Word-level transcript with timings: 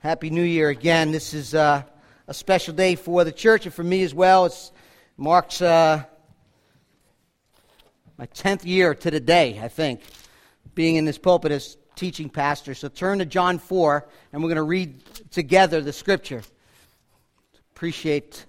Happy 0.00 0.30
New 0.30 0.44
Year 0.44 0.68
again. 0.68 1.10
This 1.10 1.34
is 1.34 1.56
uh, 1.56 1.82
a 2.28 2.32
special 2.32 2.72
day 2.72 2.94
for 2.94 3.24
the 3.24 3.32
church 3.32 3.66
and 3.66 3.74
for 3.74 3.82
me 3.82 4.04
as 4.04 4.14
well. 4.14 4.46
It 4.46 4.70
marks 5.16 5.60
uh, 5.60 6.04
my 8.16 8.26
10th 8.26 8.64
year 8.64 8.94
to 8.94 9.10
the 9.10 9.18
day, 9.18 9.58
I 9.60 9.66
think, 9.66 10.02
being 10.76 10.94
in 10.94 11.04
this 11.04 11.18
pulpit 11.18 11.50
as 11.50 11.76
teaching 11.96 12.30
pastor. 12.30 12.74
So 12.74 12.86
turn 12.86 13.18
to 13.18 13.26
John 13.26 13.58
4, 13.58 14.08
and 14.32 14.40
we're 14.40 14.50
going 14.50 14.56
to 14.58 14.62
read 14.62 15.02
together 15.32 15.80
the 15.80 15.92
scripture. 15.92 16.42
Appreciate 17.74 18.46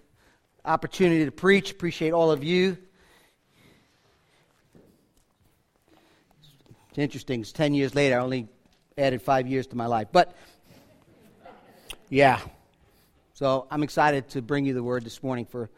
opportunity 0.63 1.25
to 1.25 1.31
preach. 1.31 1.71
Appreciate 1.71 2.11
all 2.11 2.29
of 2.29 2.43
you. 2.43 2.77
It's 6.89 6.99
interesting. 6.99 7.41
It's 7.41 7.51
10 7.51 7.73
years 7.73 7.95
later. 7.95 8.19
I 8.19 8.21
only 8.21 8.47
added 8.99 9.23
five 9.23 9.47
years 9.47 9.65
to 9.67 9.75
my 9.75 9.87
life. 9.87 10.09
But 10.11 10.35
yeah. 12.09 12.39
So 13.33 13.67
I'm 13.71 13.83
excited 13.83 14.29
to 14.29 14.41
bring 14.41 14.65
you 14.65 14.73
the 14.73 14.83
word 14.83 15.05
this 15.05 15.23
morning 15.23 15.45
for 15.45 15.69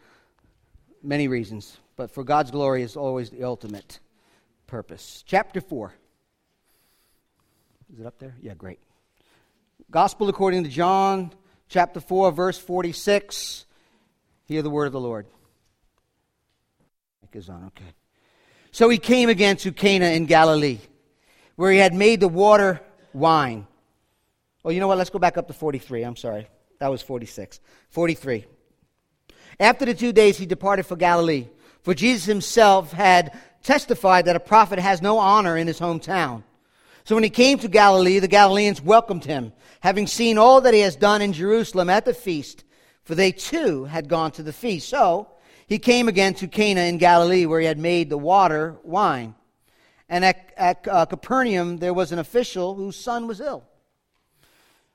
many 1.04 1.28
reasons, 1.28 1.78
but 1.96 2.12
for 2.12 2.24
God's 2.24 2.52
glory 2.52 2.84
is 2.84 2.96
always 2.96 3.30
the 3.30 3.44
ultimate 3.44 4.00
purpose. 4.68 5.24
Chapter 5.28 5.62
4. 5.62 5.94
Is 7.94 8.00
it 8.00 8.06
up 8.06 8.18
there? 8.20 8.36
Yeah, 8.42 8.54
great. 8.54 8.80
Gospel 9.90 10.30
according 10.30 10.64
to 10.64 10.70
John, 10.70 11.32
chapter 11.68 12.00
4, 12.00 12.32
verse 12.32 12.58
46. 12.58 13.66
Hear 14.46 14.62
the 14.62 14.70
word 14.70 14.86
of 14.86 14.94
the 14.94 15.00
Lord. 15.00 15.26
Mic 17.22 17.36
is 17.36 17.50
on, 17.50 17.66
okay. 17.66 17.94
So 18.72 18.88
he 18.88 18.98
came 18.98 19.28
again 19.28 19.58
to 19.58 19.74
Cana 19.74 20.06
in 20.06 20.26
Galilee, 20.26 20.80
where 21.58 21.72
he 21.72 21.80
had 21.80 21.94
made 21.94 22.22
the 22.22 22.30
water 22.30 22.80
wine. 23.14 23.68
Oh, 24.64 24.70
you 24.70 24.80
know 24.80 24.88
what? 24.88 24.98
Let's 24.98 25.10
go 25.10 25.20
back 25.20 25.38
up 25.38 25.48
to 25.48 25.54
43. 25.54 26.04
I'm 26.04 26.16
sorry. 26.16 26.48
That 26.80 26.90
was 26.90 27.02
46. 27.02 27.60
43. 27.90 28.46
After 29.60 29.86
the 29.86 29.94
two 29.94 30.12
days, 30.14 30.38
he 30.38 30.46
departed 30.46 30.86
for 30.86 30.96
Galilee. 30.96 31.48
For 31.84 31.94
Jesus 31.94 32.26
himself 32.26 32.92
had 32.92 33.38
testified 33.64 34.26
that 34.26 34.36
a 34.36 34.40
prophet 34.40 34.80
has 34.80 35.02
no 35.02 35.18
honor 35.18 35.58
in 35.58 35.68
his 35.68 35.80
hometown. 35.80 36.44
So 37.04 37.16
when 37.16 37.24
he 37.24 37.30
came 37.30 37.58
to 37.60 37.68
Galilee, 37.68 38.20
the 38.20 38.28
Galileans 38.28 38.82
welcomed 38.82 39.26
him, 39.26 39.54
having 39.80 40.06
seen 40.06 40.38
all 40.38 40.62
that 40.62 40.74
he 40.74 40.82
has 40.82 40.96
done 40.96 41.22
in 41.22 41.34
Jerusalem 41.34 41.90
at 41.90 42.06
the 42.06 42.14
feast, 42.14 42.64
for 43.04 43.16
they 43.16 43.32
too 43.32 43.86
had 43.86 44.08
gone 44.08 44.32
to 44.32 44.44
the 44.44 44.54
feast. 44.54 44.88
So 44.90 45.28
he 45.68 45.80
came 45.80 46.08
again 46.08 46.36
to 46.36 46.48
Cana 46.48 46.82
in 46.82 46.98
Galilee, 46.98 47.46
where 47.46 47.60
he 47.60 47.66
had 47.66 47.80
made 47.80 48.10
the 48.10 48.18
water 48.18 48.78
wine. 48.84 49.34
And 50.10 50.26
at, 50.26 50.54
at 50.58 50.88
uh, 50.88 51.06
Capernaum, 51.06 51.78
there 51.78 51.94
was 51.94 52.12
an 52.12 52.20
official 52.20 52.76
whose 52.76 52.96
son 52.96 53.28
was 53.28 53.42
ill. 53.42 53.64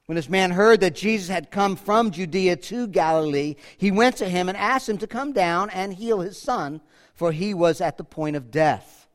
When 0.07 0.15
this 0.15 0.29
man 0.29 0.53
heard 0.53 0.81
that 0.81 0.95
Jesus 0.95 1.29
had 1.29 1.51
come 1.51 1.75
from 1.75 2.13
Judea 2.13 2.57
to 2.57 2.87
Galilee, 2.87 3.57
he 3.77 3.91
went 3.91 4.17
to 4.19 4.29
him 4.29 4.49
and 4.49 4.57
asked 4.57 4.89
him 4.89 4.99
to 4.99 5.09
come 5.09 5.33
down 5.33 5.69
and 5.71 5.93
heal 5.93 6.21
his 6.21 6.41
son, 6.41 6.81
for 7.13 7.33
he 7.33 7.55
was 7.55 7.81
at 7.81 7.99
the 7.99 8.05
point 8.05 8.37
of 8.37 8.53
death. 8.53 9.09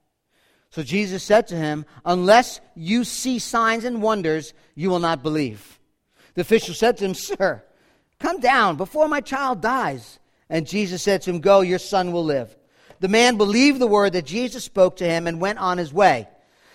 So 0.70 0.84
Jesus 0.84 1.24
said 1.24 1.48
to 1.48 1.56
him, 1.56 1.86
Unless 2.04 2.60
you 2.76 3.06
see 3.06 3.40
signs 3.40 3.86
and 3.86 4.02
wonders, 4.02 4.54
you 4.76 4.90
will 4.90 5.00
not 5.00 5.24
believe. 5.24 5.80
The 6.34 6.42
official 6.42 6.74
said 6.74 6.98
to 6.98 7.06
him, 7.06 7.14
Sir, 7.14 7.64
come 8.20 8.42
down 8.42 8.76
before 8.76 9.08
my 9.08 9.22
child 9.22 9.62
dies. 9.62 10.20
And 10.50 10.68
Jesus 10.68 11.02
said 11.02 11.22
to 11.22 11.30
him, 11.30 11.40
Go, 11.40 11.62
your 11.62 11.80
son 11.80 12.12
will 12.12 12.26
live. 12.26 12.56
The 13.00 13.08
man 13.08 13.38
believed 13.38 13.80
the 13.80 13.88
word 13.88 14.14
that 14.14 14.26
Jesus 14.26 14.66
spoke 14.66 14.98
to 14.98 15.06
him 15.10 15.26
and 15.26 15.40
went 15.40 15.60
on 15.60 15.78
his 15.78 15.94
way. 15.94 16.28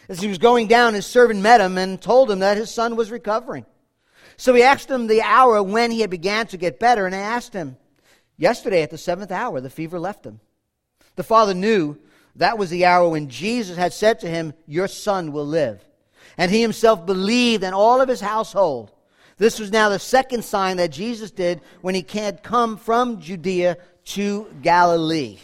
As 0.09 0.21
he 0.21 0.29
was 0.29 0.39
going 0.39 0.69
down, 0.69 0.95
his 0.95 1.07
servant 1.07 1.41
met 1.41 1.61
him 1.61 1.77
and 1.77 2.01
told 2.01 2.31
him 2.31 2.39
that 2.39 2.57
his 2.57 2.71
son 2.71 2.97
was 2.97 3.11
recovering. 3.11 3.67
So 4.37 4.55
he 4.55 4.63
asked 4.63 4.91
him 4.91 5.07
the 5.07 5.23
hour 5.23 5.63
when 5.63 5.91
he 5.91 6.01
had 6.01 6.11
began 6.11 6.47
to 6.49 6.57
get 6.57 6.79
better, 6.79 7.07
and 7.07 7.15
I 7.15 7.19
asked 7.19 7.53
him, 7.53 7.77
Yesterday 8.37 8.83
at 8.83 8.91
the 8.91 8.99
seventh 8.99 9.33
hour, 9.33 9.61
the 9.61 9.71
fever 9.71 9.99
left 9.99 10.27
him. 10.27 10.41
The 11.15 11.23
father 11.23 11.55
knew 11.55 11.97
that 12.37 12.59
was 12.59 12.69
the 12.69 12.85
hour 12.85 13.09
when 13.09 13.29
Jesus 13.29 13.79
had 13.79 13.95
said 13.95 14.21
to 14.21 14.29
him, 14.29 14.53
Your 14.67 14.89
son 14.89 15.33
will 15.33 15.47
live. 15.47 15.83
And 16.37 16.51
he 16.51 16.61
himself 16.61 17.07
believed, 17.07 17.65
and 17.65 17.75
all 17.75 18.01
of 18.01 18.09
his 18.09 18.21
household. 18.21 18.93
This 19.39 19.59
was 19.59 19.73
now 19.73 19.89
the 19.89 19.99
second 19.99 20.45
sign 20.45 20.77
that 20.79 20.91
Jesus 20.93 21.31
did 21.31 21.61
when 21.81 21.95
he 21.95 22.05
had 22.13 22.43
come 22.43 22.77
from 22.77 23.21
Judea 23.21 23.79
to 24.05 24.53
Galilee. 24.63 25.39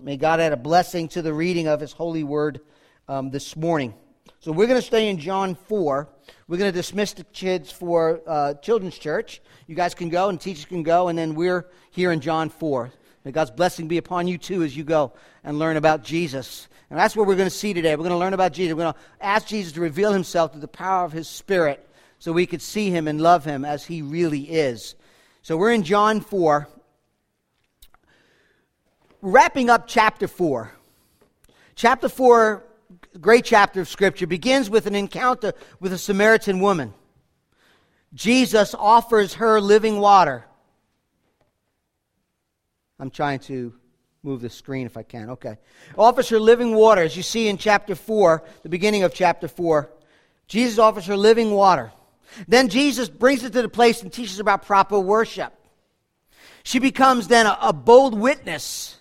May 0.00 0.16
God 0.16 0.40
add 0.40 0.52
a 0.52 0.56
blessing 0.56 1.08
to 1.08 1.22
the 1.22 1.32
reading 1.32 1.66
of 1.66 1.80
his 1.80 1.92
holy 1.92 2.24
word 2.24 2.60
um, 3.08 3.30
this 3.30 3.56
morning. 3.56 3.94
So 4.40 4.52
we're 4.52 4.66
going 4.66 4.80
to 4.80 4.86
stay 4.86 5.08
in 5.08 5.18
John 5.18 5.54
4. 5.54 6.08
We're 6.46 6.58
going 6.58 6.72
to 6.72 6.76
dismiss 6.76 7.12
the 7.14 7.24
kids 7.24 7.70
for 7.70 8.20
uh, 8.26 8.54
children's 8.54 8.98
church. 8.98 9.40
You 9.66 9.74
guys 9.74 9.94
can 9.94 10.10
go 10.10 10.28
and 10.28 10.40
teachers 10.40 10.66
can 10.66 10.82
go, 10.82 11.08
and 11.08 11.18
then 11.18 11.34
we're 11.34 11.66
here 11.90 12.12
in 12.12 12.20
John 12.20 12.50
4. 12.50 12.92
May 13.24 13.32
God's 13.32 13.50
blessing 13.50 13.88
be 13.88 13.96
upon 13.96 14.28
you 14.28 14.36
too 14.36 14.62
as 14.62 14.76
you 14.76 14.84
go 14.84 15.12
and 15.42 15.58
learn 15.58 15.78
about 15.78 16.04
Jesus. 16.04 16.68
And 16.90 16.98
that's 16.98 17.16
what 17.16 17.26
we're 17.26 17.36
going 17.36 17.48
to 17.48 17.54
see 17.54 17.72
today. 17.72 17.96
We're 17.96 18.04
going 18.04 18.10
to 18.10 18.18
learn 18.18 18.34
about 18.34 18.52
Jesus. 18.52 18.74
We're 18.74 18.82
going 18.82 18.94
to 18.94 19.24
ask 19.24 19.46
Jesus 19.46 19.72
to 19.72 19.80
reveal 19.80 20.12
himself 20.12 20.52
through 20.52 20.60
the 20.60 20.68
power 20.68 21.04
of 21.04 21.12
his 21.12 21.28
Spirit 21.28 21.88
so 22.18 22.32
we 22.32 22.46
could 22.46 22.60
see 22.62 22.90
him 22.90 23.08
and 23.08 23.20
love 23.20 23.44
him 23.44 23.64
as 23.64 23.84
he 23.84 24.02
really 24.02 24.42
is. 24.42 24.94
So 25.42 25.56
we're 25.56 25.72
in 25.72 25.82
John 25.82 26.20
4. 26.20 26.68
Wrapping 29.22 29.70
up 29.70 29.86
chapter 29.86 30.28
4. 30.28 30.70
Chapter 31.74 32.08
4 32.10 32.62
great 33.20 33.44
chapter 33.44 33.80
of 33.80 33.88
Scripture 33.88 34.26
begins 34.26 34.68
with 34.70 34.86
an 34.86 34.94
encounter 34.94 35.52
with 35.80 35.92
a 35.92 35.98
Samaritan 35.98 36.60
woman. 36.60 36.94
Jesus 38.14 38.74
offers 38.74 39.34
her 39.34 39.60
living 39.60 39.98
water. 39.98 40.44
I'm 42.98 43.10
trying 43.10 43.40
to 43.40 43.74
move 44.22 44.40
the 44.40 44.48
screen 44.48 44.86
if 44.86 44.96
I 44.96 45.02
can. 45.02 45.30
Okay. 45.30 45.58
Offers 45.98 46.28
her 46.30 46.38
living 46.40 46.74
water, 46.74 47.02
as 47.02 47.16
you 47.16 47.22
see 47.22 47.48
in 47.48 47.58
chapter 47.58 47.94
4, 47.94 48.42
the 48.62 48.68
beginning 48.68 49.02
of 49.02 49.12
chapter 49.12 49.48
4. 49.48 49.90
Jesus 50.46 50.78
offers 50.78 51.06
her 51.06 51.16
living 51.16 51.50
water. 51.50 51.92
Then 52.48 52.68
Jesus 52.68 53.08
brings 53.08 53.42
her 53.42 53.50
to 53.50 53.62
the 53.62 53.68
place 53.68 54.02
and 54.02 54.12
teaches 54.12 54.38
about 54.38 54.64
proper 54.64 54.98
worship. 54.98 55.52
She 56.62 56.78
becomes 56.78 57.28
then 57.28 57.46
a, 57.46 57.58
a 57.60 57.72
bold 57.72 58.18
witness 58.18 58.98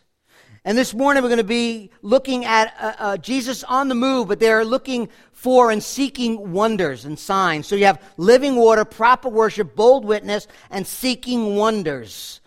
and 0.66 0.78
this 0.78 0.94
morning 0.94 1.22
we're 1.22 1.30
going 1.30 1.40
to 1.40 1.44
be 1.44 1.92
looking 2.02 2.46
at 2.46 2.74
uh, 2.80 2.94
uh, 2.98 3.18
Jesus 3.18 3.66
on 3.66 3.90
the 3.90 3.96
move, 3.96 4.30
but 4.30 4.40
they're 4.40 4.64
looking 4.64 5.10
for 5.34 5.72
and 5.72 5.84
seeking 5.84 6.54
wonders 6.54 7.04
and 7.04 7.20
signs. 7.20 7.68
So 7.68 7.76
you 7.76 7.86
have 7.86 8.02
living 8.16 8.56
water, 8.56 8.86
proper 8.86 9.28
worship, 9.28 9.76
bold 9.76 10.06
witness, 10.06 10.48
and 10.70 10.88
seeking 10.88 11.58
wonders. 11.58 12.40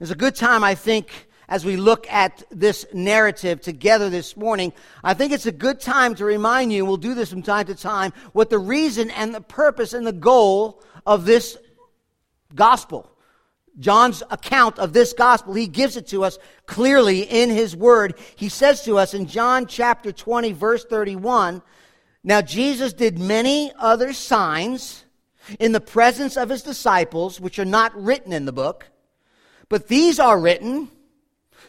It's 0.00 0.10
a 0.10 0.14
good 0.14 0.34
time, 0.34 0.62
I 0.62 0.74
think, 0.74 1.28
as 1.48 1.64
we 1.64 1.78
look 1.78 2.06
at 2.12 2.42
this 2.50 2.84
narrative 2.92 3.62
together 3.62 4.10
this 4.10 4.36
morning. 4.36 4.74
I 5.02 5.14
think 5.14 5.32
it's 5.32 5.46
a 5.46 5.52
good 5.52 5.80
time 5.80 6.14
to 6.16 6.26
remind 6.26 6.74
you, 6.74 6.84
we'll 6.84 6.98
do 6.98 7.14
this 7.14 7.30
from 7.30 7.42
time 7.42 7.66
to 7.66 7.74
time, 7.74 8.12
what 8.34 8.50
the 8.50 8.58
reason 8.58 9.10
and 9.10 9.34
the 9.34 9.40
purpose 9.40 9.94
and 9.94 10.06
the 10.06 10.12
goal 10.12 10.82
of 11.06 11.24
this 11.24 11.56
gospel 12.54 13.15
John's 13.78 14.22
account 14.30 14.78
of 14.78 14.92
this 14.92 15.12
gospel, 15.12 15.54
he 15.54 15.66
gives 15.66 15.96
it 15.96 16.06
to 16.08 16.24
us 16.24 16.38
clearly 16.64 17.22
in 17.22 17.50
his 17.50 17.76
word. 17.76 18.18
He 18.36 18.48
says 18.48 18.82
to 18.84 18.98
us 18.98 19.12
in 19.12 19.26
John 19.26 19.66
chapter 19.66 20.12
20, 20.12 20.52
verse 20.52 20.84
31, 20.84 21.62
Now 22.24 22.40
Jesus 22.40 22.92
did 22.92 23.18
many 23.18 23.72
other 23.78 24.12
signs 24.12 25.04
in 25.60 25.72
the 25.72 25.80
presence 25.80 26.36
of 26.36 26.48
his 26.48 26.62
disciples, 26.62 27.40
which 27.40 27.58
are 27.58 27.64
not 27.64 27.94
written 28.00 28.32
in 28.32 28.46
the 28.46 28.52
book, 28.52 28.88
but 29.68 29.88
these 29.88 30.18
are 30.18 30.38
written 30.38 30.90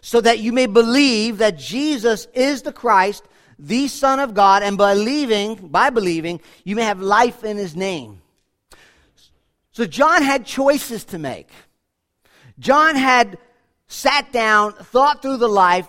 so 0.01 0.22
that 0.22 0.39
you 0.39 0.53
may 0.53 0.68
believe 0.68 1.39
that 1.39 1.57
Jesus 1.57 2.28
is 2.34 2.62
the 2.62 2.72
Christ, 2.72 3.24
the 3.59 3.88
Son 3.88 4.19
of 4.19 4.34
God, 4.34 4.63
and 4.63 4.78
believing, 4.78 5.56
by 5.56 5.89
believing, 5.89 6.39
you 6.63 6.75
may 6.75 6.84
have 6.84 7.01
life 7.01 7.44
in 7.44 7.57
his 7.57 7.75
name. 7.75 8.21
So 9.71 9.86
John 9.86 10.24
had 10.24 10.45
choices 10.45 11.03
to 11.06 11.19
make. 11.19 11.50
John 12.59 12.95
had 12.95 13.38
sat 13.88 14.31
down, 14.31 14.74
thought 14.74 15.21
through 15.21 15.38
the 15.38 15.48
life, 15.48 15.88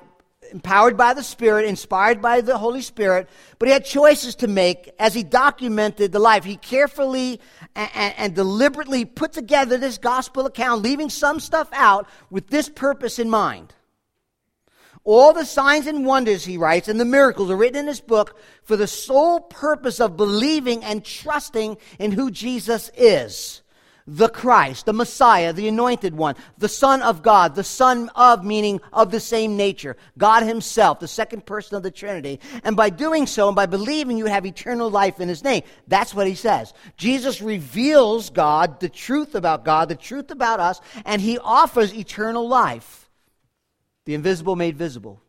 empowered 0.52 0.96
by 0.96 1.14
the 1.14 1.22
Spirit, 1.22 1.66
inspired 1.66 2.22
by 2.22 2.40
the 2.40 2.58
Holy 2.58 2.80
Spirit, 2.80 3.28
but 3.58 3.68
he 3.68 3.72
had 3.72 3.84
choices 3.84 4.34
to 4.36 4.48
make 4.48 4.90
as 4.98 5.14
he 5.14 5.22
documented 5.22 6.12
the 6.12 6.18
life. 6.18 6.44
He 6.44 6.56
carefully 6.56 7.40
and, 7.74 7.90
and, 7.94 8.14
and, 8.16 8.34
deliberately 8.34 9.04
put 9.04 9.32
together 9.32 9.76
this 9.76 9.98
gospel 9.98 10.46
account, 10.46 10.82
leaving 10.82 11.10
some 11.10 11.40
stuff 11.40 11.68
out 11.72 12.08
with 12.30 12.48
this 12.48 12.68
purpose 12.68 13.18
in 13.18 13.28
mind. 13.28 13.74
All 15.04 15.32
the 15.32 15.44
signs 15.44 15.86
and 15.86 16.04
wonders, 16.04 16.44
he 16.44 16.58
writes, 16.58 16.88
and 16.88 17.00
the 17.00 17.04
miracles 17.04 17.50
are 17.50 17.56
written 17.56 17.80
in 17.80 17.86
this 17.86 18.00
book 18.00 18.38
for 18.62 18.76
the 18.76 18.86
sole 18.86 19.40
purpose 19.40 20.00
of 20.00 20.16
believing 20.16 20.84
and 20.84 21.04
trusting 21.04 21.78
in 21.98 22.12
who 22.12 22.30
Jesus 22.30 22.90
is 22.96 23.62
the 24.10 24.28
Christ, 24.30 24.86
the 24.86 24.94
Messiah, 24.94 25.52
the 25.52 25.68
anointed 25.68 26.14
one, 26.14 26.34
the 26.56 26.68
Son 26.68 27.02
of 27.02 27.22
God, 27.22 27.54
the 27.54 27.62
Son 27.62 28.08
of, 28.14 28.42
meaning 28.42 28.80
of 28.90 29.10
the 29.10 29.20
same 29.20 29.54
nature, 29.58 29.98
God 30.16 30.44
Himself, 30.44 30.98
the 30.98 31.06
second 31.06 31.44
person 31.44 31.76
of 31.76 31.82
the 31.82 31.90
Trinity. 31.90 32.40
And 32.64 32.74
by 32.74 32.88
doing 32.88 33.26
so, 33.26 33.48
and 33.48 33.54
by 33.54 33.66
believing, 33.66 34.16
you 34.16 34.24
have 34.24 34.46
eternal 34.46 34.90
life 34.90 35.20
in 35.20 35.28
His 35.28 35.44
name. 35.44 35.62
That's 35.88 36.14
what 36.14 36.26
He 36.26 36.34
says. 36.34 36.72
Jesus 36.96 37.42
reveals 37.42 38.30
God, 38.30 38.80
the 38.80 38.88
truth 38.88 39.34
about 39.34 39.66
God, 39.66 39.90
the 39.90 39.94
truth 39.94 40.30
about 40.30 40.58
us, 40.58 40.80
and 41.04 41.20
He 41.20 41.38
offers 41.38 41.92
eternal 41.92 42.48
life, 42.48 43.10
the 44.06 44.14
invisible 44.14 44.56
made 44.56 44.78
visible. 44.78 45.20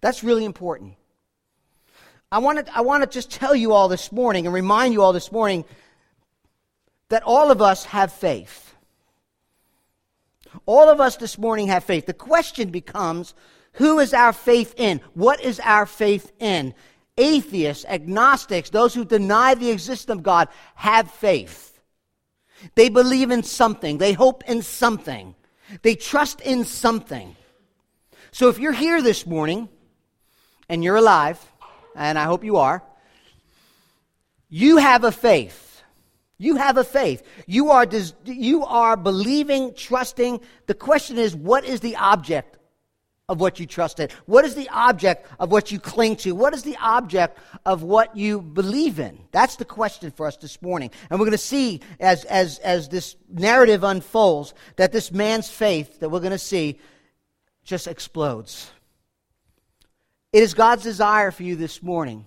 That's 0.00 0.24
really 0.24 0.46
important. 0.46 0.94
I 2.32 2.38
want 2.38 2.66
to 2.66 2.76
I 2.76 2.82
want 2.82 3.02
to 3.02 3.08
just 3.08 3.30
tell 3.30 3.54
you 3.54 3.72
all 3.72 3.88
this 3.88 4.12
morning 4.12 4.46
and 4.46 4.54
remind 4.54 4.94
you 4.94 5.02
all 5.02 5.12
this 5.12 5.32
morning 5.32 5.64
that 7.08 7.22
all 7.24 7.50
of 7.50 7.62
us 7.62 7.84
have 7.86 8.12
faith. 8.12 8.74
All 10.66 10.88
of 10.88 11.00
us 11.00 11.16
this 11.16 11.38
morning 11.38 11.68
have 11.68 11.84
faith. 11.84 12.06
The 12.06 12.14
question 12.14 12.70
becomes 12.70 13.34
who 13.72 14.00
is 14.00 14.12
our 14.12 14.32
faith 14.32 14.74
in? 14.76 15.00
What 15.14 15.40
is 15.40 15.60
our 15.60 15.86
faith 15.86 16.32
in? 16.38 16.74
Atheists, 17.16 17.84
agnostics, 17.84 18.70
those 18.70 18.94
who 18.94 19.04
deny 19.04 19.54
the 19.54 19.70
existence 19.70 20.18
of 20.18 20.22
God 20.22 20.48
have 20.74 21.10
faith. 21.10 21.80
They 22.74 22.88
believe 22.88 23.30
in 23.30 23.42
something, 23.42 23.98
they 23.98 24.12
hope 24.12 24.42
in 24.48 24.62
something, 24.62 25.34
they 25.82 25.94
trust 25.94 26.40
in 26.40 26.64
something. 26.64 27.36
So 28.30 28.48
if 28.48 28.58
you're 28.58 28.72
here 28.72 29.00
this 29.00 29.26
morning 29.26 29.68
and 30.68 30.82
you're 30.82 30.96
alive, 30.96 31.40
and 31.94 32.18
I 32.18 32.24
hope 32.24 32.44
you 32.44 32.56
are, 32.56 32.82
you 34.48 34.78
have 34.78 35.04
a 35.04 35.12
faith. 35.12 35.67
You 36.38 36.56
have 36.56 36.76
a 36.76 36.84
faith. 36.84 37.22
You 37.46 37.70
are, 37.70 37.86
you 38.24 38.64
are 38.64 38.96
believing, 38.96 39.74
trusting. 39.74 40.40
The 40.66 40.74
question 40.74 41.18
is, 41.18 41.34
what 41.34 41.64
is 41.64 41.80
the 41.80 41.96
object 41.96 42.58
of 43.28 43.40
what 43.40 43.58
you 43.58 43.66
trust 43.66 43.98
in? 43.98 44.08
What 44.26 44.44
is 44.44 44.54
the 44.54 44.68
object 44.68 45.26
of 45.40 45.50
what 45.50 45.72
you 45.72 45.80
cling 45.80 46.16
to? 46.16 46.32
What 46.32 46.54
is 46.54 46.62
the 46.62 46.76
object 46.80 47.38
of 47.66 47.82
what 47.82 48.16
you 48.16 48.40
believe 48.40 49.00
in? 49.00 49.18
That's 49.32 49.56
the 49.56 49.64
question 49.64 50.12
for 50.12 50.26
us 50.26 50.36
this 50.36 50.62
morning. 50.62 50.92
And 51.10 51.18
we're 51.18 51.26
going 51.26 51.32
to 51.32 51.38
see 51.38 51.80
as, 51.98 52.24
as, 52.24 52.58
as 52.60 52.88
this 52.88 53.16
narrative 53.28 53.82
unfolds 53.82 54.54
that 54.76 54.92
this 54.92 55.10
man's 55.10 55.50
faith 55.50 55.98
that 55.98 56.08
we're 56.08 56.20
going 56.20 56.30
to 56.30 56.38
see 56.38 56.78
just 57.64 57.88
explodes. 57.88 58.70
It 60.32 60.42
is 60.42 60.54
God's 60.54 60.84
desire 60.84 61.32
for 61.32 61.42
you 61.42 61.56
this 61.56 61.82
morning 61.82 62.26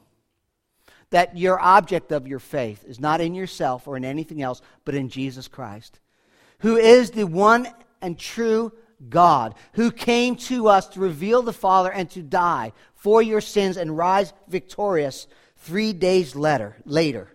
that 1.11 1.37
your 1.37 1.59
object 1.59 2.11
of 2.11 2.27
your 2.27 2.39
faith 2.39 2.83
is 2.85 2.99
not 2.99 3.21
in 3.21 3.35
yourself 3.35 3.87
or 3.87 3.95
in 3.95 4.03
anything 4.03 4.41
else, 4.41 4.61
but 4.83 4.95
in 4.95 5.09
Jesus 5.09 5.47
Christ, 5.47 5.99
who 6.59 6.75
is 6.75 7.11
the 7.11 7.25
one 7.25 7.67
and 8.01 8.17
true 8.17 8.73
God, 9.09 9.55
who 9.73 9.91
came 9.91 10.35
to 10.35 10.67
us 10.67 10.87
to 10.89 10.99
reveal 10.99 11.41
the 11.41 11.53
Father 11.53 11.91
and 11.91 12.09
to 12.11 12.21
die 12.21 12.73
for 12.95 13.21
your 13.21 13.41
sins 13.41 13.77
and 13.77 13.97
rise 13.97 14.33
victorious 14.47 15.27
three 15.57 15.93
days 15.93 16.35
later. 16.35 16.75
later. 16.85 17.31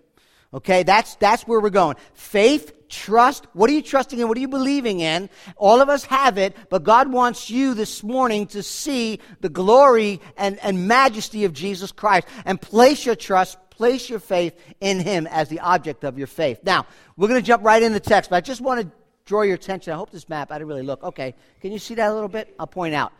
Okay, 0.55 0.85
that's, 0.85 1.17
that's 1.17 1.43
where 1.47 1.61
we're 1.61 1.71
going. 1.71 1.97
Faith, 2.15 2.89
trust. 2.89 3.47
What 3.53 3.69
are 3.69 3.73
you 3.73 3.83
trusting 3.83 4.19
in? 4.19 4.29
What 4.29 4.39
are 4.39 4.41
you 4.41 4.49
believing 4.49 5.01
in? 5.01 5.29
All 5.57 5.81
of 5.81 5.89
us 5.89 6.05
have 6.05 6.39
it, 6.39 6.57
but 6.71 6.85
God 6.85 7.11
wants 7.11 7.51
you 7.51 7.75
this 7.75 8.03
morning 8.03 8.47
to 8.49 8.63
see 8.63 9.21
the 9.41 9.49
glory 9.49 10.21
and, 10.37 10.59
and 10.61 10.87
majesty 10.87 11.45
of 11.45 11.53
Jesus 11.53 11.93
Christ 11.93 12.29
and 12.45 12.61
place 12.61 13.05
your 13.05 13.17
trust, 13.17 13.59
place 13.77 14.09
your 14.09 14.19
faith 14.19 14.55
in 14.81 15.01
Him 15.01 15.27
as 15.27 15.49
the 15.49 15.61
object 15.61 16.05
of 16.05 16.19
your 16.19 16.27
faith. 16.27 16.61
Now, 16.63 16.87
we're 17.17 17.29
going 17.29 17.41
to 17.41 17.47
jump 17.47 17.63
right 17.63 17.83
in 17.83 17.93
the 17.93 18.01
text, 18.01 18.31
but 18.31 18.37
I 18.37 18.41
just 18.41 18.61
want 18.61 18.81
to 18.81 18.91
draw 19.27 19.43
your 19.43 19.57
attention. 19.57 19.93
I 19.93 19.97
hope 19.97 20.11
this 20.11 20.29
map, 20.29 20.51
I 20.51 20.57
didn't 20.57 20.69
really 20.69 20.83
look. 20.83 21.03
Okay, 21.03 21.35
can 21.61 21.73
you 21.73 21.79
see 21.79 21.95
that 21.95 22.11
a 22.11 22.15
little 22.15 22.29
bit? 22.29 22.55
I'll 22.59 22.67
point 22.67 22.95
out. 22.95 23.13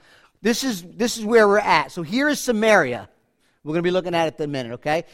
This 0.43 0.65
is, 0.65 0.83
this 0.83 1.19
is 1.19 1.25
where 1.25 1.47
we're 1.47 1.59
at. 1.59 1.93
So 1.93 2.03
here 2.03 2.29
is 2.29 2.41
Samaria. 2.41 3.09
We're 3.65 3.73
going 3.73 3.83
to 3.83 3.87
be 3.87 3.91
looking 3.91 4.15
at 4.15 4.29
it 4.29 4.39
in 4.39 4.45
a 4.45 4.49
minute, 4.49 4.73
okay? 4.75 5.05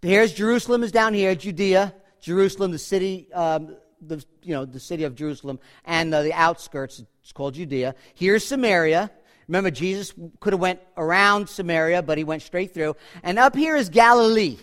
Here's 0.00 0.32
Jerusalem 0.32 0.82
is 0.82 0.92
down 0.92 1.12
here, 1.14 1.34
Judea, 1.34 1.94
Jerusalem, 2.20 2.70
the 2.70 2.78
city, 2.78 3.30
um, 3.34 3.76
the, 4.00 4.24
you 4.42 4.54
know, 4.54 4.64
the 4.64 4.80
city 4.80 5.04
of 5.04 5.14
Jerusalem, 5.14 5.58
and 5.84 6.14
uh, 6.14 6.22
the 6.22 6.32
outskirts, 6.32 7.02
it's 7.22 7.32
called 7.32 7.54
Judea. 7.54 7.94
Here's 8.14 8.44
Samaria. 8.44 9.10
Remember, 9.48 9.70
Jesus 9.70 10.14
could 10.40 10.54
have 10.54 10.60
went 10.60 10.80
around 10.96 11.48
Samaria, 11.48 12.02
but 12.02 12.16
he 12.16 12.24
went 12.24 12.42
straight 12.42 12.72
through. 12.72 12.96
And 13.22 13.38
up 13.38 13.54
here 13.54 13.76
is 13.76 13.90
Galilee. 13.90 14.56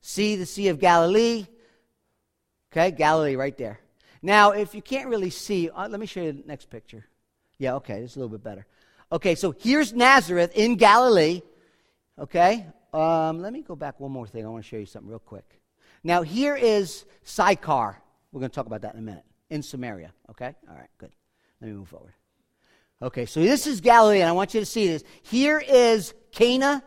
See 0.00 0.36
the 0.36 0.46
Sea 0.46 0.68
of 0.68 0.78
Galilee? 0.78 1.46
Okay, 2.72 2.90
Galilee 2.90 3.36
right 3.36 3.56
there. 3.56 3.80
Now, 4.22 4.52
if 4.52 4.74
you 4.74 4.82
can't 4.82 5.08
really 5.08 5.30
see, 5.30 5.70
uh, 5.70 5.88
let 5.88 5.98
me 5.98 6.06
show 6.06 6.22
you 6.22 6.32
the 6.32 6.42
next 6.46 6.70
picture. 6.70 7.06
Yeah, 7.58 7.74
okay, 7.76 8.00
it's 8.00 8.16
a 8.16 8.18
little 8.18 8.30
bit 8.30 8.44
better. 8.44 8.66
Okay, 9.12 9.34
so 9.34 9.54
here's 9.58 9.92
Nazareth 9.92 10.52
in 10.54 10.76
Galilee. 10.76 11.42
Okay, 12.18 12.66
um, 12.92 13.40
let 13.40 13.52
me 13.52 13.62
go 13.62 13.74
back 13.74 13.98
one 13.98 14.12
more 14.12 14.26
thing. 14.26 14.44
I 14.44 14.48
want 14.48 14.64
to 14.64 14.68
show 14.68 14.76
you 14.76 14.86
something 14.86 15.10
real 15.10 15.18
quick. 15.18 15.60
Now, 16.02 16.22
here 16.22 16.56
is 16.56 17.04
Sychar. 17.24 18.00
We're 18.32 18.40
going 18.40 18.50
to 18.50 18.54
talk 18.54 18.66
about 18.66 18.82
that 18.82 18.94
in 18.94 19.00
a 19.00 19.02
minute. 19.02 19.24
In 19.50 19.62
Samaria. 19.62 20.12
Okay? 20.30 20.54
All 20.68 20.74
right, 20.74 20.88
good. 20.98 21.10
Let 21.60 21.68
me 21.68 21.76
move 21.76 21.88
forward. 21.88 22.12
Okay, 23.02 23.26
so 23.26 23.40
this 23.40 23.66
is 23.66 23.80
Galilee, 23.80 24.20
and 24.20 24.28
I 24.28 24.32
want 24.32 24.54
you 24.54 24.60
to 24.60 24.66
see 24.66 24.86
this. 24.86 25.02
Here 25.22 25.58
is 25.58 26.14
Cana. 26.32 26.82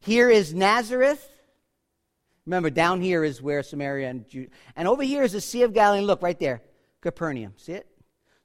Here 0.00 0.28
is 0.30 0.52
Nazareth. 0.52 1.28
Remember, 2.46 2.70
down 2.70 3.00
here 3.00 3.22
is 3.22 3.40
where 3.40 3.62
Samaria 3.62 4.08
and 4.08 4.28
Jude. 4.28 4.50
And 4.74 4.88
over 4.88 5.02
here 5.02 5.22
is 5.22 5.32
the 5.32 5.40
Sea 5.40 5.62
of 5.62 5.72
Galilee. 5.72 6.04
Look, 6.04 6.22
right 6.22 6.38
there. 6.38 6.62
Capernaum. 7.00 7.54
See 7.56 7.72
it? 7.72 7.86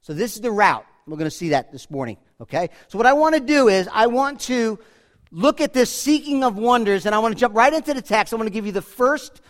So 0.00 0.14
this 0.14 0.36
is 0.36 0.40
the 0.40 0.52
route. 0.52 0.86
We're 1.06 1.16
going 1.16 1.30
to 1.30 1.36
see 1.36 1.50
that 1.50 1.72
this 1.72 1.90
morning. 1.90 2.16
Okay? 2.40 2.70
So 2.88 2.98
what 2.98 3.06
I 3.06 3.14
want 3.14 3.34
to 3.34 3.40
do 3.40 3.68
is 3.68 3.88
I 3.92 4.06
want 4.06 4.40
to 4.42 4.78
look 5.30 5.60
at 5.60 5.72
this 5.72 5.90
seeking 5.90 6.44
of 6.44 6.56
wonders, 6.56 7.06
and 7.06 7.14
I 7.14 7.18
want 7.18 7.34
to 7.34 7.40
jump 7.40 7.54
right 7.54 7.72
into 7.72 7.92
the 7.92 8.02
text. 8.02 8.32
I 8.32 8.36
want 8.36 8.46
to 8.46 8.52
give 8.52 8.66
you 8.66 8.72
the 8.72 8.82
first 8.82 9.40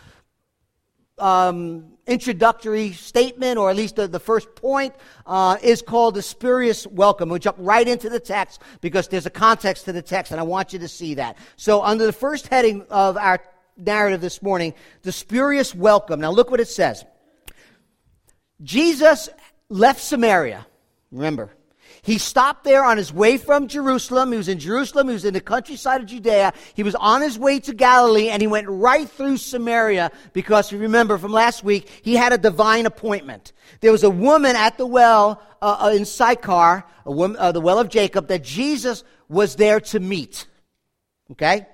um, 1.19 1.93
introductory 2.07 2.93
statement, 2.93 3.57
or 3.57 3.69
at 3.69 3.75
least 3.75 3.97
the, 3.97 4.07
the 4.07 4.19
first 4.19 4.55
point, 4.55 4.95
uh, 5.25 5.57
is 5.61 5.81
called 5.81 6.15
the 6.15 6.21
spurious 6.21 6.87
welcome. 6.87 7.29
We'll 7.29 7.39
jump 7.39 7.57
right 7.59 7.87
into 7.87 8.09
the 8.09 8.19
text 8.19 8.61
because 8.81 9.07
there's 9.09 9.25
a 9.25 9.31
context 9.31 9.85
to 9.85 9.91
the 9.91 10.01
text, 10.01 10.31
and 10.31 10.39
I 10.39 10.43
want 10.43 10.73
you 10.73 10.79
to 10.79 10.87
see 10.87 11.15
that. 11.15 11.37
So, 11.55 11.83
under 11.83 12.05
the 12.05 12.13
first 12.13 12.47
heading 12.47 12.85
of 12.89 13.17
our 13.17 13.39
narrative 13.79 14.21
this 14.21 14.41
morning, 14.41 14.73
the 15.03 15.11
spurious 15.11 15.73
welcome. 15.73 16.19
Now, 16.19 16.31
look 16.31 16.51
what 16.51 16.59
it 16.59 16.67
says. 16.67 17.05
Jesus 18.61 19.29
left 19.69 20.01
Samaria. 20.01 20.65
Remember, 21.11 21.51
he 22.01 22.17
stopped 22.17 22.63
there 22.63 22.83
on 22.83 22.97
his 22.97 23.11
way 23.11 23.37
from 23.37 23.67
Jerusalem. 23.67 24.31
He 24.31 24.37
was 24.37 24.47
in 24.47 24.59
Jerusalem. 24.59 25.07
He 25.07 25.13
was 25.13 25.25
in 25.25 25.33
the 25.33 25.41
countryside 25.41 26.01
of 26.01 26.07
Judea. 26.07 26.53
He 26.73 26.83
was 26.83 26.95
on 26.95 27.21
his 27.21 27.37
way 27.37 27.59
to 27.61 27.73
Galilee 27.73 28.29
and 28.29 28.41
he 28.41 28.47
went 28.47 28.67
right 28.69 29.09
through 29.09 29.37
Samaria 29.37 30.11
because 30.33 30.71
remember 30.71 31.17
from 31.17 31.31
last 31.31 31.63
week, 31.63 31.89
he 32.01 32.15
had 32.15 32.33
a 32.33 32.37
divine 32.37 32.85
appointment. 32.85 33.53
There 33.81 33.91
was 33.91 34.03
a 34.03 34.09
woman 34.09 34.55
at 34.55 34.77
the 34.77 34.85
well 34.85 35.41
uh, 35.61 35.77
uh 35.81 35.93
in 35.93 36.05
Sychar, 36.05 36.85
woman, 37.05 37.37
uh, 37.37 37.51
the 37.51 37.61
well 37.61 37.79
of 37.79 37.89
Jacob, 37.89 38.27
that 38.29 38.43
Jesus 38.43 39.03
was 39.27 39.55
there 39.55 39.79
to 39.79 39.99
meet. 39.99 40.47
Okay? 41.31 41.67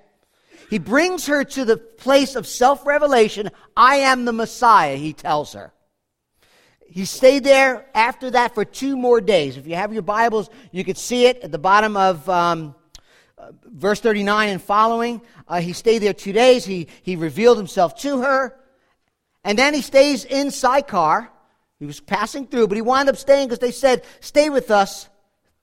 He 0.69 0.79
brings 0.79 1.27
her 1.27 1.43
to 1.43 1.65
the 1.65 1.77
place 1.77 2.35
of 2.35 2.47
self 2.47 2.85
revelation. 2.85 3.49
I 3.75 3.97
am 3.97 4.25
the 4.25 4.33
Messiah, 4.33 4.95
he 4.95 5.13
tells 5.13 5.53
her. 5.53 5.73
He 6.87 7.05
stayed 7.05 7.43
there 7.43 7.85
after 7.93 8.31
that 8.31 8.55
for 8.55 8.63
two 8.63 8.95
more 8.95 9.19
days. 9.19 9.57
If 9.57 9.67
you 9.67 9.75
have 9.75 9.91
your 9.91 10.01
Bibles, 10.01 10.49
you 10.71 10.85
could 10.85 10.97
see 10.97 11.25
it 11.25 11.41
at 11.41 11.51
the 11.51 11.57
bottom 11.57 11.97
of 11.97 12.27
um, 12.29 12.75
uh, 13.37 13.51
verse 13.65 13.99
39 13.99 14.49
and 14.49 14.61
following. 14.61 15.21
Uh, 15.47 15.59
he 15.59 15.73
stayed 15.73 15.99
there 15.99 16.13
two 16.13 16.31
days. 16.31 16.63
He, 16.63 16.87
he 17.03 17.15
revealed 17.15 17.57
himself 17.57 17.99
to 18.01 18.21
her. 18.21 18.57
And 19.43 19.59
then 19.59 19.73
he 19.73 19.81
stays 19.81 20.25
in 20.25 20.51
Sychar. 20.51 21.29
He 21.79 21.85
was 21.85 21.99
passing 21.99 22.47
through, 22.47 22.67
but 22.67 22.77
he 22.77 22.81
wound 22.81 23.09
up 23.09 23.17
staying 23.17 23.47
because 23.47 23.59
they 23.59 23.71
said, 23.71 24.03
Stay 24.21 24.49
with 24.49 24.71
us 24.71 25.09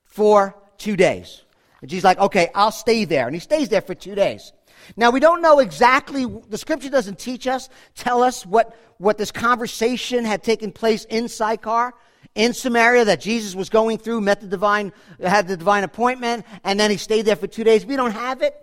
for 0.05 0.55
two 0.77 0.97
days. 0.97 1.43
And 1.81 1.89
Jesus 1.89 2.05
like, 2.05 2.19
Okay, 2.19 2.51
I'll 2.55 2.73
stay 2.73 3.05
there. 3.07 3.27
And 3.27 3.35
he 3.35 3.41
stays 3.41 3.69
there 3.69 3.81
for 3.81 3.95
two 3.95 4.15
days. 4.15 4.53
Now, 4.97 5.11
we 5.11 5.21
don't 5.21 5.43
know 5.43 5.59
exactly, 5.59 6.27
the 6.49 6.59
scripture 6.59 6.91
doesn't 6.91 7.19
teach 7.19 7.47
us, 7.47 7.69
tell 7.95 8.23
us 8.23 8.45
what, 8.45 8.77
what 8.99 9.19
this 9.19 9.33
conversation 9.33 10.25
had 10.25 10.43
taken 10.43 10.73
place 10.73 11.05
in 11.05 11.29
Sychar, 11.29 11.93
in 12.35 12.55
Samaria, 12.55 13.05
that 13.07 13.21
Jesus 13.21 13.55
was 13.55 13.69
going 13.69 13.99
through, 13.99 14.21
met 14.21 14.41
the 14.41 14.47
divine, 14.47 14.93
had 15.21 15.49
the 15.49 15.57
divine 15.57 15.85
appointment, 15.85 16.47
and 16.65 16.79
then 16.79 16.91
he 16.91 16.97
stayed 16.97 17.23
there 17.23 17.37
for 17.37 17.47
two 17.47 17.65
days. 17.65 17.85
We 17.85 17.97
don't 17.97 18.12
have 18.12 18.43
it 18.43 18.55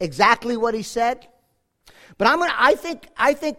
exactly 0.00 0.56
what 0.56 0.74
he 0.74 0.82
said. 0.82 1.26
But 2.18 2.28
I'm 2.28 2.38
gonna, 2.38 2.54
I 2.56 2.74
think, 2.74 3.08
I 3.16 3.34
think, 3.34 3.58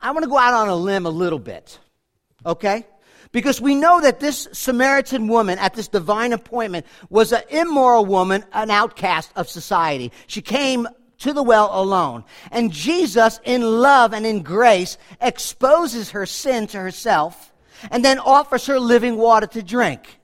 I 0.00 0.10
want 0.12 0.24
to 0.24 0.30
go 0.30 0.38
out 0.38 0.54
on 0.54 0.68
a 0.68 0.76
limb 0.76 1.06
a 1.06 1.10
little 1.10 1.38
bit. 1.38 1.78
Okay? 2.44 2.86
Because 3.32 3.60
we 3.60 3.74
know 3.74 4.00
that 4.00 4.18
this 4.18 4.48
Samaritan 4.52 5.28
woman 5.28 5.58
at 5.58 5.74
this 5.74 5.88
divine 5.88 6.32
appointment 6.32 6.86
was 7.10 7.32
an 7.32 7.42
immoral 7.48 8.04
woman, 8.04 8.44
an 8.52 8.70
outcast 8.70 9.30
of 9.36 9.48
society. 9.48 10.10
She 10.26 10.42
came 10.42 10.88
to 11.18 11.32
the 11.32 11.42
well 11.42 11.70
alone. 11.72 12.24
And 12.50 12.72
Jesus, 12.72 13.38
in 13.44 13.62
love 13.62 14.12
and 14.12 14.26
in 14.26 14.42
grace, 14.42 14.98
exposes 15.20 16.10
her 16.10 16.26
sin 16.26 16.66
to 16.68 16.78
herself 16.78 17.52
and 17.90 18.04
then 18.04 18.18
offers 18.18 18.66
her 18.66 18.80
living 18.80 19.16
water 19.16 19.46
to 19.48 19.62
drink. 19.62 20.18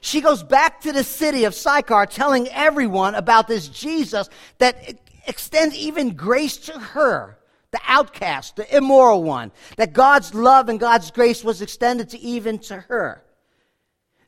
She 0.00 0.20
goes 0.20 0.42
back 0.42 0.80
to 0.82 0.92
the 0.92 1.04
city 1.04 1.44
of 1.44 1.54
Sychar 1.54 2.06
telling 2.06 2.48
everyone 2.48 3.14
about 3.14 3.48
this 3.48 3.68
Jesus 3.68 4.28
that 4.58 4.98
extends 5.26 5.74
even 5.76 6.14
grace 6.14 6.56
to 6.58 6.78
her, 6.78 7.38
the 7.70 7.80
outcast, 7.86 8.56
the 8.56 8.76
immoral 8.76 9.22
one, 9.22 9.52
that 9.76 9.92
God's 9.92 10.34
love 10.34 10.68
and 10.68 10.80
God's 10.80 11.10
grace 11.10 11.44
was 11.44 11.62
extended 11.62 12.10
to 12.10 12.18
even 12.18 12.58
to 12.60 12.80
her. 12.80 13.22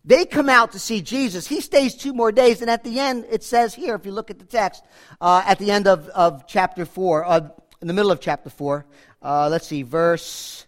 They 0.04 0.24
come 0.24 0.48
out 0.48 0.72
to 0.72 0.78
see 0.78 1.00
Jesus. 1.00 1.46
He 1.46 1.60
stays 1.60 1.94
two 1.94 2.12
more 2.12 2.32
days, 2.32 2.60
and 2.60 2.70
at 2.70 2.82
the 2.82 2.98
end, 2.98 3.24
it 3.30 3.44
says 3.44 3.74
here, 3.74 3.94
if 3.94 4.04
you 4.04 4.12
look 4.12 4.30
at 4.30 4.38
the 4.38 4.44
text, 4.44 4.82
uh, 5.20 5.42
at 5.46 5.58
the 5.58 5.70
end 5.70 5.86
of, 5.86 6.08
of 6.08 6.46
chapter 6.46 6.84
4, 6.84 7.24
uh, 7.24 7.48
in 7.80 7.88
the 7.88 7.94
middle 7.94 8.10
of 8.10 8.20
chapter 8.20 8.50
4, 8.50 8.84
uh, 9.22 9.48
let's 9.48 9.66
see, 9.66 9.82
verse, 9.82 10.66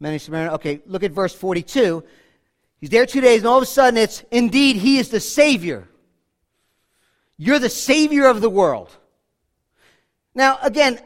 many 0.00 0.20
okay, 0.30 0.82
look 0.86 1.04
at 1.04 1.12
verse 1.12 1.34
42. 1.34 2.02
He's 2.80 2.90
there 2.90 3.06
two 3.06 3.20
days, 3.20 3.40
and 3.40 3.46
all 3.46 3.58
of 3.58 3.62
a 3.62 3.66
sudden 3.66 3.96
it's, 3.96 4.24
indeed, 4.30 4.76
he 4.76 4.98
is 4.98 5.08
the 5.08 5.20
Savior. 5.20 5.88
You're 7.36 7.60
the 7.60 7.70
Savior 7.70 8.26
of 8.26 8.40
the 8.40 8.50
world. 8.50 8.90
Now, 10.34 10.58
again, 10.62 10.98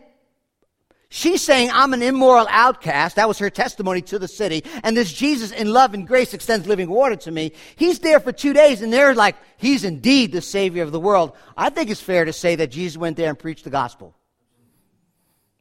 She's 1.11 1.41
saying, 1.41 1.71
I'm 1.73 1.95
an 1.95 2.03
immoral 2.03 2.47
outcast. 2.51 3.17
That 3.17 3.29
was 3.29 3.39
her 3.39 3.49
testimony 3.49 4.03
to 4.03 4.19
the 4.19 4.29
city. 4.29 4.63
And 4.83 4.95
this 4.95 5.11
Jesus 5.11 5.53
in 5.53 5.73
love 5.73 5.95
and 5.95 6.07
grace 6.07 6.35
extends 6.35 6.67
living 6.67 6.91
water 6.91 7.17
to 7.17 7.31
me. 7.31 7.53
He's 7.77 8.01
there 8.01 8.21
for 8.21 8.31
two 8.31 8.53
days 8.53 8.83
and 8.83 8.93
they're 8.93 9.15
like, 9.15 9.37
he's 9.57 9.85
indeed 9.85 10.33
the 10.33 10.43
savior 10.43 10.83
of 10.83 10.93
the 10.93 11.01
world. 11.01 11.33
I 11.57 11.71
think 11.71 11.89
it's 11.89 12.01
fair 12.01 12.27
to 12.27 12.33
say 12.33 12.57
that 12.57 12.71
Jesus 12.71 12.99
went 12.99 13.17
there 13.17 13.31
and 13.31 13.39
preached 13.39 13.65
the 13.65 13.71
gospel. 13.71 14.15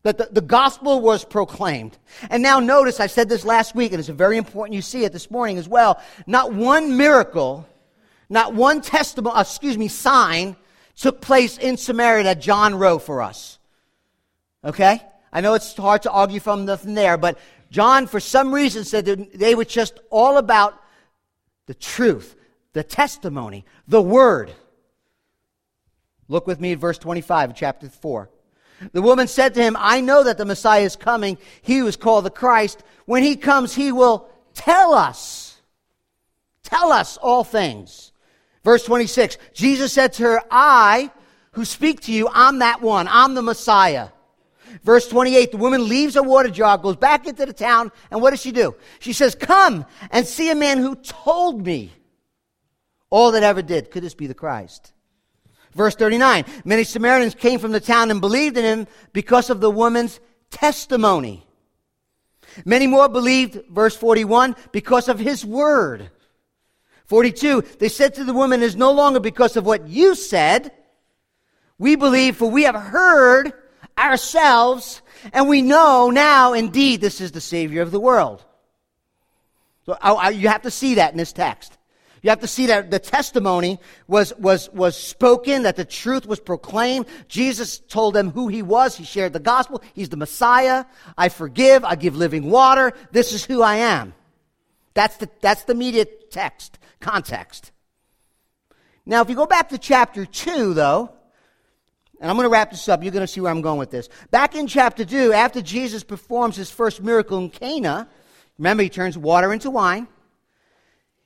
That 0.04 0.18
the, 0.18 0.28
the 0.30 0.42
gospel 0.42 1.00
was 1.00 1.24
proclaimed. 1.24 1.98
And 2.30 2.44
now 2.44 2.60
notice, 2.60 3.00
I 3.00 3.08
said 3.08 3.30
this 3.30 3.46
last 3.46 3.74
week 3.74 3.94
and 3.94 4.02
it's 4.02 4.10
very 4.10 4.36
important 4.36 4.76
you 4.76 4.82
see 4.82 5.06
it 5.06 5.14
this 5.14 5.32
morning 5.32 5.58
as 5.58 5.68
well. 5.68 6.02
Not 6.26 6.54
one 6.54 6.98
miracle, 6.98 7.66
not 8.28 8.54
one 8.54 8.82
testimony, 8.82 9.38
uh, 9.38 9.42
excuse 9.42 9.78
me, 9.78 9.88
sign 9.88 10.58
took 10.98 11.22
place 11.22 11.58
in 11.58 11.78
Samaria 11.78 12.24
that 12.24 12.42
John 12.42 12.76
wrote 12.76 13.00
for 13.00 13.22
us. 13.22 13.60
Okay? 14.66 15.02
I 15.38 15.42
know 15.42 15.54
it's 15.54 15.76
hard 15.76 16.02
to 16.02 16.12
argue 16.12 16.40
from 16.40 16.66
nothing 16.66 16.96
there, 16.96 17.16
but 17.16 17.38
John, 17.70 18.08
for 18.08 18.20
some 18.20 18.52
reason, 18.52 18.84
said 18.84 19.06
that 19.06 19.38
they 19.38 19.54
were 19.54 19.66
just 19.66 20.00
all 20.10 20.40
about 20.40 20.82
the 21.68 21.76
truth, 21.76 22.36
the 22.74 22.84
testimony, 22.84 23.64
the 23.88 24.02
word. 24.02 24.52
Look 26.28 26.48
with 26.48 26.60
me 26.60 26.72
at 26.72 26.80
verse 26.80 26.98
25 26.98 27.52
of 27.52 27.56
chapter 27.56 27.88
4. 27.88 28.32
The 28.94 29.02
woman 29.04 29.28
said 29.28 29.54
to 29.54 29.62
him, 29.62 29.78
I 29.78 30.02
know 30.02 30.24
that 30.24 30.40
the 30.40 30.46
Messiah 30.46 30.82
is 30.82 30.96
coming, 30.96 31.38
he 31.62 31.84
was 31.84 31.98
called 31.98 32.26
the 32.26 32.32
Christ. 32.32 32.82
When 33.06 33.22
he 33.22 33.36
comes, 33.36 33.76
he 33.76 33.92
will 33.92 34.28
tell 34.56 34.96
us, 34.96 35.62
tell 36.64 36.92
us 36.92 37.16
all 37.18 37.44
things. 37.44 38.12
Verse 38.64 38.84
26, 38.86 39.38
Jesus 39.54 39.94
said 39.94 40.14
to 40.14 40.24
her, 40.24 40.42
I 40.50 41.12
who 41.52 41.64
speak 41.64 42.02
to 42.02 42.12
you, 42.12 42.28
I'm 42.34 42.58
that 42.58 42.82
one, 42.82 43.08
I'm 43.08 43.36
the 43.36 43.44
Messiah. 43.44 44.08
Verse 44.84 45.08
28, 45.08 45.52
the 45.52 45.58
woman 45.58 45.88
leaves 45.88 46.16
her 46.16 46.24
water 46.24 46.50
jar, 46.50 46.78
goes 46.78 46.96
back 46.96 47.28
into 47.28 47.46
the 47.46 47.54
town, 47.54 47.92
and 48.12 48.22
what 48.22 48.32
does 48.32 48.42
she 48.42 48.52
do? 48.52 48.76
She 49.00 49.14
says, 49.14 49.36
Come 49.36 49.86
and 50.12 50.26
see 50.26 50.50
a 50.50 50.56
man 50.56 50.78
who 50.78 50.96
told 50.96 51.66
me 51.66 51.92
all 53.10 53.32
that 53.32 53.44
ever 53.44 53.62
did. 53.62 53.92
Could 53.92 54.04
this 54.04 54.14
be 54.14 54.28
the 54.28 54.34
Christ? 54.34 54.94
Verse 55.74 55.96
39, 55.96 56.46
many 56.66 56.84
Samaritans 56.84 57.36
came 57.36 57.60
from 57.60 57.72
the 57.72 57.80
town 57.80 58.10
and 58.10 58.20
believed 58.20 58.58
in 58.58 58.64
him 58.64 58.88
because 59.14 59.50
of 59.50 59.60
the 59.60 59.70
woman's 59.70 60.20
testimony. 60.50 61.46
Many 62.66 62.88
more 62.88 63.08
believed, 63.08 63.62
verse 63.70 63.96
41, 63.96 64.56
because 64.72 65.08
of 65.08 65.20
his 65.20 65.46
word. 65.46 66.10
42, 67.06 67.62
they 67.80 67.90
said 67.90 68.16
to 68.16 68.24
the 68.24 68.34
woman, 68.34 68.62
It 68.62 68.66
is 68.66 68.76
no 68.76 68.92
longer 68.92 69.20
because 69.20 69.56
of 69.56 69.66
what 69.66 69.88
you 69.88 70.16
said. 70.16 70.72
We 71.78 71.96
believe, 71.96 72.38
for 72.38 72.50
we 72.50 72.64
have 72.64 72.76
heard 72.76 73.54
ourselves, 73.98 75.02
and 75.34 75.50
we 75.50 75.62
know 75.62 76.10
now, 76.10 76.54
indeed, 76.54 77.02
this 77.02 77.22
is 77.22 77.32
the 77.32 77.42
Savior 77.42 77.82
of 77.82 77.92
the 77.92 78.00
world. 78.00 78.44
So 79.86 79.98
I, 80.02 80.12
I, 80.12 80.30
you 80.30 80.50
have 80.50 80.64
to 80.64 80.72
see 80.72 80.96
that 80.96 81.12
in 81.12 81.18
this 81.18 81.34
text. 81.34 81.78
You 82.22 82.32
have 82.32 82.40
to 82.42 82.48
see 82.48 82.66
that 82.66 82.92
the 82.92 83.00
testimony 83.00 83.80
was, 84.08 84.34
was, 84.38 84.70
was 84.72 84.98
spoken, 84.98 85.64
that 85.64 85.76
the 85.76 85.86
truth 85.86 86.26
was 86.26 86.40
proclaimed. 86.40 87.06
Jesus 87.28 87.80
told 87.80 88.16
them 88.16 88.32
who 88.32 88.48
he 88.48 88.62
was. 88.62 88.98
He 88.98 89.06
shared 89.06 89.34
the 89.34 89.40
gospel. 89.40 89.82
He's 89.94 90.10
the 90.10 90.18
Messiah. 90.18 90.86
I 91.18 91.30
forgive. 91.30 91.86
I 91.86 91.96
give 91.96 92.16
living 92.16 92.50
water. 92.50 92.92
This 93.12 93.34
is 93.34 93.46
who 93.46 93.62
I 93.62 93.78
am. 93.78 94.14
That's 94.94 95.18
the, 95.18 95.30
that's 95.42 95.64
the 95.66 95.74
immediate 95.74 96.32
text, 96.32 96.80
context. 97.00 97.72
Now, 99.06 99.22
if 99.22 99.30
you 99.30 99.36
go 99.36 99.46
back 99.46 99.70
to 99.70 99.78
chapter 99.78 100.26
2, 100.26 100.74
though, 100.74 101.14
and 102.20 102.30
I'm 102.30 102.36
going 102.36 102.46
to 102.46 102.52
wrap 102.52 102.72
this 102.72 102.90
up. 102.90 103.04
You're 103.04 103.12
going 103.12 103.26
to 103.26 103.32
see 103.32 103.42
where 103.42 103.52
I'm 103.52 103.62
going 103.62 103.80
with 103.80 103.92
this. 103.92 104.10
Back 104.32 104.56
in 104.56 104.68
chapter 104.68 105.06
2, 105.06 105.34
after 105.34 105.62
Jesus 105.62 106.04
performs 106.04 106.56
his 106.56 106.72
first 106.72 107.02
miracle 107.02 107.38
in 107.38 107.50
Cana, 107.50 108.08
remember 108.58 108.84
he 108.84 108.90
turns 108.90 109.18
water 109.18 109.54
into 109.54 109.70
wine. 109.70 110.08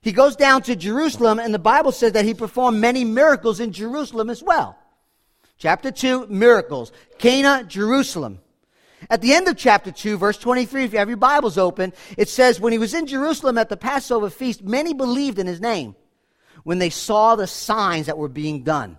He 0.01 0.11
goes 0.11 0.35
down 0.35 0.63
to 0.63 0.75
Jerusalem, 0.75 1.39
and 1.39 1.53
the 1.53 1.59
Bible 1.59 1.91
says 1.91 2.13
that 2.13 2.25
he 2.25 2.33
performed 2.33 2.79
many 2.79 3.05
miracles 3.05 3.59
in 3.59 3.71
Jerusalem 3.71 4.29
as 4.29 4.41
well. 4.41 4.77
Chapter 5.57 5.91
2, 5.91 6.27
miracles. 6.27 6.91
Cana, 7.19 7.63
Jerusalem. 7.63 8.39
At 9.09 9.21
the 9.21 9.33
end 9.33 9.47
of 9.47 9.57
chapter 9.57 9.91
2, 9.91 10.17
verse 10.17 10.37
23, 10.37 10.85
if 10.85 10.93
you 10.93 10.99
have 10.99 11.07
your 11.07 11.17
Bibles 11.17 11.57
open, 11.57 11.93
it 12.17 12.29
says, 12.29 12.59
When 12.59 12.71
he 12.73 12.79
was 12.79 12.93
in 12.93 13.07
Jerusalem 13.07 13.57
at 13.57 13.69
the 13.69 13.77
Passover 13.77 14.29
feast, 14.29 14.63
many 14.63 14.93
believed 14.93 15.39
in 15.39 15.47
his 15.47 15.61
name 15.61 15.95
when 16.63 16.79
they 16.79 16.89
saw 16.89 17.35
the 17.35 17.47
signs 17.47 18.07
that 18.07 18.17
were 18.17 18.29
being 18.29 18.63
done. 18.63 18.97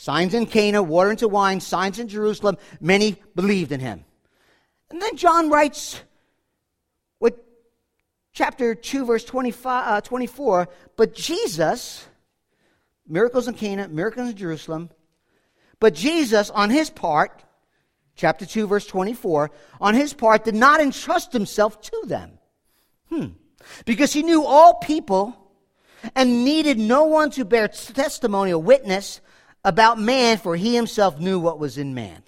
Signs 0.00 0.32
in 0.32 0.46
Cana, 0.46 0.80
water 0.80 1.10
into 1.10 1.26
wine, 1.26 1.58
signs 1.58 1.98
in 1.98 2.06
Jerusalem. 2.06 2.56
Many 2.80 3.16
believed 3.34 3.72
in 3.72 3.80
him. 3.80 4.04
And 4.90 5.02
then 5.02 5.16
John 5.16 5.50
writes 5.50 6.00
what 7.18 7.44
chapter 8.32 8.76
2, 8.76 9.04
verse 9.04 9.24
25, 9.24 9.88
uh, 9.88 10.00
24. 10.00 10.68
But 10.96 11.16
Jesus, 11.16 12.06
miracles 13.08 13.48
in 13.48 13.54
Cana, 13.54 13.88
miracles 13.88 14.30
in 14.30 14.36
Jerusalem. 14.36 14.90
But 15.80 15.94
Jesus, 15.94 16.48
on 16.50 16.70
his 16.70 16.90
part, 16.90 17.42
chapter 18.14 18.46
2, 18.46 18.68
verse 18.68 18.86
24, 18.86 19.50
on 19.80 19.94
his 19.94 20.14
part, 20.14 20.44
did 20.44 20.54
not 20.54 20.80
entrust 20.80 21.32
himself 21.32 21.80
to 21.80 22.04
them. 22.06 22.38
Hmm. 23.08 23.26
Because 23.84 24.12
he 24.12 24.22
knew 24.22 24.44
all 24.44 24.74
people 24.74 25.36
and 26.14 26.44
needed 26.44 26.78
no 26.78 27.06
one 27.06 27.30
to 27.32 27.44
bear 27.44 27.66
testimony 27.66 28.52
or 28.52 28.62
witness 28.62 29.20
about 29.68 30.00
man, 30.00 30.38
for 30.38 30.56
he 30.56 30.74
himself 30.74 31.20
knew 31.20 31.38
what 31.38 31.58
was 31.58 31.76
in 31.76 31.92
man. 31.92 32.22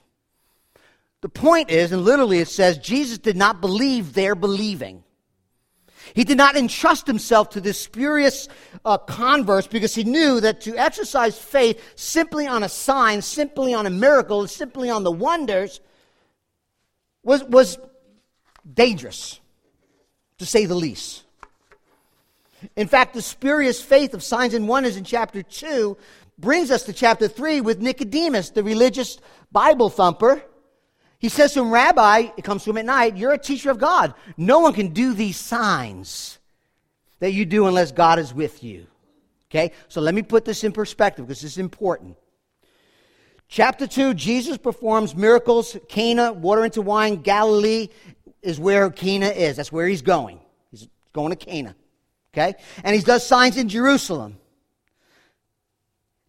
The 1.22 1.30
point 1.30 1.70
is, 1.70 1.90
and 1.90 2.02
literally 2.02 2.38
it 2.38 2.48
says, 2.48 2.76
Jesus 2.76 3.16
did 3.16 3.36
not 3.36 3.62
believe 3.62 4.12
their 4.12 4.34
believing. 4.34 5.02
He 6.14 6.24
did 6.24 6.36
not 6.36 6.56
entrust 6.56 7.06
himself 7.06 7.50
to 7.50 7.60
this 7.60 7.80
spurious 7.80 8.46
uh, 8.84 8.98
converse 8.98 9.66
because 9.66 9.94
he 9.94 10.04
knew 10.04 10.40
that 10.40 10.60
to 10.62 10.76
exercise 10.76 11.38
faith 11.38 11.82
simply 11.94 12.46
on 12.46 12.62
a 12.62 12.68
sign, 12.68 13.22
simply 13.22 13.72
on 13.72 13.86
a 13.86 13.90
miracle, 13.90 14.46
simply 14.46 14.90
on 14.90 15.02
the 15.02 15.12
wonders 15.12 15.80
was, 17.22 17.42
was 17.44 17.78
dangerous, 18.70 19.40
to 20.38 20.44
say 20.44 20.66
the 20.66 20.74
least. 20.74 21.24
In 22.76 22.88
fact, 22.88 23.14
the 23.14 23.22
spurious 23.22 23.80
faith 23.82 24.12
of 24.12 24.22
signs 24.22 24.52
and 24.52 24.68
wonders 24.68 24.96
in 24.96 25.04
chapter 25.04 25.42
2 25.42 25.96
brings 26.40 26.70
us 26.70 26.84
to 26.84 26.92
chapter 26.92 27.28
3 27.28 27.60
with 27.60 27.80
Nicodemus, 27.80 28.50
the 28.50 28.62
religious 28.62 29.18
Bible 29.52 29.90
thumper. 29.90 30.42
He 31.18 31.28
says 31.28 31.52
to 31.54 31.60
him, 31.60 31.70
Rabbi, 31.70 32.30
it 32.36 32.44
comes 32.44 32.64
to 32.64 32.70
him 32.70 32.78
at 32.78 32.86
night, 32.86 33.16
you're 33.16 33.32
a 33.32 33.38
teacher 33.38 33.70
of 33.70 33.78
God. 33.78 34.14
No 34.36 34.60
one 34.60 34.72
can 34.72 34.88
do 34.88 35.12
these 35.12 35.36
signs 35.36 36.38
that 37.18 37.32
you 37.32 37.44
do 37.44 37.66
unless 37.66 37.92
God 37.92 38.18
is 38.18 38.32
with 38.32 38.64
you. 38.64 38.86
Okay? 39.50 39.72
So 39.88 40.00
let 40.00 40.14
me 40.14 40.22
put 40.22 40.44
this 40.44 40.64
in 40.64 40.72
perspective 40.72 41.26
because 41.26 41.42
this 41.42 41.52
is 41.52 41.58
important. 41.58 42.16
Chapter 43.48 43.86
2, 43.86 44.14
Jesus 44.14 44.56
performs 44.56 45.14
miracles. 45.14 45.76
Cana, 45.88 46.32
water 46.32 46.64
into 46.64 46.82
wine. 46.82 47.16
Galilee 47.16 47.88
is 48.42 48.58
where 48.58 48.88
Cana 48.90 49.26
is. 49.26 49.56
That's 49.56 49.72
where 49.72 49.86
he's 49.86 50.02
going. 50.02 50.40
He's 50.70 50.88
going 51.12 51.30
to 51.30 51.36
Cana. 51.36 51.74
Okay? 52.32 52.54
And 52.84 52.96
he 52.96 53.02
does 53.02 53.26
signs 53.26 53.56
in 53.56 53.68
Jerusalem. 53.68 54.39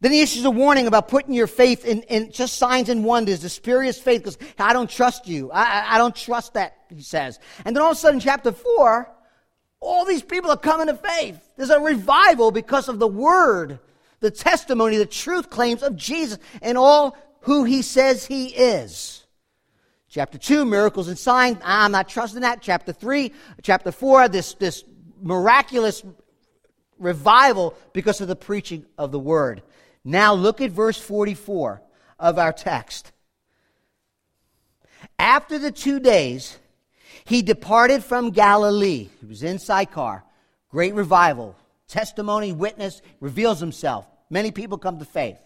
Then 0.02 0.12
he 0.12 0.22
issues 0.22 0.46
a 0.46 0.52
warning 0.52 0.88
about 0.88 1.08
putting 1.08 1.34
your 1.34 1.46
faith 1.46 1.86
in, 1.86 2.02
in 2.04 2.32
just 2.32 2.58
signs 2.58 2.90
and 2.90 3.06
wonders, 3.06 3.42
the 3.42 3.50
spurious 3.50 4.00
faith, 4.00 4.24
because 4.24 4.38
I 4.58 4.74
don't 4.74 4.90
trust 4.90 5.28
you. 5.28 5.52
I, 5.52 5.96
I 5.96 5.98
don't 6.00 6.16
trust 6.16 6.56
that, 6.56 6.76
he 6.90 7.04
says. 7.04 7.40
And 7.64 7.76
then 7.76 7.84
all 7.84 7.92
of 7.92 7.98
a 7.98 8.00
sudden, 8.00 8.20
chapter 8.20 8.52
4, 8.52 9.12
all 9.80 10.06
these 10.06 10.24
people 10.24 10.50
are 10.50 10.58
coming 10.58 10.88
to 10.88 10.96
faith. 10.96 11.40
There's 11.56 11.70
a 11.70 11.80
revival 11.80 12.52
because 12.52 12.90
of 12.90 12.98
the 12.98 13.08
word, 13.08 13.80
the 14.22 14.32
testimony, 14.32 14.98
the 14.98 15.06
truth 15.06 15.52
claims 15.52 15.84
of 15.84 15.96
Jesus. 15.96 16.40
And 16.64 16.80
all 16.80 17.16
who 17.42 17.64
he 17.64 17.84
says 17.84 18.26
he 18.26 18.48
is. 18.48 19.24
Chapter 20.10 20.40
2, 20.40 20.66
miracles 20.66 21.10
and 21.10 21.18
signs. 21.18 21.58
Ah, 21.64 21.86
I'm 21.86 21.92
not 21.92 22.10
trusting 22.10 22.42
that. 22.42 22.62
Chapter 22.62 22.92
3, 22.92 23.32
chapter 23.62 23.92
4, 23.92 24.30
this, 24.30 24.56
this 24.56 24.84
miraculous 25.22 26.04
revival 26.98 27.76
because 27.94 28.20
of 28.20 28.28
the 28.28 28.36
preaching 28.36 28.86
of 28.98 29.12
the 29.12 29.20
word. 29.20 29.62
Now 30.04 30.34
look 30.34 30.62
at 30.62 30.72
verse 30.72 31.00
44 31.00 31.82
of 32.20 32.40
our 32.40 32.54
text. 32.54 33.12
After 35.20 35.60
the 35.60 35.72
two 35.72 36.00
days, 36.00 36.58
he 37.26 37.42
departed 37.42 38.04
from 38.04 38.32
Galilee. 38.32 39.10
He 39.20 39.26
was 39.26 39.44
in 39.44 39.60
Sychar. 39.60 40.24
Great 40.70 40.94
revival. 40.94 41.56
Testimony, 41.88 42.52
witness, 42.54 43.02
reveals 43.20 43.60
himself. 43.60 44.08
Many 44.30 44.52
people 44.52 44.78
come 44.78 45.00
to 45.00 45.06
faith. 45.06 45.38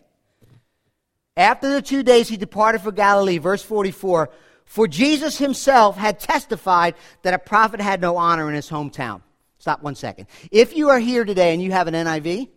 After 1.36 1.74
the 1.74 1.82
two 1.82 2.04
days, 2.04 2.30
he 2.30 2.38
departed 2.38 2.82
for 2.82 2.92
Galilee. 2.92 3.40
Verse 3.40 3.64
44 3.64 4.30
For 4.66 4.88
Jesus 4.88 5.38
himself 5.38 5.98
had 5.98 6.20
testified 6.20 6.96
that 7.24 7.34
a 7.34 7.40
prophet 7.40 7.82
had 7.82 8.00
no 8.00 8.16
honor 8.18 8.48
in 8.48 8.56
his 8.56 8.70
hometown. 8.70 9.22
Stop 9.58 9.82
one 9.82 9.96
second. 9.96 10.28
If 10.52 10.76
you 10.76 10.90
are 10.90 11.00
here 11.00 11.26
today 11.26 11.54
and 11.54 11.62
you 11.62 11.72
have 11.72 11.88
an 11.88 11.94
NIV, 11.94 12.50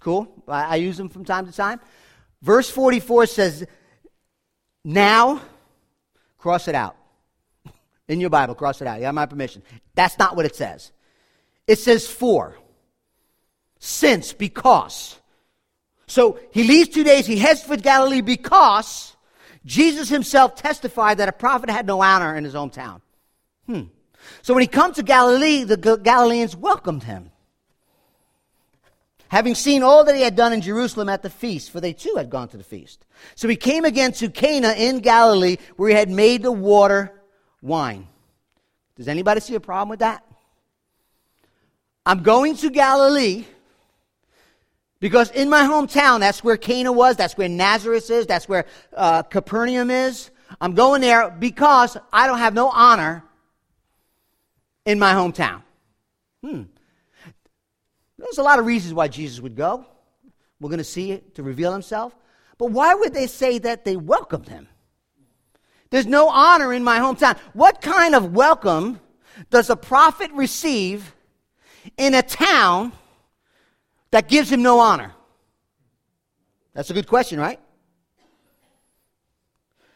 cool. 0.00 0.42
I, 0.46 0.64
I 0.64 0.74
use 0.76 0.96
them 0.96 1.08
from 1.08 1.24
time 1.24 1.46
to 1.46 1.52
time. 1.52 1.80
Verse 2.42 2.70
44 2.70 3.26
says, 3.26 3.66
Now, 4.84 5.40
cross 6.38 6.68
it 6.68 6.74
out. 6.74 6.96
In 8.08 8.20
your 8.20 8.30
Bible, 8.30 8.54
cross 8.54 8.80
it 8.80 8.86
out. 8.86 8.98
You 8.98 9.06
have 9.06 9.14
my 9.14 9.26
permission. 9.26 9.62
That's 9.94 10.18
not 10.18 10.36
what 10.36 10.46
it 10.46 10.56
says. 10.56 10.92
It 11.66 11.78
says 11.78 12.06
for, 12.06 12.56
since, 13.78 14.32
because. 14.32 15.18
So 16.06 16.40
he 16.50 16.64
leaves 16.64 16.88
two 16.88 17.04
days, 17.04 17.26
he 17.26 17.38
heads 17.38 17.62
for 17.62 17.76
Galilee 17.76 18.22
because 18.22 19.14
Jesus 19.66 20.08
himself 20.08 20.54
testified 20.54 21.18
that 21.18 21.28
a 21.28 21.32
prophet 21.32 21.68
had 21.68 21.86
no 21.86 22.00
honor 22.00 22.34
in 22.34 22.44
his 22.44 22.54
hometown. 22.54 23.02
Hmm. 23.66 23.82
So 24.40 24.54
when 24.54 24.62
he 24.62 24.66
comes 24.66 24.96
to 24.96 25.02
Galilee, 25.02 25.64
the 25.64 25.98
Galileans 26.02 26.56
welcomed 26.56 27.02
him. 27.02 27.30
Having 29.28 29.56
seen 29.56 29.82
all 29.82 30.04
that 30.04 30.14
he 30.14 30.22
had 30.22 30.36
done 30.36 30.52
in 30.52 30.60
Jerusalem 30.60 31.08
at 31.08 31.22
the 31.22 31.30
feast, 31.30 31.70
for 31.70 31.80
they 31.80 31.92
too 31.92 32.14
had 32.16 32.30
gone 32.30 32.48
to 32.48 32.56
the 32.56 32.64
feast. 32.64 33.04
So 33.34 33.46
he 33.48 33.56
came 33.56 33.84
again 33.84 34.12
to 34.12 34.30
Cana 34.30 34.72
in 34.72 35.00
Galilee, 35.00 35.58
where 35.76 35.90
he 35.90 35.94
had 35.94 36.08
made 36.08 36.42
the 36.42 36.52
water 36.52 37.12
wine. 37.60 38.08
Does 38.96 39.08
anybody 39.08 39.40
see 39.40 39.54
a 39.54 39.60
problem 39.60 39.90
with 39.90 40.00
that? 40.00 40.24
I'm 42.06 42.22
going 42.22 42.56
to 42.56 42.70
Galilee 42.70 43.44
because 45.00 45.30
in 45.30 45.48
my 45.48 45.62
hometown, 45.62 46.20
that's 46.20 46.42
where 46.42 46.56
Cana 46.56 46.90
was, 46.90 47.16
that's 47.16 47.36
where 47.36 47.48
Nazareth 47.48 48.10
is, 48.10 48.26
that's 48.26 48.48
where 48.48 48.64
uh, 48.96 49.22
Capernaum 49.22 49.90
is. 49.90 50.30
I'm 50.60 50.74
going 50.74 51.00
there 51.00 51.30
because 51.30 51.96
I 52.12 52.26
don't 52.26 52.38
have 52.38 52.54
no 52.54 52.70
honor 52.70 53.22
in 54.86 54.98
my 54.98 55.12
hometown. 55.12 55.62
Hmm. 56.42 56.62
There's 58.18 58.38
a 58.38 58.42
lot 58.42 58.58
of 58.58 58.66
reasons 58.66 58.94
why 58.94 59.08
Jesus 59.08 59.40
would 59.40 59.56
go. 59.56 59.86
We're 60.60 60.70
going 60.70 60.78
to 60.78 60.84
see 60.84 61.12
it 61.12 61.36
to 61.36 61.42
reveal 61.42 61.72
himself. 61.72 62.14
But 62.58 62.72
why 62.72 62.94
would 62.94 63.14
they 63.14 63.28
say 63.28 63.58
that 63.58 63.84
they 63.84 63.96
welcomed 63.96 64.48
him? 64.48 64.68
There's 65.90 66.06
no 66.06 66.28
honor 66.28 66.72
in 66.72 66.82
my 66.84 66.98
hometown. 66.98 67.38
What 67.52 67.80
kind 67.80 68.14
of 68.14 68.34
welcome 68.34 69.00
does 69.50 69.70
a 69.70 69.76
prophet 69.76 70.30
receive 70.32 71.14
in 71.96 72.14
a 72.14 72.22
town 72.22 72.92
that 74.10 74.28
gives 74.28 74.50
him 74.50 74.62
no 74.62 74.80
honor? 74.80 75.12
That's 76.74 76.90
a 76.90 76.94
good 76.94 77.06
question, 77.06 77.40
right? 77.40 77.60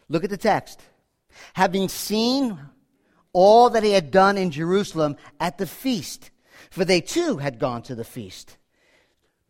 Look 0.08 0.24
at 0.24 0.30
the 0.30 0.36
text. 0.36 0.80
Having 1.54 1.88
seen 1.88 2.58
all 3.32 3.70
that 3.70 3.82
he 3.82 3.92
had 3.92 4.10
done 4.10 4.36
in 4.36 4.50
Jerusalem 4.50 5.16
at 5.40 5.58
the 5.58 5.66
feast, 5.66 6.31
for 6.72 6.86
they 6.86 7.02
too 7.02 7.36
had 7.36 7.58
gone 7.58 7.82
to 7.82 7.94
the 7.94 8.04
feast. 8.04 8.56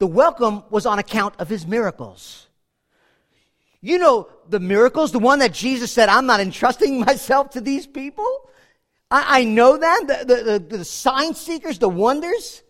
The 0.00 0.08
welcome 0.08 0.64
was 0.70 0.86
on 0.86 0.98
account 0.98 1.34
of 1.38 1.48
his 1.48 1.64
miracles. 1.64 2.48
You 3.80 3.98
know 3.98 4.28
the 4.48 4.58
miracles, 4.58 5.12
the 5.12 5.20
one 5.20 5.38
that 5.38 5.52
Jesus 5.52 5.92
said, 5.92 6.08
I'm 6.08 6.26
not 6.26 6.40
entrusting 6.40 6.98
myself 7.06 7.50
to 7.50 7.60
these 7.60 7.86
people. 7.86 8.50
I, 9.08 9.40
I 9.40 9.44
know 9.44 9.76
them, 9.76 10.06
the, 10.08 10.24
the, 10.26 10.58
the, 10.58 10.78
the 10.78 10.84
sign 10.84 11.34
seekers, 11.34 11.78
the 11.78 11.88
wonders. 11.88 12.64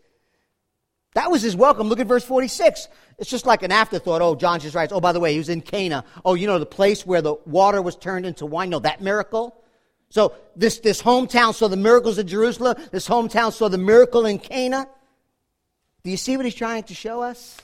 That 1.14 1.30
was 1.30 1.40
his 1.40 1.56
welcome. 1.56 1.88
Look 1.88 2.00
at 2.00 2.06
verse 2.06 2.24
46. 2.24 2.88
It's 3.18 3.30
just 3.30 3.46
like 3.46 3.62
an 3.62 3.72
afterthought. 3.72 4.20
Oh, 4.20 4.34
John 4.34 4.60
just 4.60 4.74
writes, 4.74 4.92
oh, 4.92 5.00
by 5.00 5.12
the 5.12 5.20
way, 5.20 5.32
he 5.32 5.38
was 5.38 5.48
in 5.48 5.62
Cana. 5.62 6.04
Oh, 6.26 6.34
you 6.34 6.46
know, 6.46 6.58
the 6.58 6.66
place 6.66 7.06
where 7.06 7.22
the 7.22 7.36
water 7.46 7.80
was 7.80 7.96
turned 7.96 8.26
into 8.26 8.44
wine. 8.44 8.68
No, 8.68 8.80
that 8.80 9.00
miracle. 9.00 9.62
So 10.12 10.35
this, 10.55 10.81
this 10.81 11.01
hometown 11.01 11.55
saw 11.55 11.68
the 11.68 11.77
miracles 11.79 12.18
of 12.18 12.27
Jerusalem. 12.27 12.77
This 12.90 13.09
hometown 13.09 13.51
saw 13.51 13.70
the 13.70 13.79
miracle 13.79 14.27
in 14.27 14.38
Cana. 14.38 14.87
Do 16.05 16.11
you 16.11 16.18
see 16.18 16.37
what 16.37 16.44
he's 16.44 16.55
trying 16.55 16.83
to 16.83 16.94
show 16.94 17.22
us? 17.22 17.57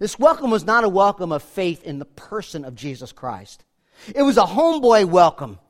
This 0.00 0.18
welcome 0.18 0.50
was 0.50 0.64
not 0.64 0.82
a 0.82 0.88
welcome 0.88 1.30
of 1.30 1.44
faith 1.44 1.84
in 1.84 2.00
the 2.00 2.04
person 2.04 2.64
of 2.64 2.74
Jesus 2.74 3.12
Christ. 3.12 3.62
It 4.12 4.22
was 4.22 4.36
a 4.36 4.42
homeboy 4.42 5.04
welcome 5.04 5.60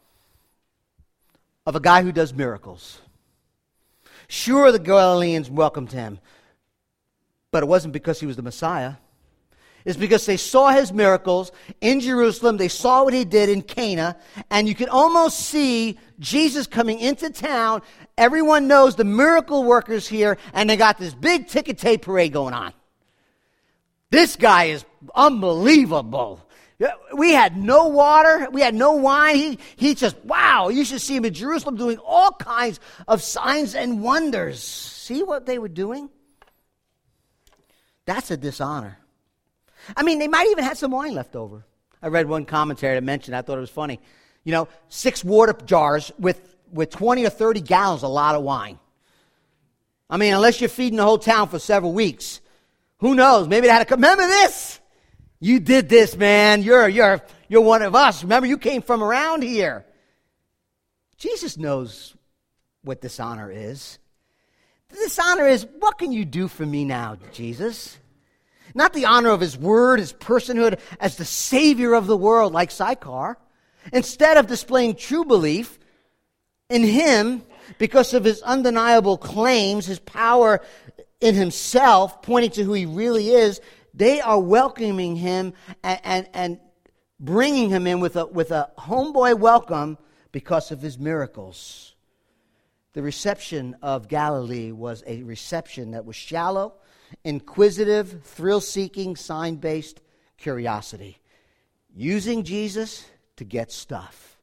of 1.66 1.76
a 1.76 1.80
guy 1.80 2.02
who 2.02 2.10
does 2.10 2.32
miracles. 2.32 2.98
Sure, 4.26 4.72
the 4.72 4.78
Galileans 4.78 5.50
welcomed 5.50 5.92
him, 5.92 6.18
but 7.50 7.62
it 7.62 7.66
wasn't 7.66 7.92
because 7.92 8.20
he 8.20 8.26
was 8.26 8.36
the 8.36 8.42
Messiah. 8.42 8.94
It's 9.84 9.96
because 9.96 10.26
they 10.26 10.36
saw 10.36 10.68
his 10.68 10.92
miracles 10.92 11.52
in 11.80 12.00
Jerusalem. 12.00 12.56
They 12.56 12.68
saw 12.68 13.04
what 13.04 13.14
he 13.14 13.24
did 13.24 13.48
in 13.48 13.62
Cana, 13.62 14.16
and 14.50 14.68
you 14.68 14.74
can 14.74 14.88
almost 14.88 15.38
see 15.38 15.98
Jesus 16.18 16.66
coming 16.66 16.98
into 16.98 17.30
town. 17.30 17.82
Everyone 18.16 18.66
knows 18.68 18.96
the 18.96 19.04
miracle 19.04 19.64
workers 19.64 20.06
here, 20.06 20.36
and 20.52 20.68
they 20.68 20.76
got 20.76 20.98
this 20.98 21.14
big 21.14 21.48
ticket 21.48 21.78
tape 21.78 22.02
parade 22.02 22.32
going 22.32 22.54
on. 22.54 22.72
This 24.10 24.36
guy 24.36 24.64
is 24.64 24.84
unbelievable. 25.14 26.44
We 27.12 27.32
had 27.32 27.56
no 27.56 27.88
water. 27.88 28.48
We 28.50 28.60
had 28.60 28.74
no 28.74 28.92
wine. 28.92 29.36
He, 29.36 29.58
he 29.76 29.94
just, 29.94 30.16
wow, 30.24 30.68
you 30.68 30.84
should 30.84 31.00
see 31.00 31.16
him 31.16 31.24
in 31.24 31.34
Jerusalem 31.34 31.76
doing 31.76 31.98
all 31.98 32.32
kinds 32.32 32.78
of 33.06 33.22
signs 33.22 33.74
and 33.74 34.02
wonders. 34.02 34.62
See 34.62 35.22
what 35.22 35.44
they 35.44 35.58
were 35.58 35.68
doing? 35.68 36.08
That's 38.06 38.30
a 38.30 38.36
dishonor. 38.36 38.98
I 39.96 40.02
mean, 40.02 40.18
they 40.18 40.28
might 40.28 40.48
even 40.50 40.64
have 40.64 40.78
some 40.78 40.90
wine 40.90 41.14
left 41.14 41.36
over. 41.36 41.64
I 42.02 42.08
read 42.08 42.28
one 42.28 42.44
commentary 42.44 42.94
that 42.94 43.02
mentioned, 43.02 43.36
I 43.36 43.42
thought 43.42 43.58
it 43.58 43.62
was 43.62 43.70
funny. 43.70 44.00
You 44.44 44.52
know, 44.52 44.68
six 44.88 45.24
water 45.24 45.54
jars 45.66 46.12
with, 46.18 46.56
with 46.72 46.90
20 46.90 47.26
or 47.26 47.30
30 47.30 47.60
gallons, 47.60 48.02
a 48.02 48.08
lot 48.08 48.34
of 48.34 48.42
wine. 48.42 48.78
I 50.08 50.16
mean, 50.16 50.32
unless 50.32 50.60
you're 50.60 50.70
feeding 50.70 50.96
the 50.96 51.04
whole 51.04 51.18
town 51.18 51.48
for 51.48 51.58
several 51.58 51.92
weeks, 51.92 52.40
who 52.98 53.14
knows? 53.14 53.48
Maybe 53.48 53.66
they 53.66 53.72
had 53.72 53.86
come. 53.86 54.00
Remember 54.00 54.26
this? 54.26 54.80
You 55.40 55.60
did 55.60 55.88
this, 55.88 56.16
man. 56.16 56.62
You're, 56.62 56.88
you're, 56.88 57.20
you're 57.48 57.60
one 57.60 57.82
of 57.82 57.94
us. 57.94 58.22
Remember, 58.22 58.46
you 58.46 58.58
came 58.58 58.82
from 58.82 59.02
around 59.02 59.42
here. 59.42 59.84
Jesus 61.16 61.58
knows 61.58 62.14
what 62.82 63.00
dishonor 63.00 63.50
is. 63.50 63.98
The 64.88 64.96
dishonor 64.96 65.46
is, 65.46 65.66
what 65.78 65.98
can 65.98 66.12
you 66.12 66.24
do 66.24 66.48
for 66.48 66.64
me 66.64 66.84
now, 66.84 67.18
Jesus? 67.32 67.97
Not 68.78 68.92
the 68.92 69.06
honor 69.06 69.30
of 69.30 69.40
his 69.40 69.58
word, 69.58 69.98
his 69.98 70.12
personhood 70.12 70.78
as 71.00 71.16
the 71.16 71.24
savior 71.24 71.94
of 71.94 72.06
the 72.06 72.16
world, 72.16 72.52
like 72.52 72.70
Sychar. 72.70 73.36
Instead 73.92 74.36
of 74.36 74.46
displaying 74.46 74.94
true 74.94 75.24
belief 75.24 75.80
in 76.70 76.84
him 76.84 77.42
because 77.78 78.14
of 78.14 78.22
his 78.22 78.40
undeniable 78.42 79.18
claims, 79.18 79.86
his 79.86 79.98
power 79.98 80.60
in 81.20 81.34
himself, 81.34 82.22
pointing 82.22 82.52
to 82.52 82.62
who 82.62 82.72
he 82.72 82.86
really 82.86 83.30
is, 83.30 83.60
they 83.94 84.20
are 84.20 84.38
welcoming 84.38 85.16
him 85.16 85.54
and, 85.82 86.00
and, 86.04 86.28
and 86.32 86.60
bringing 87.18 87.70
him 87.70 87.84
in 87.88 87.98
with 87.98 88.14
a, 88.14 88.26
with 88.26 88.52
a 88.52 88.70
homeboy 88.78 89.36
welcome 89.40 89.98
because 90.30 90.70
of 90.70 90.80
his 90.80 91.00
miracles. 91.00 91.96
The 92.92 93.02
reception 93.02 93.74
of 93.82 94.06
Galilee 94.06 94.70
was 94.70 95.02
a 95.04 95.24
reception 95.24 95.90
that 95.90 96.04
was 96.04 96.14
shallow, 96.14 96.74
inquisitive, 97.24 98.22
thrill 98.24 98.60
seeking, 98.60 99.16
sign 99.16 99.56
based 99.56 100.00
curiosity. 100.36 101.18
Using 101.94 102.44
Jesus 102.44 103.06
to 103.36 103.44
get 103.44 103.72
stuff. 103.72 104.40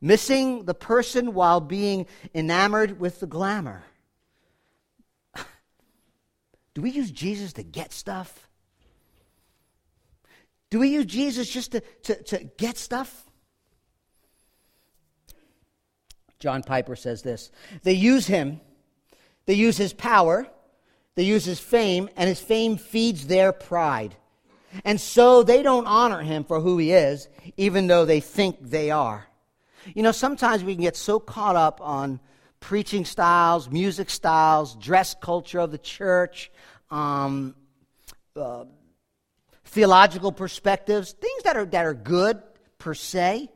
Missing 0.00 0.64
the 0.64 0.74
person 0.74 1.34
while 1.34 1.60
being 1.60 2.06
enamored 2.34 3.00
with 3.00 3.20
the 3.20 3.26
glamour. 3.26 3.82
Do 6.74 6.82
we 6.82 6.90
use 6.90 7.10
Jesus 7.10 7.52
to 7.54 7.64
get 7.64 7.92
stuff? 7.92 8.48
Do 10.70 10.78
we 10.78 10.88
use 10.88 11.06
Jesus 11.06 11.48
just 11.48 11.72
to, 11.72 11.80
to, 11.80 12.22
to 12.24 12.44
get 12.56 12.76
stuff? 12.76 13.24
John 16.38 16.62
Piper 16.62 16.94
says 16.94 17.22
this 17.22 17.50
They 17.82 17.94
use 17.94 18.26
him, 18.26 18.60
they 19.46 19.54
use 19.54 19.76
his 19.76 19.92
power, 19.92 20.46
they 21.18 21.24
use 21.24 21.44
his 21.44 21.58
fame, 21.58 22.08
and 22.16 22.28
his 22.28 22.38
fame 22.38 22.76
feeds 22.76 23.26
their 23.26 23.50
pride. 23.50 24.14
And 24.84 25.00
so 25.00 25.42
they 25.42 25.64
don't 25.64 25.88
honor 25.88 26.22
him 26.22 26.44
for 26.44 26.60
who 26.60 26.78
he 26.78 26.92
is, 26.92 27.28
even 27.56 27.88
though 27.88 28.04
they 28.04 28.20
think 28.20 28.58
they 28.60 28.92
are. 28.92 29.26
You 29.96 30.04
know, 30.04 30.12
sometimes 30.12 30.62
we 30.62 30.74
can 30.76 30.84
get 30.84 30.94
so 30.94 31.18
caught 31.18 31.56
up 31.56 31.80
on 31.82 32.20
preaching 32.60 33.04
styles, 33.04 33.68
music 33.68 34.10
styles, 34.10 34.76
dress 34.76 35.16
culture 35.20 35.58
of 35.58 35.72
the 35.72 35.78
church, 35.78 36.52
um, 36.88 37.56
uh, 38.36 38.66
theological 39.64 40.30
perspectives, 40.30 41.10
things 41.14 41.42
that 41.42 41.56
are, 41.56 41.66
that 41.66 41.84
are 41.84 41.94
good 41.94 42.40
per 42.78 42.94
se, 42.94 43.50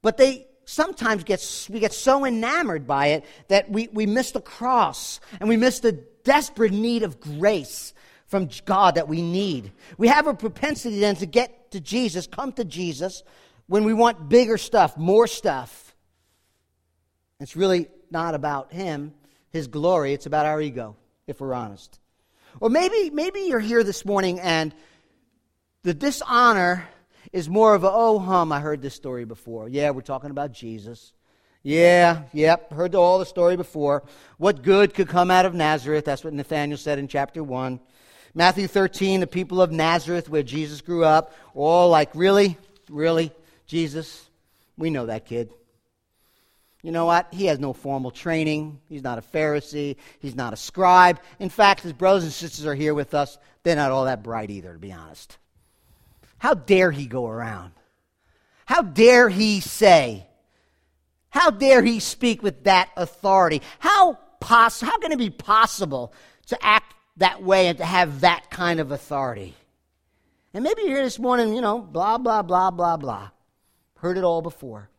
but 0.00 0.16
they 0.16 0.46
sometimes 0.64 1.24
get, 1.24 1.68
we 1.72 1.80
get 1.80 1.92
so 1.92 2.24
enamored 2.24 2.86
by 2.86 3.08
it 3.08 3.24
that 3.48 3.68
we, 3.68 3.88
we 3.88 4.06
miss 4.06 4.30
the 4.30 4.40
cross 4.40 5.18
and 5.40 5.48
we 5.48 5.56
miss 5.56 5.80
the 5.80 6.04
desperate 6.24 6.72
need 6.72 7.02
of 7.02 7.20
grace 7.20 7.94
from 8.26 8.48
God 8.64 8.94
that 8.94 9.08
we 9.08 9.20
need. 9.20 9.72
We 9.98 10.08
have 10.08 10.26
a 10.26 10.34
propensity 10.34 11.00
then 11.00 11.16
to 11.16 11.26
get 11.26 11.70
to 11.72 11.80
Jesus, 11.80 12.26
come 12.26 12.52
to 12.52 12.64
Jesus, 12.64 13.22
when 13.66 13.84
we 13.84 13.94
want 13.94 14.28
bigger 14.28 14.58
stuff, 14.58 14.96
more 14.96 15.26
stuff. 15.26 15.94
It's 17.40 17.56
really 17.56 17.88
not 18.10 18.34
about 18.34 18.72
Him, 18.72 19.14
His 19.50 19.66
glory, 19.66 20.14
it's 20.14 20.26
about 20.26 20.46
our 20.46 20.60
ego, 20.60 20.96
if 21.26 21.40
we're 21.40 21.54
honest. 21.54 21.98
Or 22.60 22.70
maybe, 22.70 23.10
maybe 23.10 23.40
you're 23.40 23.60
here 23.60 23.84
this 23.84 24.04
morning 24.04 24.40
and 24.40 24.74
the 25.82 25.94
dishonor 25.94 26.88
is 27.32 27.48
more 27.48 27.74
of 27.74 27.84
a, 27.84 27.90
oh, 27.90 28.18
hum, 28.18 28.52
I 28.52 28.60
heard 28.60 28.82
this 28.82 28.94
story 28.94 29.24
before. 29.24 29.68
Yeah, 29.68 29.90
we're 29.90 30.02
talking 30.02 30.30
about 30.30 30.52
Jesus. 30.52 31.12
Yeah, 31.62 32.22
yep, 32.32 32.72
heard 32.72 32.94
all 32.94 33.18
the 33.18 33.26
story 33.26 33.56
before. 33.56 34.02
What 34.36 34.62
good 34.62 34.94
could 34.94 35.08
come 35.08 35.30
out 35.30 35.46
of 35.46 35.54
Nazareth? 35.54 36.04
That's 36.04 36.24
what 36.24 36.32
Nathaniel 36.32 36.76
said 36.76 36.98
in 36.98 37.06
chapter 37.06 37.42
1. 37.42 37.78
Matthew 38.34 38.66
13, 38.66 39.20
the 39.20 39.26
people 39.26 39.62
of 39.62 39.70
Nazareth, 39.70 40.28
where 40.28 40.42
Jesus 40.42 40.80
grew 40.80 41.04
up, 41.04 41.32
all 41.54 41.88
like, 41.88 42.10
really? 42.14 42.56
Really? 42.90 43.30
Jesus? 43.66 44.28
We 44.76 44.90
know 44.90 45.06
that 45.06 45.26
kid. 45.26 45.52
You 46.82 46.90
know 46.90 47.04
what? 47.04 47.28
He 47.32 47.46
has 47.46 47.60
no 47.60 47.72
formal 47.72 48.10
training. 48.10 48.80
He's 48.88 49.04
not 49.04 49.18
a 49.18 49.22
Pharisee. 49.22 49.96
He's 50.18 50.34
not 50.34 50.52
a 50.52 50.56
scribe. 50.56 51.20
In 51.38 51.48
fact, 51.48 51.82
his 51.82 51.92
brothers 51.92 52.24
and 52.24 52.32
sisters 52.32 52.66
are 52.66 52.74
here 52.74 52.94
with 52.94 53.14
us. 53.14 53.38
They're 53.62 53.76
not 53.76 53.92
all 53.92 54.06
that 54.06 54.24
bright 54.24 54.50
either, 54.50 54.72
to 54.72 54.78
be 54.80 54.92
honest. 54.92 55.38
How 56.38 56.54
dare 56.54 56.90
he 56.90 57.06
go 57.06 57.28
around? 57.28 57.72
How 58.64 58.82
dare 58.82 59.28
he 59.28 59.60
say? 59.60 60.26
How 61.32 61.50
dare 61.50 61.82
he 61.82 61.98
speak 61.98 62.42
with 62.42 62.64
that 62.64 62.90
authority? 62.94 63.62
How, 63.78 64.18
poss- 64.38 64.82
how 64.82 64.98
can 64.98 65.12
it 65.12 65.18
be 65.18 65.30
possible 65.30 66.12
to 66.48 66.64
act 66.64 66.94
that 67.16 67.42
way 67.42 67.68
and 67.68 67.78
to 67.78 67.84
have 67.86 68.20
that 68.20 68.50
kind 68.50 68.80
of 68.80 68.92
authority? 68.92 69.54
And 70.52 70.62
maybe 70.62 70.82
you're 70.82 70.96
here 70.96 71.04
this 71.04 71.18
morning, 71.18 71.54
you 71.54 71.62
know, 71.62 71.78
blah, 71.80 72.18
blah, 72.18 72.42
blah, 72.42 72.70
blah, 72.70 72.98
blah. 72.98 73.30
Heard 73.96 74.18
it 74.18 74.24
all 74.24 74.42
before. 74.42 74.90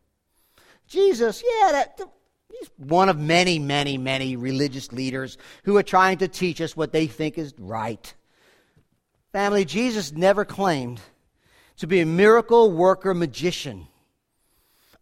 Jesus, 0.87 1.43
yeah, 1.45 1.71
that, 1.71 2.01
he's 2.49 2.69
one 2.77 3.09
of 3.09 3.19
many, 3.19 3.59
many, 3.59 3.99
many 3.99 4.35
religious 4.35 4.91
leaders 4.91 5.37
who 5.65 5.77
are 5.77 5.83
trying 5.83 6.17
to 6.17 6.27
teach 6.27 6.61
us 6.61 6.75
what 6.75 6.91
they 6.91 7.05
think 7.05 7.37
is 7.37 7.53
right. 7.59 8.11
Family, 9.33 9.65
Jesus 9.65 10.11
never 10.11 10.45
claimed 10.45 10.99
to 11.77 11.85
be 11.85 11.99
a 11.99 12.05
miracle 12.07 12.71
worker 12.71 13.13
magician, 13.13 13.87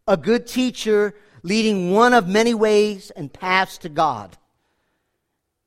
a 0.07 0.17
good 0.17 0.47
teacher 0.47 1.15
leading 1.43 1.91
one 1.91 2.13
of 2.13 2.27
many 2.27 2.53
ways 2.53 3.11
and 3.11 3.31
paths 3.31 3.77
to 3.79 3.89
God. 3.89 4.37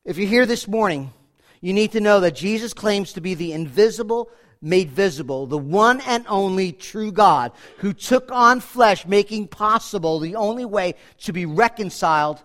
If 0.04 0.18
you're 0.18 0.28
here 0.28 0.46
this 0.46 0.68
morning, 0.68 1.12
you 1.60 1.72
need 1.72 1.92
to 1.92 2.00
know 2.00 2.20
that 2.20 2.34
Jesus 2.34 2.74
claims 2.74 3.14
to 3.14 3.20
be 3.20 3.34
the 3.34 3.52
invisible 3.52 4.30
made 4.64 4.90
visible, 4.90 5.46
the 5.46 5.58
one 5.58 6.00
and 6.00 6.24
only 6.26 6.72
true 6.72 7.12
God 7.12 7.52
who 7.78 7.92
took 7.92 8.32
on 8.32 8.60
flesh, 8.60 9.06
making 9.06 9.48
possible 9.48 10.18
the 10.18 10.36
only 10.36 10.64
way 10.64 10.94
to 11.18 11.32
be 11.32 11.44
reconciled 11.44 12.42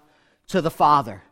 to 0.47 0.61
the 0.61 0.69
Father. 0.69 1.23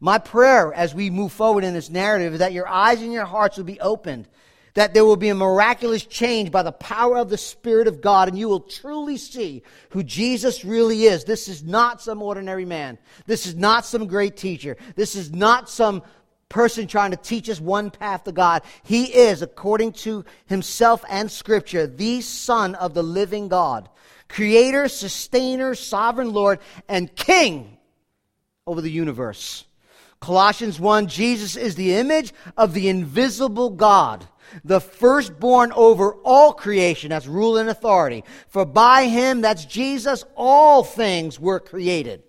My 0.00 0.18
prayer 0.18 0.72
as 0.74 0.94
we 0.94 1.10
move 1.10 1.32
forward 1.32 1.64
in 1.64 1.74
this 1.74 1.90
narrative 1.90 2.34
is 2.34 2.38
that 2.40 2.52
your 2.52 2.68
eyes 2.68 3.00
and 3.00 3.12
your 3.12 3.24
hearts 3.24 3.56
will 3.56 3.64
be 3.64 3.80
opened 3.80 4.28
that 4.74 4.94
there 4.94 5.04
will 5.04 5.16
be 5.16 5.28
a 5.28 5.34
miraculous 5.34 6.04
change 6.04 6.50
by 6.50 6.62
the 6.62 6.72
power 6.72 7.18
of 7.18 7.30
the 7.30 7.38
Spirit 7.38 7.88
of 7.88 8.00
God, 8.00 8.28
and 8.28 8.38
you 8.38 8.48
will 8.48 8.60
truly 8.60 9.16
see 9.16 9.62
who 9.90 10.02
Jesus 10.02 10.64
really 10.64 11.04
is. 11.04 11.24
This 11.24 11.48
is 11.48 11.64
not 11.64 12.02
some 12.02 12.22
ordinary 12.22 12.64
man. 12.64 12.98
This 13.26 13.46
is 13.46 13.54
not 13.54 13.84
some 13.84 14.06
great 14.06 14.36
teacher. 14.36 14.76
This 14.94 15.16
is 15.16 15.32
not 15.32 15.68
some 15.68 16.02
person 16.48 16.86
trying 16.86 17.10
to 17.10 17.16
teach 17.16 17.48
us 17.48 17.60
one 17.60 17.90
path 17.90 18.24
to 18.24 18.32
God. 18.32 18.62
He 18.82 19.04
is, 19.04 19.42
according 19.42 19.92
to 19.92 20.24
himself 20.46 21.04
and 21.08 21.30
Scripture, 21.30 21.86
the 21.86 22.20
Son 22.20 22.74
of 22.74 22.94
the 22.94 23.02
living 23.02 23.48
God, 23.48 23.88
Creator, 24.28 24.88
Sustainer, 24.88 25.74
Sovereign 25.74 26.32
Lord, 26.32 26.58
and 26.88 27.14
King 27.14 27.78
over 28.66 28.80
the 28.80 28.90
universe. 28.90 29.64
Colossians 30.20 30.80
1 30.80 31.06
Jesus 31.06 31.56
is 31.56 31.74
the 31.74 31.94
image 31.94 32.32
of 32.56 32.74
the 32.74 32.88
invisible 32.88 33.70
God 33.70 34.26
the 34.64 34.80
firstborn 34.80 35.72
over 35.72 36.14
all 36.24 36.52
creation. 36.52 37.10
That's 37.10 37.26
rule 37.26 37.56
and 37.56 37.68
authority. 37.68 38.24
For 38.48 38.64
by 38.64 39.06
him, 39.06 39.40
that's 39.40 39.64
Jesus, 39.64 40.24
all 40.36 40.84
things 40.84 41.38
were 41.38 41.60
created. 41.60 42.22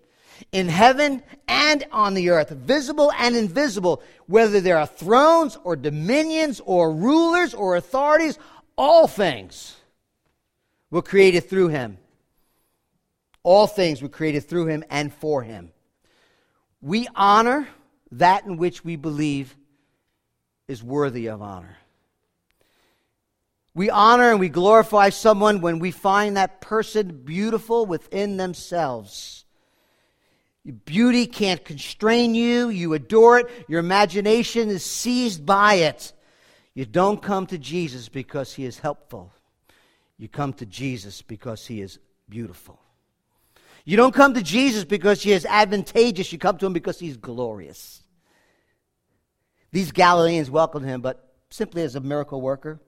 In 0.52 0.68
heaven 0.68 1.22
and 1.48 1.86
on 1.92 2.14
the 2.14 2.30
earth, 2.30 2.50
visible 2.50 3.12
and 3.18 3.36
invisible, 3.36 4.02
whether 4.26 4.62
there 4.62 4.78
are 4.78 4.88
thrones 4.88 5.58
or 5.64 5.76
dominions 5.76 6.62
or 6.66 6.94
rulers 6.94 7.54
or 7.54 7.76
authorities, 7.76 8.40
all 8.78 9.08
things 9.08 9.76
were 10.90 11.02
created 11.02 11.50
through 11.50 11.68
him. 11.68 11.98
All 13.44 13.68
things 13.68 14.02
were 14.02 14.10
created 14.10 14.42
through 14.48 14.68
him 14.68 14.84
and 14.90 15.14
for 15.14 15.44
him. 15.44 15.72
We 16.82 17.08
honor 17.16 17.68
that 18.14 18.46
in 18.46 18.58
which 18.58 18.84
we 18.84 18.96
believe 18.96 19.56
is 20.68 20.84
worthy 20.84 21.28
of 21.28 21.42
honor. 21.42 21.79
We 23.80 23.90
honor 23.90 24.32
and 24.32 24.42
we 24.42 24.50
glorify 24.50 25.08
someone 25.08 25.62
when 25.62 25.80
we 25.80 25.92
find 25.92 26.36
that 26.36 26.60
person 26.60 27.22
beautiful 27.24 27.86
within 27.86 28.36
themselves. 28.36 29.46
Beauty 30.84 31.26
can't 31.26 31.64
constrain 31.64 32.36
you. 32.36 32.68
You 32.68 32.94
adore 32.94 33.40
it. 33.40 33.48
Your 33.70 33.80
imagination 33.80 34.68
is 34.68 34.84
seized 34.84 35.46
by 35.46 35.76
it. 35.76 36.12
You 36.74 36.86
don't 36.86 37.22
come 37.22 37.48
to 37.48 37.58
Jesus 37.58 38.10
because 38.10 38.54
he 38.54 38.66
is 38.66 38.80
helpful. 38.80 39.32
You 40.18 40.28
come 40.28 40.52
to 40.56 40.66
Jesus 40.66 41.22
because 41.22 41.66
he 41.66 41.80
is 41.80 42.00
beautiful. 42.28 42.82
You 43.86 43.96
don't 43.96 44.14
come 44.14 44.34
to 44.34 44.44
Jesus 44.44 44.84
because 44.84 45.24
he 45.24 45.32
is 45.32 45.46
advantageous. 45.46 46.34
You 46.34 46.38
come 46.38 46.58
to 46.58 46.66
him 46.66 46.74
because 46.74 47.00
he's 47.00 47.16
glorious. 47.16 48.04
These 49.72 49.94
Galileans 49.94 50.52
welcomed 50.52 50.86
him, 50.86 51.00
but 51.00 51.34
simply 51.50 51.84
as 51.84 51.96
a 51.96 52.02
miracle 52.02 52.42
worker 52.42 52.82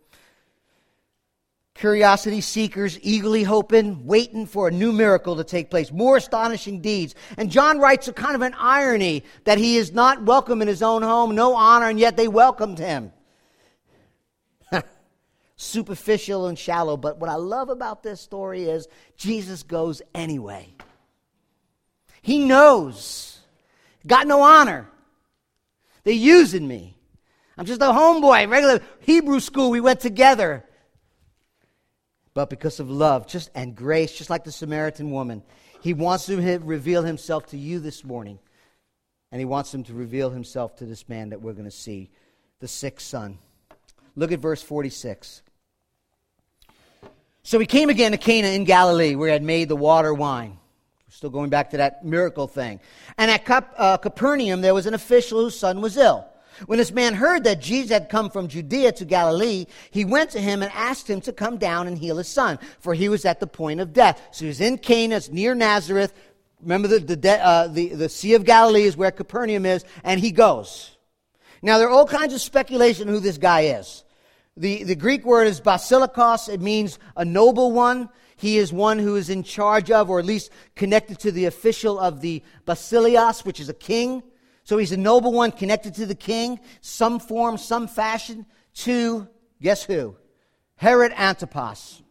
curiosity 1.74 2.42
seekers 2.42 3.00
eagerly 3.02 3.44
hoping, 3.44 4.06
waiting 4.06 4.46
for 4.46 4.68
a 4.68 4.72
new 4.72 4.92
miracle 4.92 5.38
to 5.38 5.44
take 5.44 5.70
place, 5.70 5.92
more 5.92 6.18
astonishing 6.18 6.82
deeds. 6.82 7.16
And 7.38 7.52
John 7.52 7.80
writes 7.80 8.08
a 8.08 8.14
kind 8.14 8.36
of 8.36 8.42
an 8.42 8.54
irony 8.58 9.24
that 9.46 9.58
he 9.58 9.78
is 9.78 9.92
not 9.92 10.24
welcome 10.24 10.62
in 10.62 10.68
his 10.68 10.84
own 10.84 11.02
home, 11.02 11.34
no 11.36 11.56
honor, 11.56 11.90
and 11.90 12.00
yet 12.00 12.18
they 12.18 12.28
welcomed 12.28 12.78
him. 12.78 13.12
Superficial 15.56 16.48
and 16.48 16.58
shallow, 16.58 16.98
but 16.98 17.18
what 17.18 17.30
I 17.30 17.36
love 17.36 17.70
about 17.70 18.04
this 18.04 18.22
story 18.22 18.64
is 18.64 18.88
Jesus 19.18 19.64
goes 19.64 20.02
anyway. 20.14 20.74
He 22.22 22.40
knows, 22.40 23.40
got 24.06 24.28
no 24.28 24.42
honor. 24.42 24.88
They're 26.04 26.14
using 26.14 26.68
me. 26.68 26.98
I'm 27.58 27.66
just 27.66 27.82
a 27.82 27.86
homeboy, 27.86 28.50
regular 28.50 28.82
Hebrew 29.02 29.40
school. 29.40 29.70
We 29.70 29.82
went 29.82 30.00
together 30.00 30.66
but 32.34 32.50
because 32.50 32.80
of 32.80 32.90
love 32.90 33.28
just 33.28 33.50
and 33.56 33.76
grace, 33.76 34.12
just 34.12 34.30
like 34.30 34.44
the 34.44 34.52
Samaritan 34.52 35.12
woman. 35.12 35.44
He 35.82 35.94
wants 35.94 36.28
to 36.28 36.60
reveal 36.60 37.04
himself 37.04 37.48
to 37.48 37.58
you 37.58 37.80
this 37.80 38.04
morning. 38.04 38.40
And 39.32 39.40
he 39.40 39.46
wants 39.46 39.74
him 39.74 39.84
to 39.86 39.94
reveal 39.94 40.30
himself 40.30 40.76
to 40.78 40.86
this 40.86 41.08
man 41.08 41.30
that 41.30 41.42
we're 41.42 41.54
going 41.54 41.66
to 41.66 41.72
see, 41.72 42.10
the 42.60 42.68
sick 42.68 43.00
son. 43.00 43.40
Look 44.16 44.32
at 44.32 44.40
verse 44.40 44.62
46. 44.62 45.42
So 47.44 47.58
he 47.60 47.66
came 47.66 47.90
again 47.90 48.12
to 48.12 48.18
Cana 48.18 48.50
in 48.50 48.66
Galilee, 48.66 49.16
where 49.16 49.30
he 49.30 49.34
had 49.34 49.44
made 49.44 49.70
the 49.70 49.76
water 49.76 50.14
wine. 50.14 50.58
We're 51.08 51.14
still 51.14 51.30
going 51.30 51.50
back 51.50 51.72
to 51.72 51.78
that 51.78 52.06
miracle 52.06 52.48
thing. 52.48 52.80
And 53.18 53.32
at 53.32 53.46
Cap- 53.46 53.74
uh, 53.78 53.98
Capernaum, 53.98 54.62
there 54.62 54.74
was 54.74 54.86
an 54.86 54.94
official 54.94 55.40
whose 55.40 55.58
son 55.58 55.82
was 55.82 55.98
ill. 55.98 56.28
When 56.66 56.78
this 56.78 56.92
man 56.92 57.14
heard 57.14 57.44
that 57.44 57.62
Jesus 57.62 57.92
had 57.92 58.10
come 58.10 58.30
from 58.30 58.48
Judea 58.48 58.92
to 58.94 59.06
Galilee, 59.06 59.66
he 59.90 60.06
went 60.06 60.30
to 60.32 60.40
him 60.40 60.62
and 60.62 60.72
asked 60.74 61.10
him 61.10 61.22
to 61.22 61.34
come 61.34 61.58
down 61.58 61.88
and 61.88 61.98
heal 61.98 62.18
his 62.18 62.28
son, 62.28 62.60
for 62.80 62.94
he 62.94 63.10
was 63.10 63.26
at 63.26 63.40
the 63.40 63.48
point 63.48 63.80
of 63.80 63.94
death. 63.94 64.22
So 64.32 64.46
he's 64.46 64.62
in 64.62 64.78
Cana, 64.78 65.18
it's 65.18 65.30
near 65.30 65.56
Nazareth. 65.56 66.14
Remember, 66.62 66.88
the, 66.88 67.00
the, 67.00 67.46
uh, 67.46 67.68
the, 67.68 67.90
the 67.90 68.10
Sea 68.10 68.36
of 68.36 68.46
Galilee 68.46 68.84
is 68.84 68.96
where 68.96 69.12
Capernaum 69.12 69.66
is, 69.66 69.84
and 70.04 70.20
he 70.20 70.32
goes. 70.32 70.96
Now, 71.64 71.78
there 71.78 71.88
are 71.88 71.92
all 71.92 72.08
kinds 72.08 72.34
of 72.34 72.42
speculation 72.42 73.08
who 73.08 73.20
this 73.20 73.38
guy 73.38 73.62
is. 73.62 74.04
The, 74.58 74.84
the 74.84 74.96
Greek 74.96 75.26
word 75.26 75.48
is 75.48 75.62
basilikos. 75.62 76.50
It 76.50 76.62
means 76.62 77.00
a 77.16 77.26
noble 77.26 77.72
one. 77.72 78.10
He 78.36 78.58
is 78.58 78.74
one 78.74 79.00
who 79.00 79.16
is 79.16 79.30
in 79.30 79.44
charge 79.44 79.92
of, 79.92 80.10
or 80.10 80.20
at 80.20 80.26
least 80.26 80.52
connected 80.76 81.20
to 81.20 81.32
the 81.32 81.46
official 81.46 82.00
of 82.00 82.22
the 82.22 82.44
basilios, 82.66 83.46
which 83.46 83.60
is 83.60 83.70
a 83.70 83.74
king. 83.74 84.24
So 84.72 84.78
he's 84.78 84.94
a 84.94 84.98
noble 84.98 85.34
one 85.34 85.52
connected 85.52 85.96
to 85.96 86.06
the 86.06 86.16
king, 86.16 86.58
some 86.80 87.20
form, 87.20 87.58
some 87.58 87.90
fashion, 87.90 88.46
to, 88.76 89.28
guess 89.62 89.84
who? 89.84 90.16
Herod 90.78 91.12
Antipas. 91.12 92.02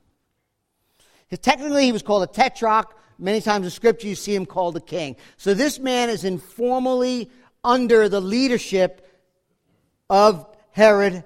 Technically, 1.41 1.87
he 1.87 1.93
was 1.93 2.03
called 2.03 2.23
a 2.23 2.27
tetrarch. 2.27 2.95
Many 3.19 3.41
times 3.41 3.65
in 3.65 3.71
Scripture, 3.71 4.09
you 4.09 4.15
see 4.15 4.35
him 4.35 4.45
called 4.45 4.77
a 4.77 4.81
king. 4.81 5.17
So 5.39 5.55
this 5.55 5.79
man 5.79 6.11
is 6.11 6.25
informally 6.25 7.31
under 7.65 8.11
the 8.11 8.21
leadership 8.21 9.09
of 10.11 10.47
Herod 10.73 11.25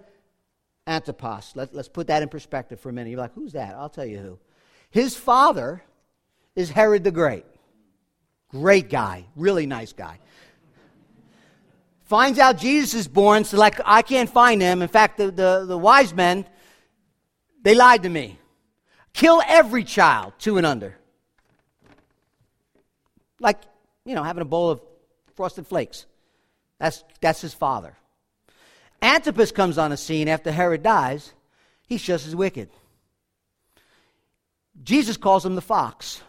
Antipas. 0.86 1.56
Let, 1.56 1.74
us 1.74 1.88
put 1.88 2.06
that 2.06 2.22
in 2.22 2.28
perspective 2.28 2.78
for 2.78 2.90
a 2.90 2.92
minute. 2.92 3.10
You're 3.10 3.18
like, 3.18 3.34
who's 3.34 3.54
that? 3.54 3.74
I'll 3.74 3.88
tell 3.88 4.06
you 4.06 4.18
who. 4.18 4.38
His 4.90 5.16
father 5.16 5.82
is 6.54 6.70
Herod 6.70 7.02
the 7.02 7.10
Great. 7.10 7.44
Great 8.50 8.88
guy, 8.88 9.24
really 9.34 9.66
nice 9.66 9.92
guy. 9.92 10.20
Finds 12.04 12.38
out 12.38 12.58
Jesus 12.58 12.94
is 12.94 13.08
born, 13.08 13.44
so 13.44 13.56
like, 13.56 13.80
I 13.84 14.02
can't 14.02 14.28
find 14.28 14.60
him. 14.60 14.82
In 14.82 14.88
fact, 14.88 15.16
the, 15.16 15.30
the, 15.30 15.64
the 15.66 15.78
wise 15.78 16.14
men, 16.14 16.46
they 17.62 17.74
lied 17.74 18.02
to 18.02 18.08
me. 18.08 18.38
Kill 19.14 19.42
every 19.46 19.84
child, 19.84 20.34
two 20.38 20.58
and 20.58 20.66
under. 20.66 20.96
Like, 23.40 23.60
you 24.04 24.14
know, 24.14 24.22
having 24.22 24.42
a 24.42 24.46
bowl 24.46 24.70
of 24.70 24.82
frosted 25.34 25.66
flakes. 25.66 26.04
That's, 26.78 27.02
that's 27.20 27.40
his 27.40 27.54
father. 27.54 27.96
Antipas 29.00 29.52
comes 29.52 29.78
on 29.78 29.90
the 29.90 29.96
scene 29.96 30.28
after 30.28 30.52
Herod 30.52 30.82
dies. 30.82 31.32
He's 31.86 32.02
just 32.02 32.26
as 32.26 32.36
wicked. 32.36 32.68
Jesus 34.82 35.16
calls 35.16 35.44
him 35.44 35.54
the 35.54 35.62
fox. 35.62 36.20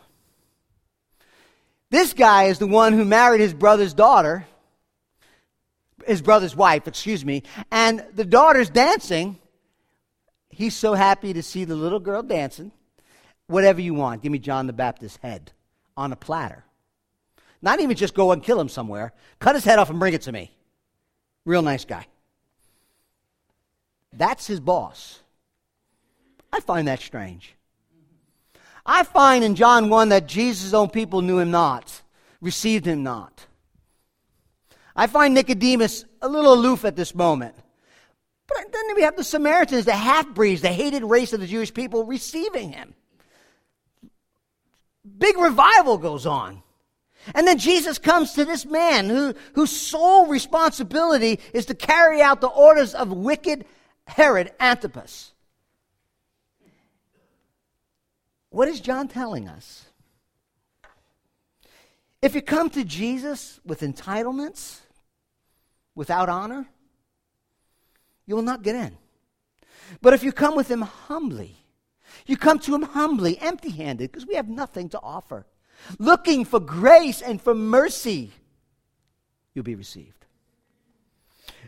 This 1.90 2.14
guy 2.14 2.46
is 2.46 2.60
the 2.60 2.68
one 2.68 2.94
who 2.94 3.06
married 3.06 3.42
his 3.42 3.54
brother's 3.54 3.94
daughter, 3.94 4.46
his 6.06 6.22
brother's 6.22 6.56
wife, 6.56 6.88
excuse 6.88 7.26
me, 7.26 7.44
and 7.72 8.06
the 8.14 8.26
daughter's 8.26 8.70
dancing. 8.70 9.38
He's 10.50 10.76
so 10.76 10.94
happy 10.94 11.34
to 11.34 11.44
see 11.44 11.66
the 11.66 11.76
little 11.76 12.00
girl 12.00 12.24
dancing. 12.24 12.72
Whatever 13.48 13.82
you 13.82 13.94
want, 13.94 14.24
give 14.24 14.32
me 14.32 14.40
John 14.40 14.68
the 14.68 14.74
Baptist's 14.74 15.18
head 15.22 15.52
on 15.98 16.12
a 16.12 16.16
platter. 16.16 16.64
Not 17.62 17.80
even 17.80 17.96
just 17.96 18.14
go 18.14 18.32
and 18.32 18.44
kill 18.44 18.60
him 18.60 18.70
somewhere. 18.70 19.14
Cut 19.40 19.56
his 19.56 19.66
head 19.66 19.80
off 19.80 19.90
and 19.90 20.00
bring 20.00 20.14
it 20.14 20.22
to 20.24 20.32
me. 20.32 20.52
Real 21.46 21.62
nice 21.62 21.86
guy. 21.86 22.08
That's 24.14 24.48
his 24.48 24.60
boss. 24.60 25.20
I 26.52 26.60
find 26.60 26.88
that 26.88 27.02
strange. 27.02 27.56
I 28.86 29.04
find 29.04 29.44
in 29.44 29.56
John 29.56 29.90
1 29.90 30.10
that 30.10 30.28
Jesus' 30.28 30.74
own 30.74 30.90
people 30.90 31.22
knew 31.22 31.40
him 31.40 31.52
not, 31.52 32.02
received 32.40 32.86
him 32.86 33.04
not. 33.04 33.48
I 34.96 35.08
find 35.08 35.34
Nicodemus 35.34 36.06
a 36.22 36.30
little 36.30 36.54
aloof 36.54 36.86
at 36.86 36.96
this 36.96 37.14
moment. 37.14 37.56
But 38.48 38.72
then 38.72 38.96
we 38.96 39.02
have 39.02 39.16
the 39.16 39.24
Samaritans, 39.24 39.86
the 39.86 39.94
half 39.94 40.30
breeds, 40.34 40.62
the 40.62 40.70
hated 40.70 41.04
race 41.04 41.34
of 41.34 41.40
the 41.40 41.48
Jewish 41.48 41.74
people, 41.74 42.06
receiving 42.06 42.72
him. 42.72 42.94
Big 45.18 45.38
revival 45.38 45.98
goes 45.98 46.26
on. 46.26 46.62
And 47.34 47.48
then 47.48 47.58
Jesus 47.58 47.98
comes 47.98 48.34
to 48.34 48.46
this 48.46 48.66
man 48.66 49.10
who, 49.10 49.34
whose 49.54 49.72
sole 49.72 50.28
responsibility 50.28 51.40
is 51.54 51.66
to 51.68 51.74
carry 51.76 52.22
out 52.22 52.40
the 52.40 52.48
orders 52.48 52.94
of 52.94 53.12
wicked 53.12 53.66
Herod 54.08 54.54
Antipas. 54.60 55.34
What 58.52 58.68
is 58.68 58.80
John 58.80 59.08
telling 59.08 59.50
us? 59.50 59.86
If 62.22 62.36
you 62.36 62.42
come 62.42 62.70
to 62.72 62.84
Jesus 62.84 63.60
with 63.66 63.82
entitlements, 63.82 64.82
without 65.96 66.30
honor, 66.30 66.68
you 68.26 68.36
will 68.36 68.44
not 68.44 68.64
get 68.64 68.76
in. 68.76 68.98
But 70.02 70.14
if 70.14 70.24
you 70.24 70.32
come 70.32 70.56
with 70.56 70.70
him 70.70 70.82
humbly, 70.82 71.58
you 72.26 72.38
come 72.38 72.60
to 72.60 72.76
him 72.76 72.82
humbly, 72.82 73.40
empty 73.40 73.70
handed, 73.70 74.12
because 74.12 74.28
we 74.28 74.36
have 74.36 74.50
nothing 74.50 74.90
to 74.90 75.00
offer, 75.02 75.46
looking 76.00 76.46
for 76.46 76.60
grace 76.60 77.22
and 77.22 77.42
for 77.42 77.54
mercy, 77.54 78.32
you'll 79.54 79.64
be 79.64 79.76
received. 79.76 80.26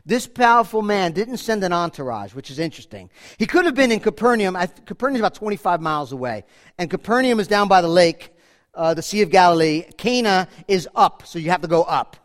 This 0.05 0.25
powerful 0.25 0.81
man 0.81 1.11
didn't 1.11 1.37
send 1.37 1.65
an 1.65 1.73
entourage, 1.73 2.33
which 2.33 2.49
is 2.49 2.59
interesting. 2.59 3.09
He 3.37 3.45
could 3.45 3.65
have 3.65 3.75
been 3.75 3.91
in 3.91 3.99
Capernaum. 3.99 4.55
Capernaum 4.85 5.15
is 5.15 5.19
about 5.19 5.35
25 5.35 5.81
miles 5.81 6.13
away. 6.13 6.45
And 6.77 6.89
Capernaum 6.89 7.41
is 7.41 7.47
down 7.47 7.67
by 7.67 7.81
the 7.81 7.89
lake, 7.89 8.33
uh, 8.73 8.93
the 8.93 9.01
Sea 9.01 9.21
of 9.21 9.29
Galilee. 9.29 9.83
Cana 9.97 10.47
is 10.65 10.87
up, 10.95 11.23
so 11.25 11.39
you 11.39 11.49
have 11.49 11.61
to 11.61 11.67
go 11.67 11.83
up. 11.83 12.15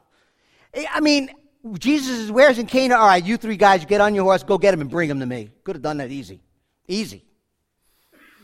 I 0.92 1.00
mean, 1.00 1.30
Jesus 1.78 2.18
is, 2.18 2.32
where's 2.32 2.58
in 2.58 2.66
Cana? 2.66 2.96
All 2.96 3.06
right, 3.06 3.24
you 3.24 3.36
three 3.36 3.56
guys, 3.56 3.84
get 3.84 4.00
on 4.00 4.14
your 4.14 4.24
horse, 4.24 4.42
go 4.42 4.58
get 4.58 4.74
him 4.74 4.80
and 4.80 4.90
bring 4.90 5.08
him 5.08 5.20
to 5.20 5.26
me. 5.26 5.50
Could 5.64 5.76
have 5.76 5.82
done 5.82 5.98
that 5.98 6.10
easy. 6.10 6.40
Easy. 6.88 7.24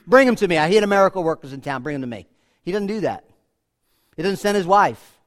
Bring 0.06 0.28
him 0.28 0.36
to 0.36 0.48
me. 0.48 0.56
I 0.56 0.68
hear 0.68 0.80
the 0.80 0.86
miracle 0.86 1.22
workers 1.22 1.52
in 1.52 1.60
town. 1.60 1.82
Bring 1.82 1.96
him 1.96 2.00
to 2.02 2.06
me. 2.06 2.26
He 2.62 2.72
doesn't 2.72 2.86
do 2.86 3.00
that. 3.00 3.24
He 4.16 4.22
doesn't 4.22 4.38
send 4.38 4.56
his 4.56 4.66
wife. 4.66 5.18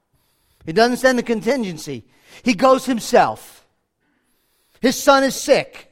He 0.65 0.73
doesn't 0.73 0.97
send 0.97 1.19
the 1.19 1.23
contingency. 1.23 2.05
He 2.43 2.53
goes 2.53 2.85
himself. 2.85 3.65
His 4.81 5.01
son 5.01 5.23
is 5.23 5.35
sick. 5.35 5.91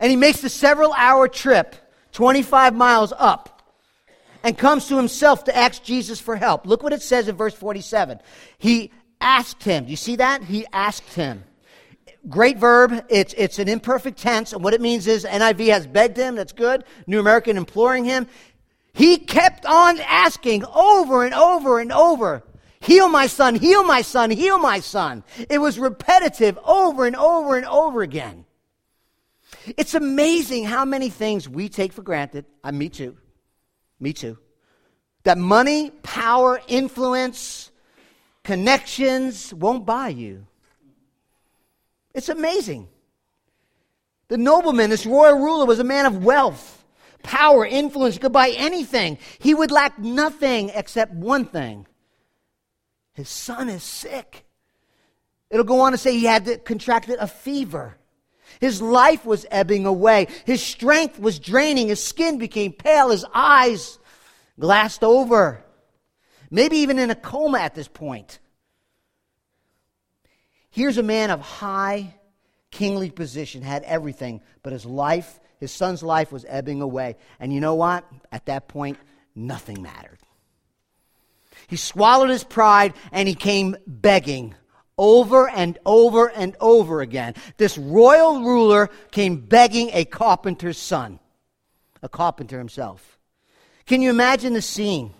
And 0.00 0.10
he 0.10 0.16
makes 0.16 0.40
the 0.40 0.48
several 0.48 0.92
hour 0.92 1.28
trip, 1.28 1.74
25 2.12 2.74
miles 2.74 3.12
up, 3.16 3.72
and 4.44 4.56
comes 4.56 4.86
to 4.88 4.96
himself 4.96 5.44
to 5.44 5.56
ask 5.56 5.82
Jesus 5.82 6.20
for 6.20 6.36
help. 6.36 6.66
Look 6.66 6.82
what 6.82 6.92
it 6.92 7.02
says 7.02 7.28
in 7.28 7.36
verse 7.36 7.54
47. 7.54 8.20
He 8.58 8.92
asked 9.20 9.62
him. 9.62 9.86
You 9.88 9.96
see 9.96 10.16
that? 10.16 10.42
He 10.44 10.66
asked 10.72 11.14
him. 11.14 11.44
Great 12.28 12.58
verb. 12.58 13.04
It's, 13.08 13.34
it's 13.34 13.58
an 13.58 13.68
imperfect 13.68 14.18
tense. 14.18 14.52
And 14.52 14.62
what 14.62 14.74
it 14.74 14.80
means 14.80 15.06
is 15.06 15.24
NIV 15.24 15.68
has 15.68 15.86
begged 15.86 16.16
him. 16.16 16.34
That's 16.34 16.52
good. 16.52 16.84
New 17.06 17.20
American 17.20 17.56
imploring 17.56 18.04
him. 18.04 18.26
He 18.92 19.18
kept 19.18 19.64
on 19.64 20.00
asking 20.00 20.64
over 20.64 21.24
and 21.24 21.34
over 21.34 21.78
and 21.78 21.92
over. 21.92 22.42
Heal 22.80 23.08
my 23.08 23.26
son, 23.26 23.54
heal 23.54 23.82
my 23.84 24.02
son, 24.02 24.30
heal 24.30 24.58
my 24.58 24.80
son. 24.80 25.24
It 25.48 25.58
was 25.58 25.78
repetitive 25.78 26.58
over 26.64 27.06
and 27.06 27.16
over 27.16 27.56
and 27.56 27.66
over 27.66 28.02
again. 28.02 28.44
It's 29.76 29.94
amazing 29.94 30.64
how 30.64 30.84
many 30.84 31.10
things 31.10 31.48
we 31.48 31.68
take 31.68 31.92
for 31.92 32.02
granted. 32.02 32.44
Uh, 32.62 32.72
me 32.72 32.88
too. 32.88 33.16
Me 34.00 34.12
too. 34.12 34.38
That 35.24 35.38
money, 35.38 35.90
power, 36.02 36.60
influence, 36.68 37.67
connections 38.48 39.52
won't 39.52 39.84
buy 39.84 40.08
you. 40.08 40.46
It's 42.14 42.30
amazing. 42.30 42.88
The 44.28 44.38
nobleman, 44.38 44.88
this 44.88 45.04
royal 45.04 45.38
ruler, 45.38 45.66
was 45.66 45.80
a 45.80 45.84
man 45.84 46.06
of 46.06 46.24
wealth, 46.24 46.82
power, 47.22 47.66
influence. 47.66 48.16
Could 48.16 48.32
buy 48.32 48.54
anything. 48.56 49.18
He 49.38 49.52
would 49.52 49.70
lack 49.70 49.98
nothing 49.98 50.70
except 50.70 51.12
one 51.12 51.44
thing 51.44 51.86
his 53.12 53.28
son 53.28 53.68
is 53.68 53.82
sick. 53.82 54.46
It'll 55.50 55.62
go 55.64 55.80
on 55.80 55.92
to 55.92 55.98
say 55.98 56.12
he 56.12 56.24
had 56.24 56.64
contracted 56.64 57.18
a 57.20 57.26
fever. 57.26 57.98
His 58.60 58.80
life 58.80 59.26
was 59.26 59.44
ebbing 59.50 59.84
away. 59.84 60.28
His 60.46 60.62
strength 60.62 61.20
was 61.20 61.38
draining. 61.38 61.88
His 61.88 62.02
skin 62.02 62.38
became 62.38 62.72
pale. 62.72 63.10
His 63.10 63.26
eyes 63.34 63.98
glassed 64.58 65.04
over. 65.04 65.62
Maybe 66.50 66.78
even 66.78 66.98
in 66.98 67.10
a 67.10 67.14
coma 67.14 67.58
at 67.58 67.74
this 67.74 67.88
point. 67.88 68.38
Here's 70.70 70.98
a 70.98 71.02
man 71.02 71.30
of 71.30 71.40
high 71.40 72.14
kingly 72.70 73.10
position, 73.10 73.62
had 73.62 73.82
everything, 73.84 74.40
but 74.62 74.72
his 74.72 74.84
life, 74.84 75.40
his 75.58 75.72
son's 75.72 76.02
life 76.02 76.30
was 76.30 76.44
ebbing 76.48 76.80
away. 76.80 77.16
And 77.40 77.52
you 77.52 77.60
know 77.60 77.74
what? 77.74 78.04
At 78.30 78.46
that 78.46 78.68
point, 78.68 78.98
nothing 79.34 79.82
mattered. 79.82 80.18
He 81.66 81.76
swallowed 81.76 82.30
his 82.30 82.44
pride 82.44 82.94
and 83.12 83.28
he 83.28 83.34
came 83.34 83.76
begging 83.86 84.54
over 84.96 85.48
and 85.48 85.78
over 85.86 86.28
and 86.28 86.56
over 86.60 87.00
again. 87.00 87.34
This 87.56 87.78
royal 87.78 88.42
ruler 88.42 88.90
came 89.10 89.40
begging 89.40 89.90
a 89.92 90.04
carpenter's 90.04 90.78
son, 90.78 91.20
a 92.02 92.08
carpenter 92.08 92.58
himself. 92.58 93.18
Can 93.86 94.02
you 94.02 94.10
imagine 94.10 94.52
the 94.52 94.62
scene? 94.62 95.14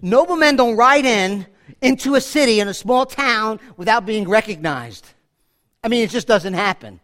Noblemen 0.00 0.56
don't 0.56 0.76
ride 0.76 1.04
in 1.04 1.46
into 1.82 2.14
a 2.14 2.20
city 2.20 2.60
in 2.60 2.68
a 2.68 2.74
small 2.74 3.06
town 3.06 3.60
without 3.76 4.06
being 4.06 4.28
recognized. 4.28 5.06
I 5.82 5.88
mean, 5.88 6.02
it 6.02 6.10
just 6.10 6.26
doesn't 6.26 6.54
happen. 6.54 7.00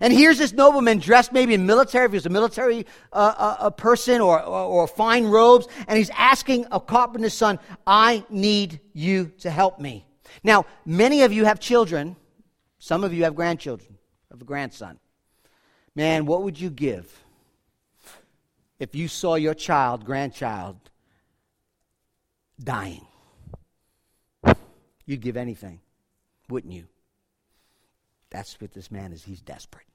And 0.00 0.12
here's 0.12 0.38
this 0.38 0.52
nobleman 0.52 0.98
dressed 0.98 1.32
maybe 1.32 1.54
in 1.54 1.64
military, 1.64 2.04
if 2.04 2.10
he 2.10 2.16
was 2.16 2.26
a 2.26 2.30
military 2.30 2.86
uh, 3.12 3.34
uh, 3.36 3.56
a 3.60 3.70
person 3.70 4.20
or, 4.20 4.42
or, 4.42 4.64
or 4.64 4.86
fine 4.86 5.24
robes, 5.24 5.66
and 5.88 5.96
he's 5.96 6.10
asking 6.10 6.66
a 6.70 6.78
carpenter's 6.78 7.34
son, 7.34 7.58
I 7.86 8.24
need 8.28 8.80
you 8.92 9.32
to 9.38 9.50
help 9.50 9.80
me. 9.80 10.04
Now, 10.42 10.66
many 10.84 11.22
of 11.22 11.32
you 11.32 11.44
have 11.44 11.60
children. 11.60 12.16
Some 12.78 13.04
of 13.04 13.14
you 13.14 13.24
have 13.24 13.34
grandchildren. 13.34 13.96
have 14.30 14.40
a 14.40 14.44
grandson. 14.44 14.98
Man, 15.94 16.26
what 16.26 16.42
would 16.42 16.60
you 16.60 16.68
give 16.68 17.24
if 18.78 18.94
you 18.94 19.08
saw 19.08 19.36
your 19.36 19.54
child, 19.54 20.04
grandchild, 20.04 20.76
dying? 22.62 23.06
You'd 25.04 25.20
give 25.20 25.36
anything, 25.36 25.80
wouldn't 26.48 26.72
you? 26.72 26.84
That's 28.30 28.60
what 28.60 28.72
this 28.72 28.90
man 28.90 29.12
is. 29.12 29.22
He's 29.22 29.40
desperate. 29.40 29.86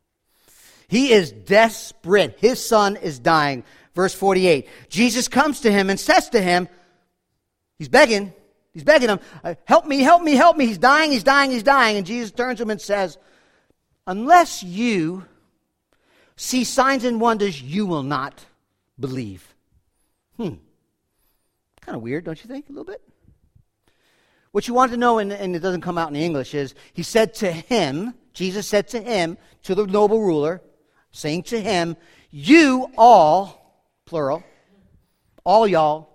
He 0.88 1.13
is 1.13 1.32
desperate. 1.32 2.38
His 2.39 2.65
son 2.65 2.95
is 2.95 3.19
dying. 3.19 3.63
Verse 3.93 4.13
48. 4.13 4.67
Jesus 4.89 5.28
comes 5.28 5.62
to 5.62 5.71
him 5.71 5.89
and 5.89 6.00
says 6.00 6.30
to 6.30 6.41
him, 6.41 6.67
He's 7.78 7.89
begging, 7.89 8.32
he's 8.74 8.84
begging 8.84 9.10
him, 9.10 9.19
uh, 9.43 9.56
Help 9.65 9.86
me, 9.86 10.02
help 10.02 10.21
me, 10.21 10.34
help 10.34 10.56
me. 10.56 10.67
He's 10.67 10.78
dying, 10.78 11.12
he's 11.12 11.24
dying, 11.24 11.52
he's 11.52 11.63
dying. 11.63 11.97
And 11.97 12.06
Jesus 12.06 12.32
turns 12.32 12.58
to 12.58 12.63
him 12.63 12.69
and 12.69 12.82
says, 12.82 13.17
Unless 14.06 14.63
you 14.63 15.26
see 16.36 16.63
signs 16.63 17.04
and 17.04 17.19
wonders, 17.19 17.62
you 17.62 17.86
will 17.86 18.04
not 18.04 18.45
believe. 19.00 19.56
Hmm. 20.38 20.56
Kind 21.81 21.95
of 21.95 22.01
weird, 22.01 22.23
don't 22.23 22.41
you 22.41 22.47
think, 22.47 22.69
a 22.69 22.71
little 22.71 22.85
bit? 22.85 23.01
What 24.51 24.67
you 24.67 24.73
want 24.73 24.91
to 24.91 24.97
know, 24.97 25.19
and, 25.19 25.31
it 25.31 25.59
doesn't 25.59 25.81
come 25.81 25.97
out 25.97 26.09
in 26.09 26.15
English, 26.15 26.53
is 26.53 26.75
he 26.93 27.03
said 27.03 27.33
to 27.35 27.51
him, 27.51 28.13
Jesus 28.33 28.67
said 28.67 28.87
to 28.89 29.01
him, 29.01 29.37
to 29.63 29.75
the 29.75 29.85
noble 29.85 30.21
ruler, 30.21 30.61
saying 31.11 31.43
to 31.43 31.61
him, 31.61 31.95
You 32.29 32.91
all, 32.97 33.85
plural, 34.05 34.43
all 35.43 35.67
y'all, 35.67 36.11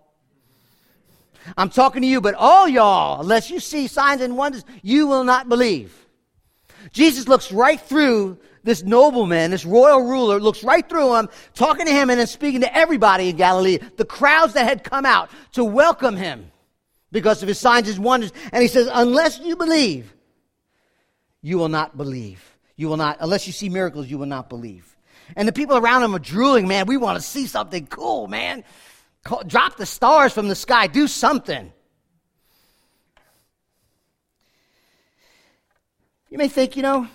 I'm 1.56 1.70
talking 1.70 2.02
to 2.02 2.08
you, 2.08 2.20
but 2.20 2.34
all 2.34 2.68
y'all, 2.68 3.20
unless 3.20 3.50
you 3.50 3.60
see 3.60 3.86
signs 3.86 4.20
and 4.20 4.36
wonders, 4.36 4.64
you 4.82 5.06
will 5.06 5.24
not 5.24 5.48
believe. 5.48 6.06
Jesus 6.92 7.28
looks 7.28 7.52
right 7.52 7.80
through 7.80 8.38
this 8.66 8.82
nobleman, 8.82 9.52
this 9.52 9.64
royal 9.64 10.02
ruler, 10.02 10.38
looks 10.38 10.62
right 10.62 10.86
through 10.86 11.14
him, 11.14 11.28
talking 11.54 11.86
to 11.86 11.92
him 11.92 12.10
and 12.10 12.20
then 12.20 12.26
speaking 12.26 12.60
to 12.60 12.76
everybody 12.76 13.30
in 13.30 13.36
Galilee, 13.36 13.78
the 13.96 14.04
crowds 14.04 14.52
that 14.54 14.64
had 14.64 14.84
come 14.84 15.06
out 15.06 15.30
to 15.52 15.64
welcome 15.64 16.16
him 16.16 16.50
because 17.12 17.42
of 17.42 17.48
his 17.48 17.58
signs 17.58 17.88
and 17.88 18.04
wonders. 18.04 18.32
And 18.52 18.60
he 18.60 18.68
says, 18.68 18.88
Unless 18.92 19.38
you 19.38 19.56
believe, 19.56 20.12
you 21.40 21.56
will 21.56 21.68
not 21.68 21.96
believe. 21.96 22.42
You 22.76 22.88
will 22.88 22.96
not, 22.96 23.18
unless 23.20 23.46
you 23.46 23.52
see 23.52 23.68
miracles, 23.68 24.08
you 24.08 24.18
will 24.18 24.26
not 24.26 24.48
believe. 24.48 24.96
And 25.36 25.46
the 25.46 25.52
people 25.52 25.76
around 25.76 26.02
him 26.02 26.14
are 26.14 26.18
drooling, 26.18 26.66
man, 26.68 26.86
we 26.86 26.96
want 26.96 27.16
to 27.16 27.22
see 27.22 27.46
something 27.46 27.86
cool, 27.86 28.26
man. 28.26 28.64
Drop 29.46 29.76
the 29.76 29.86
stars 29.86 30.32
from 30.32 30.48
the 30.48 30.54
sky, 30.54 30.88
do 30.88 31.06
something. 31.06 31.72
You 36.30 36.38
may 36.38 36.48
think, 36.48 36.76
you 36.76 36.82
know, 36.82 37.08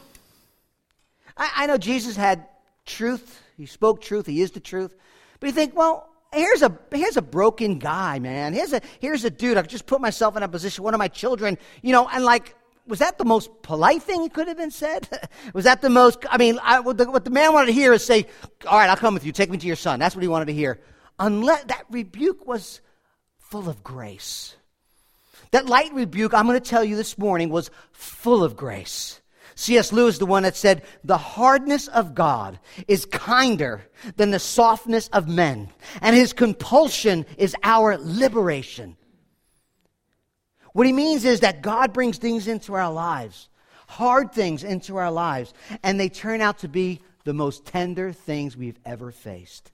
I, 1.38 1.52
I 1.56 1.66
know 1.68 1.78
Jesus 1.78 2.16
had 2.16 2.46
truth. 2.86 3.42
He 3.58 3.66
spoke 3.66 4.02
truth. 4.02 4.26
He 4.26 4.42
is 4.42 4.52
the 4.52 4.60
truth. 4.60 4.96
But 5.40 5.48
you 5.48 5.54
think, 5.54 5.76
well, 5.76 6.10
here's 6.34 6.62
a 6.62 6.78
here's 6.92 7.18
a 7.18 7.22
broken 7.22 7.80
guy, 7.80 8.20
man. 8.20 8.54
Here's 8.54 8.74
a 8.74 8.82
here's 9.00 9.26
a 9.26 9.30
dude. 9.30 9.58
I 9.58 9.62
just 9.64 9.86
put 9.86 10.02
myself 10.02 10.38
in 10.38 10.44
a 10.44 10.48
position. 10.48 10.84
One 10.84 10.94
of 10.94 11.00
my 11.00 11.08
children, 11.08 11.58
you 11.82 11.92
know, 11.92 12.08
and 12.08 12.24
like, 12.24 12.56
was 12.88 13.00
that 13.00 13.18
the 13.18 13.26
most 13.26 13.50
polite 13.62 14.04
thing 14.04 14.22
he 14.22 14.30
could 14.30 14.48
have 14.48 14.58
been 14.58 14.72
said? 14.72 15.08
was 15.54 15.66
that 15.66 15.82
the 15.82 15.90
most? 15.90 16.26
I 16.30 16.38
mean, 16.38 16.60
I, 16.64 16.80
what, 16.80 16.98
the, 16.98 17.10
what 17.10 17.26
the 17.26 17.32
man 17.32 17.54
wanted 17.54 17.68
to 17.68 17.74
hear 17.74 17.94
is 17.94 18.04
say, 18.04 18.26
"All 18.68 18.78
right, 18.78 18.90
I'll 18.90 18.98
come 18.98 19.14
with 19.14 19.26
you. 19.26 19.32
Take 19.32 19.50
me 19.50 19.58
to 19.58 19.68
your 19.68 19.76
son." 19.76 20.00
That's 20.00 20.16
what 20.16 20.22
he 20.22 20.28
wanted 20.28 20.46
to 20.46 20.54
hear. 20.54 20.80
Unless 21.20 21.66
that 21.66 21.86
rebuke 21.90 22.48
was 22.48 22.82
full 23.38 23.70
of 23.70 23.84
grace. 23.84 24.56
That 25.52 25.66
light 25.66 25.94
rebuke, 25.94 26.34
I'm 26.34 26.48
going 26.48 26.60
to 26.60 26.70
tell 26.70 26.84
you 26.84 26.96
this 26.96 27.18
morning, 27.18 27.50
was 27.50 27.70
full 27.92 28.44
of 28.44 28.56
grace. 28.56 29.21
C.S. 29.62 29.94
Lewis, 29.94 30.18
the 30.18 30.26
one 30.26 30.42
that 30.42 30.56
said, 30.56 30.82
The 31.04 31.20
hardness 31.20 31.88
of 31.88 32.16
God 32.16 32.60
is 32.88 33.06
kinder 33.06 33.84
than 34.18 34.32
the 34.32 34.40
softness 34.40 35.08
of 35.10 35.28
men, 35.28 35.70
and 36.02 36.16
his 36.16 36.34
compulsion 36.34 37.28
is 37.38 37.56
our 37.62 37.96
liberation. 38.00 38.98
What 40.74 40.88
he 40.88 40.94
means 40.94 41.26
is 41.26 41.42
that 41.42 41.62
God 41.62 41.94
brings 41.94 42.18
things 42.18 42.48
into 42.48 42.74
our 42.74 42.92
lives, 42.92 43.50
hard 43.88 44.32
things 44.32 44.64
into 44.64 44.98
our 44.98 45.12
lives, 45.12 45.54
and 45.84 46.00
they 46.00 46.10
turn 46.10 46.42
out 46.42 46.60
to 46.60 46.68
be 46.68 47.00
the 47.24 47.34
most 47.34 47.64
tender 47.64 48.12
things 48.12 48.58
we've 48.58 48.80
ever 48.84 49.12
faced. 49.12 49.72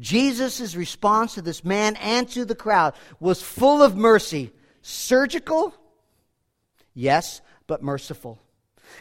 Jesus' 0.00 0.74
response 0.74 1.34
to 1.34 1.42
this 1.42 1.64
man 1.64 1.94
and 1.96 2.28
to 2.30 2.44
the 2.44 2.56
crowd 2.56 2.94
was 3.20 3.40
full 3.40 3.84
of 3.84 3.96
mercy, 3.96 4.50
surgical, 4.82 5.72
yes, 6.92 7.40
but 7.68 7.84
merciful 7.84 8.40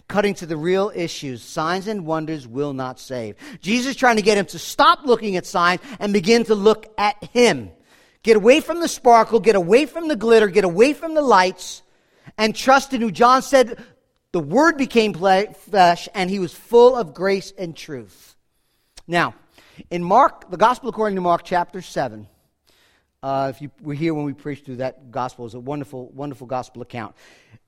cutting 0.07 0.33
to 0.35 0.45
the 0.45 0.57
real 0.57 0.91
issues. 0.93 1.41
Signs 1.41 1.87
and 1.87 2.05
wonders 2.05 2.47
will 2.47 2.73
not 2.73 2.99
save. 2.99 3.35
Jesus 3.61 3.95
trying 3.95 4.17
to 4.17 4.21
get 4.21 4.37
him 4.37 4.45
to 4.47 4.59
stop 4.59 5.05
looking 5.05 5.35
at 5.35 5.45
signs 5.45 5.81
and 5.99 6.13
begin 6.13 6.43
to 6.45 6.55
look 6.55 6.93
at 6.97 7.23
him. 7.25 7.71
Get 8.23 8.37
away 8.37 8.59
from 8.59 8.79
the 8.79 8.87
sparkle, 8.87 9.39
get 9.39 9.55
away 9.55 9.85
from 9.85 10.07
the 10.07 10.15
glitter, 10.15 10.47
get 10.47 10.63
away 10.63 10.93
from 10.93 11.13
the 11.13 11.21
lights, 11.21 11.83
and 12.37 12.55
trust 12.55 12.93
in 12.93 13.01
who 13.01 13.11
John 13.11 13.41
said 13.41 13.77
the 14.31 14.39
Word 14.39 14.77
became 14.77 15.13
flesh 15.13 16.09
and 16.13 16.29
he 16.29 16.39
was 16.39 16.53
full 16.53 16.95
of 16.95 17.13
grace 17.13 17.53
and 17.57 17.75
truth. 17.75 18.35
Now, 19.07 19.35
in 19.89 20.03
Mark, 20.03 20.49
the 20.49 20.57
Gospel 20.57 20.89
according 20.89 21.15
to 21.15 21.21
Mark 21.21 21.43
chapter 21.43 21.81
7, 21.81 22.27
uh, 23.25 23.47
if 23.49 23.59
you 23.59 23.71
were 23.81 23.95
here 23.95 24.13
when 24.13 24.23
we 24.23 24.33
preached 24.33 24.65
through 24.65 24.75
that 24.75 25.09
gospel, 25.09 25.47
it's 25.47 25.55
a 25.55 25.59
wonderful, 25.59 26.09
wonderful 26.09 26.45
gospel 26.45 26.83
account. 26.83 27.15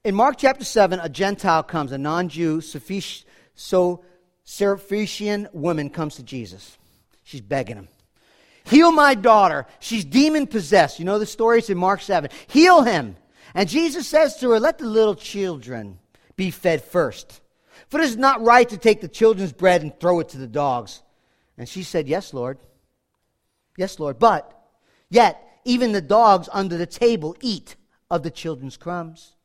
In 0.04 0.14
Mark 0.14 0.38
chapter 0.38 0.64
7, 0.64 1.00
a 1.00 1.10
Gentile 1.10 1.64
comes, 1.64 1.92
a 1.92 1.98
non 1.98 2.30
Jew, 2.30 2.62
so 2.62 4.04
Syrophoenician 4.46 5.52
woman 5.56 5.90
comes 5.90 6.18
to 6.18 6.24
Jesus. 6.24 6.78
She's 7.24 7.42
begging 7.42 7.76
him. 7.76 7.88
Heal 8.66 8.92
my 8.92 9.16
daughter. 9.16 9.66
She's 9.80 10.06
demon 10.06 10.46
possessed. 10.46 11.00
You 11.00 11.06
know 11.06 11.18
the 11.18 11.26
story? 11.26 11.58
It's 11.58 11.72
in 11.72 11.78
Mark 11.80 12.02
7. 12.02 12.30
Heal 12.46 12.84
him. 12.84 13.16
And 13.56 13.68
Jesus 13.68 14.08
says 14.08 14.38
to 14.38 14.52
her, 14.52 14.60
Let 14.60 14.78
the 14.78 14.86
little 14.86 15.16
children 15.16 15.98
be 16.36 16.52
fed 16.52 16.84
first. 16.84 17.42
For 17.90 18.00
it 18.00 18.04
is 18.04 18.16
not 18.16 18.44
right 18.44 18.70
to 18.70 18.78
take 18.78 19.02
the 19.02 19.08
children's 19.08 19.54
bread 19.54 19.82
and 19.82 20.00
throw 20.00 20.20
it 20.20 20.30
to 20.30 20.38
the 20.38 20.46
dogs. 20.46 21.02
And 21.58 21.68
she 21.68 21.82
said, 21.82 22.08
Yes, 22.08 22.32
Lord. 22.32 22.60
Yes, 23.76 24.00
Lord. 24.00 24.20
But 24.20 24.54
yet, 25.10 25.46
even 25.68 25.92
the 25.92 26.02
dogs 26.02 26.50
under 26.52 26.78
the 26.78 26.86
table 26.86 27.36
eat 27.42 27.76
of 28.10 28.24
the 28.24 28.32
children's 28.32 28.78
crumbs. 28.78 29.36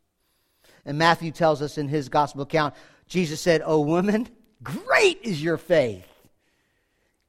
And 0.85 0.97
Matthew 0.97 1.33
tells 1.33 1.61
us 1.61 1.79
in 1.79 1.89
his 1.89 2.09
gospel 2.09 2.43
account, 2.43 2.75
Jesus 3.07 3.41
said, 3.41 3.63
O 3.65 3.81
woman, 3.81 4.29
great 4.63 5.21
is 5.23 5.43
your 5.43 5.59
faith. 5.59 6.07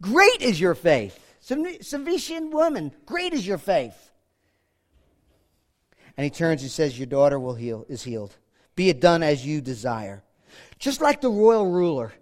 Great 0.01 0.41
is 0.41 0.59
your 0.59 0.75
faith. 0.75 1.19
Syrophoenician 1.41 2.51
woman, 2.51 2.93
great 3.05 3.33
is 3.33 3.45
your 3.45 3.57
faith. 3.57 4.11
And 6.15 6.23
he 6.23 6.29
turns 6.29 6.61
and 6.61 6.71
says, 6.71 6.97
Your 6.97 7.07
daughter 7.07 7.39
will 7.39 7.55
heal, 7.55 7.85
is 7.89 8.03
healed. 8.03 8.35
Be 8.75 8.89
it 8.89 9.01
done 9.01 9.23
as 9.23 9.45
you 9.45 9.61
desire. 9.61 10.23
Just 10.77 11.01
like 11.01 11.21
the 11.21 11.29
royal 11.29 11.69
ruler, 11.69 12.13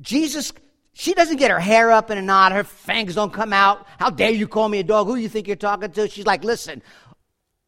Jesus, 0.00 0.52
she 0.98 1.12
doesn't 1.12 1.36
get 1.36 1.50
her 1.50 1.60
hair 1.60 1.90
up 1.90 2.10
in 2.10 2.16
a 2.16 2.22
knot, 2.22 2.52
her 2.52 2.64
fangs 2.64 3.16
don't 3.16 3.30
come 3.30 3.52
out. 3.52 3.86
How 3.98 4.08
dare 4.08 4.30
you 4.30 4.48
call 4.48 4.66
me 4.66 4.78
a 4.78 4.82
dog? 4.82 5.06
Who 5.06 5.16
do 5.16 5.20
you 5.20 5.28
think 5.28 5.46
you're 5.46 5.54
talking 5.54 5.90
to? 5.90 6.08
She's 6.08 6.24
like, 6.24 6.42
Listen, 6.42 6.82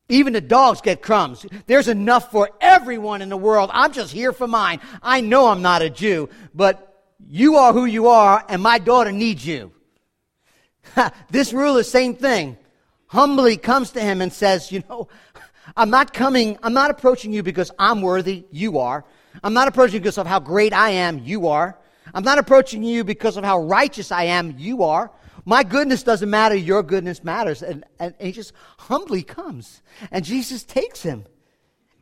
even 0.09 0.33
the 0.33 0.41
dogs 0.41 0.81
get 0.81 1.03
crumbs. 1.03 1.45
There's 1.67 1.89
enough 1.89 2.31
for 2.31 2.49
everyone 2.59 3.21
in 3.21 3.29
the 3.29 3.37
world. 3.37 3.69
I'm 3.75 3.93
just 3.93 4.15
here 4.15 4.33
for 4.33 4.47
mine. 4.49 4.81
I 5.03 5.21
know 5.21 5.49
I'm 5.49 5.61
not 5.61 5.83
a 5.83 5.91
Jew, 5.91 6.31
but 6.55 7.05
you 7.29 7.57
are 7.57 7.75
who 7.75 7.85
you 7.85 8.09
are, 8.09 8.43
and 8.49 8.63
my 8.63 8.79
daughter 8.79 9.13
needs 9.13 9.47
you. 9.47 9.73
this 11.31 11.53
ruler, 11.53 11.83
same 11.83 12.15
thing, 12.15 12.57
humbly 13.09 13.59
comes 13.59 13.91
to 13.91 14.01
him 14.01 14.23
and 14.23 14.33
says, 14.33 14.73
You 14.73 14.83
know, 14.89 15.09
I'm 15.77 15.91
not 15.91 16.15
coming, 16.15 16.57
I'm 16.63 16.73
not 16.73 16.91
approaching 16.91 17.35
you 17.35 17.43
because 17.43 17.71
I'm 17.79 18.01
worthy, 18.01 18.47
you 18.51 18.79
are. 18.79 19.05
I'm 19.45 19.53
not 19.53 19.69
approaching 19.69 19.97
you 19.97 20.01
because 20.01 20.17
of 20.17 20.27
how 20.27 20.41
great 20.41 20.73
I 20.73 20.91
am, 20.93 21.19
you 21.19 21.49
are. 21.49 21.77
I'm 22.15 22.25
not 22.25 22.39
approaching 22.39 22.83
you 22.83 23.05
because 23.05 23.37
of 23.37 23.45
how 23.45 23.61
righteous 23.63 24.11
I 24.13 24.25
am, 24.25 24.55
you 24.59 24.83
are. 24.83 25.11
My 25.45 25.63
goodness 25.63 26.03
doesn't 26.03 26.29
matter, 26.29 26.55
your 26.55 26.83
goodness 26.83 27.25
matters. 27.25 27.63
And, 27.63 27.85
and, 27.99 28.15
he 28.21 28.33
just 28.33 28.53
humbly 28.79 29.23
comes. 29.23 29.83
And 30.11 30.25
Jesus 30.25 30.63
takes 30.63 31.03
him. 31.03 31.25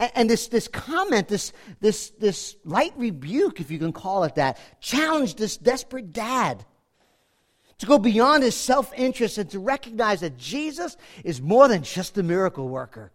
And, 0.00 0.10
and, 0.14 0.30
this, 0.30 0.48
this 0.48 0.68
comment, 0.68 1.28
this, 1.28 1.52
this, 1.80 2.10
this 2.18 2.56
light 2.64 2.92
rebuke, 2.96 3.60
if 3.60 3.70
you 3.70 3.78
can 3.78 3.92
call 3.92 4.24
it 4.24 4.34
that, 4.34 4.58
challenged 4.80 5.38
this 5.38 5.56
desperate 5.56 6.12
dad 6.12 6.64
to 7.78 7.86
go 7.86 7.98
beyond 7.98 8.42
his 8.42 8.56
self 8.56 8.92
interest 8.96 9.38
and 9.38 9.50
to 9.50 9.58
recognize 9.58 10.20
that 10.20 10.36
Jesus 10.36 10.96
is 11.24 11.40
more 11.40 11.68
than 11.68 11.82
just 11.82 12.18
a 12.18 12.22
miracle 12.22 12.68
worker. 12.68 13.12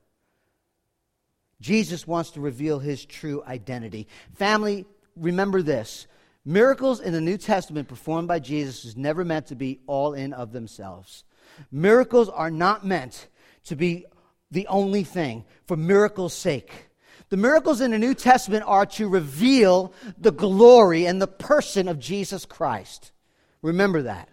Jesus 1.59 2.07
wants 2.07 2.31
to 2.31 2.41
reveal 2.41 2.79
his 2.79 3.05
true 3.05 3.43
identity. 3.45 4.07
Family, 4.35 4.85
remember 5.15 5.61
this 5.61 6.07
Miracles 6.43 6.99
in 6.99 7.13
the 7.13 7.21
New 7.21 7.37
Testament 7.37 7.87
performed 7.87 8.27
by 8.27 8.39
Jesus 8.39 8.85
is 8.85 8.97
never 8.97 9.23
meant 9.23 9.47
to 9.47 9.55
be 9.55 9.79
all 9.85 10.13
in 10.13 10.33
of 10.33 10.51
themselves. 10.51 11.23
Miracles 11.71 12.29
are 12.29 12.49
not 12.49 12.85
meant 12.85 13.27
to 13.65 13.75
be 13.75 14.05
the 14.49 14.67
only 14.67 15.03
thing 15.03 15.45
for 15.67 15.77
miracles' 15.77 16.33
sake. 16.33 16.89
The 17.29 17.37
miracles 17.37 17.79
in 17.79 17.91
the 17.91 17.99
New 17.99 18.13
Testament 18.13 18.63
are 18.65 18.85
to 18.87 19.07
reveal 19.07 19.93
the 20.17 20.31
glory 20.31 21.05
and 21.05 21.21
the 21.21 21.27
person 21.27 21.87
of 21.87 21.99
Jesus 21.99 22.45
Christ. 22.45 23.11
Remember 23.61 24.01
that. 24.01 24.27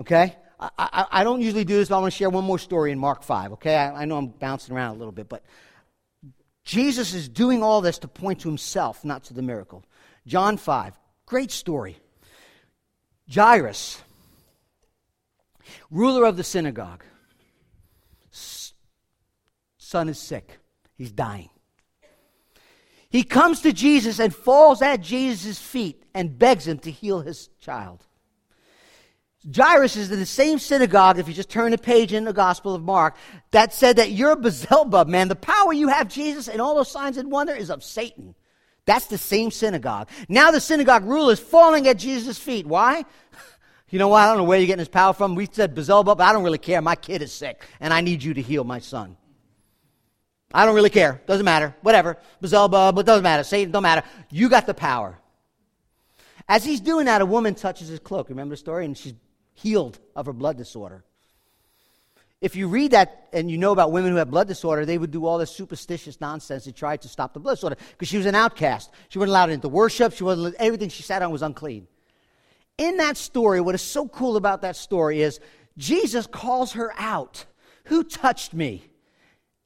Okay? 0.00 0.36
I, 0.58 0.70
I, 0.78 1.06
I 1.10 1.24
don't 1.24 1.40
usually 1.40 1.64
do 1.64 1.76
this, 1.76 1.88
but 1.88 1.96
I 1.96 2.00
want 2.00 2.12
to 2.12 2.18
share 2.18 2.28
one 2.28 2.44
more 2.44 2.58
story 2.58 2.92
in 2.92 2.98
Mark 2.98 3.22
5. 3.22 3.52
Okay? 3.52 3.74
I, 3.74 4.02
I 4.02 4.04
know 4.04 4.16
I'm 4.16 4.28
bouncing 4.28 4.74
around 4.74 4.96
a 4.96 4.98
little 4.98 5.12
bit, 5.12 5.28
but 5.28 5.44
Jesus 6.64 7.14
is 7.14 7.28
doing 7.28 7.62
all 7.62 7.80
this 7.80 7.98
to 7.98 8.08
point 8.08 8.40
to 8.40 8.48
himself, 8.48 9.04
not 9.04 9.24
to 9.24 9.34
the 9.34 9.42
miracle. 9.42 9.84
John 10.26 10.56
5. 10.56 10.98
Great 11.26 11.50
story. 11.50 11.98
Jairus, 13.32 14.00
ruler 15.90 16.24
of 16.24 16.36
the 16.36 16.44
synagogue, 16.44 17.04
son 18.32 20.08
is 20.08 20.18
sick. 20.18 20.58
He's 20.96 21.12
dying. 21.12 21.48
He 23.08 23.24
comes 23.24 23.60
to 23.60 23.72
Jesus 23.72 24.18
and 24.18 24.34
falls 24.34 24.82
at 24.82 25.00
Jesus' 25.00 25.58
feet 25.58 26.02
and 26.14 26.38
begs 26.38 26.66
him 26.66 26.78
to 26.80 26.90
heal 26.90 27.20
his 27.20 27.48
child. 27.60 28.06
Jairus 29.54 29.96
is 29.96 30.10
in 30.10 30.18
the 30.20 30.26
same 30.26 30.58
synagogue, 30.58 31.18
if 31.18 31.26
you 31.26 31.34
just 31.34 31.50
turn 31.50 31.72
the 31.72 31.78
page 31.78 32.12
in 32.12 32.24
the 32.24 32.32
Gospel 32.32 32.74
of 32.74 32.82
Mark, 32.82 33.16
that 33.50 33.74
said 33.74 33.96
that 33.96 34.12
you're 34.12 34.36
Beelzebub, 34.36 35.08
man. 35.08 35.28
The 35.28 35.36
power 35.36 35.72
you 35.72 35.88
have, 35.88 36.08
Jesus, 36.08 36.48
and 36.48 36.60
all 36.60 36.76
those 36.76 36.90
signs 36.90 37.16
and 37.16 37.30
wonder 37.30 37.52
is 37.52 37.70
of 37.70 37.82
Satan. 37.82 38.34
That's 38.84 39.06
the 39.06 39.18
same 39.18 39.50
synagogue. 39.50 40.08
Now 40.28 40.50
the 40.50 40.60
synagogue 40.60 41.04
ruler 41.04 41.32
is 41.32 41.40
falling 41.40 41.86
at 41.88 41.98
Jesus' 41.98 42.38
feet. 42.38 42.66
Why? 42.66 43.04
You 43.90 43.98
know 43.98 44.08
what? 44.08 44.22
I 44.22 44.28
don't 44.28 44.38
know 44.38 44.44
where 44.44 44.58
you're 44.58 44.66
getting 44.66 44.78
this 44.78 44.88
power 44.88 45.12
from. 45.12 45.34
We 45.34 45.46
said 45.52 45.74
Beelzebub, 45.74 46.16
but 46.16 46.20
I 46.20 46.32
don't 46.32 46.44
really 46.44 46.56
care. 46.56 46.80
My 46.80 46.94
kid 46.94 47.20
is 47.20 47.30
sick, 47.30 47.60
and 47.78 47.92
I 47.92 48.00
need 48.00 48.22
you 48.22 48.32
to 48.32 48.40
heal 48.40 48.64
my 48.64 48.78
son. 48.78 49.18
I 50.54 50.64
don't 50.64 50.74
really 50.74 50.88
care. 50.88 51.20
Doesn't 51.26 51.44
matter. 51.44 51.76
Whatever. 51.82 52.16
Beelzebub, 52.40 52.98
it 52.98 53.04
doesn't 53.04 53.22
matter. 53.22 53.44
Satan, 53.44 53.70
don't 53.70 53.82
matter. 53.82 54.02
You 54.30 54.48
got 54.48 54.64
the 54.64 54.72
power. 54.72 55.18
As 56.48 56.64
he's 56.64 56.80
doing 56.80 57.04
that, 57.04 57.20
a 57.20 57.26
woman 57.26 57.54
touches 57.54 57.88
his 57.88 58.00
cloak. 58.00 58.30
Remember 58.30 58.54
the 58.54 58.56
story? 58.56 58.86
And 58.86 58.96
she's 58.96 59.12
healed 59.52 59.98
of 60.16 60.24
her 60.24 60.32
blood 60.32 60.56
disorder. 60.56 61.04
If 62.42 62.56
you 62.56 62.66
read 62.66 62.90
that 62.90 63.28
and 63.32 63.48
you 63.48 63.56
know 63.56 63.70
about 63.70 63.92
women 63.92 64.10
who 64.10 64.16
have 64.16 64.28
blood 64.28 64.48
disorder, 64.48 64.84
they 64.84 64.98
would 64.98 65.12
do 65.12 65.26
all 65.26 65.38
this 65.38 65.52
superstitious 65.52 66.20
nonsense 66.20 66.64
to 66.64 66.72
try 66.72 66.96
to 66.96 67.08
stop 67.08 67.34
the 67.34 67.40
blood 67.40 67.54
disorder 67.54 67.76
because 67.92 68.08
she 68.08 68.16
was 68.16 68.26
an 68.26 68.34
outcast. 68.34 68.90
She 69.10 69.20
wasn't 69.20 69.30
allowed 69.30 69.50
into 69.50 69.68
worship. 69.68 70.12
She 70.12 70.24
wasn't, 70.24 70.56
everything 70.58 70.88
she 70.88 71.04
sat 71.04 71.22
on 71.22 71.30
was 71.30 71.42
unclean. 71.42 71.86
In 72.78 72.96
that 72.96 73.16
story, 73.16 73.60
what 73.60 73.76
is 73.76 73.80
so 73.80 74.08
cool 74.08 74.36
about 74.36 74.62
that 74.62 74.74
story 74.74 75.22
is 75.22 75.38
Jesus 75.78 76.26
calls 76.26 76.72
her 76.72 76.92
out. 76.98 77.46
Who 77.84 78.02
touched 78.02 78.54
me? 78.54 78.82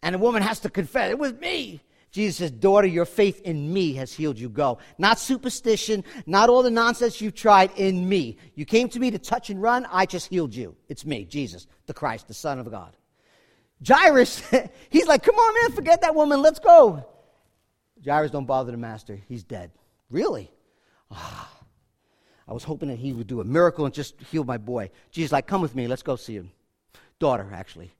And 0.02 0.14
the 0.14 0.18
woman 0.18 0.42
has 0.42 0.60
to 0.60 0.68
confess, 0.68 1.10
it 1.10 1.18
was 1.18 1.32
me. 1.32 1.80
Jesus 2.16 2.38
says, 2.38 2.50
Daughter, 2.50 2.86
your 2.86 3.04
faith 3.04 3.42
in 3.42 3.70
me 3.70 3.92
has 3.92 4.10
healed 4.10 4.38
you. 4.38 4.48
Go. 4.48 4.78
Not 4.96 5.18
superstition, 5.18 6.02
not 6.24 6.48
all 6.48 6.62
the 6.62 6.70
nonsense 6.70 7.20
you've 7.20 7.34
tried, 7.34 7.72
in 7.76 8.08
me. 8.08 8.38
You 8.54 8.64
came 8.64 8.88
to 8.88 8.98
me 8.98 9.10
to 9.10 9.18
touch 9.18 9.50
and 9.50 9.60
run, 9.60 9.86
I 9.92 10.06
just 10.06 10.28
healed 10.28 10.54
you. 10.54 10.74
It's 10.88 11.04
me, 11.04 11.26
Jesus, 11.26 11.66
the 11.84 11.92
Christ, 11.92 12.26
the 12.26 12.32
Son 12.32 12.58
of 12.58 12.70
God. 12.70 12.96
Jairus, 13.86 14.42
he's 14.88 15.06
like, 15.06 15.24
Come 15.24 15.34
on, 15.34 15.62
man, 15.62 15.76
forget 15.76 16.00
that 16.00 16.14
woman, 16.14 16.40
let's 16.40 16.58
go. 16.58 17.04
Jairus, 18.02 18.30
don't 18.30 18.46
bother 18.46 18.70
the 18.72 18.78
master. 18.78 19.20
He's 19.28 19.44
dead. 19.44 19.70
Really? 20.08 20.50
Oh, 21.10 21.48
I 22.48 22.54
was 22.54 22.64
hoping 22.64 22.88
that 22.88 22.98
he 22.98 23.12
would 23.12 23.26
do 23.26 23.42
a 23.42 23.44
miracle 23.44 23.84
and 23.84 23.92
just 23.92 24.18
heal 24.22 24.42
my 24.42 24.56
boy. 24.56 24.88
Jesus, 25.10 25.32
like, 25.32 25.46
come 25.46 25.60
with 25.60 25.74
me, 25.74 25.86
let's 25.86 26.02
go 26.02 26.16
see 26.16 26.36
him. 26.36 26.50
Daughter, 27.18 27.50
actually. 27.52 27.92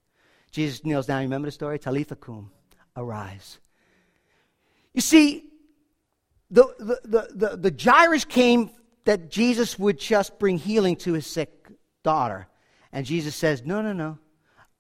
Jesus 0.53 0.87
kneels 0.87 1.05
down. 1.05 1.21
You 1.21 1.27
remember 1.27 1.49
the 1.49 1.53
story? 1.53 1.79
Talitha 1.79 2.17
cum, 2.17 2.51
arise. 2.97 3.59
You 4.97 5.03
see, 5.03 5.45
the, 6.51 6.65
the, 6.79 7.01
the, 7.05 7.49
the, 7.49 7.71
the 7.71 7.85
Jairus 7.85 8.25
came 8.25 8.71
that 9.05 9.31
Jesus 9.31 9.79
would 9.79 10.01
just 10.01 10.39
bring 10.39 10.57
healing 10.57 10.97
to 10.97 11.13
his 11.13 11.27
sick 11.27 11.69
daughter. 12.03 12.49
And 12.93 13.05
Jesus 13.05 13.37
says, 13.37 13.63
No, 13.63 13.83
no, 13.83 13.93
no. 13.93 14.19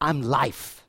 I'm 0.00 0.22
life. 0.22 0.86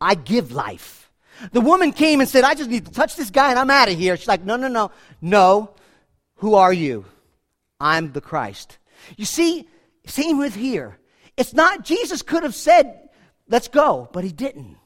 I 0.00 0.16
give 0.16 0.50
life. 0.50 1.08
The 1.52 1.60
woman 1.60 1.92
came 1.92 2.20
and 2.20 2.28
said, 2.28 2.42
I 2.42 2.54
just 2.54 2.68
need 2.68 2.84
to 2.86 2.90
touch 2.90 3.14
this 3.14 3.30
guy 3.30 3.50
and 3.50 3.60
I'm 3.60 3.70
out 3.70 3.88
of 3.88 3.96
here. 3.96 4.16
She's 4.16 4.26
like, 4.26 4.44
No, 4.44 4.56
no, 4.56 4.66
no. 4.66 4.90
No. 5.22 5.70
Who 6.38 6.56
are 6.56 6.72
you? 6.72 7.04
I'm 7.78 8.10
the 8.10 8.20
Christ. 8.20 8.78
You 9.16 9.24
see, 9.24 9.68
same 10.04 10.38
with 10.38 10.56
here. 10.56 10.98
It's 11.36 11.54
not, 11.54 11.84
Jesus 11.84 12.22
could 12.22 12.42
have 12.42 12.56
said, 12.56 13.08
Let's 13.48 13.68
go. 13.68 14.08
But 14.12 14.24
he 14.24 14.32
didn't. 14.32 14.78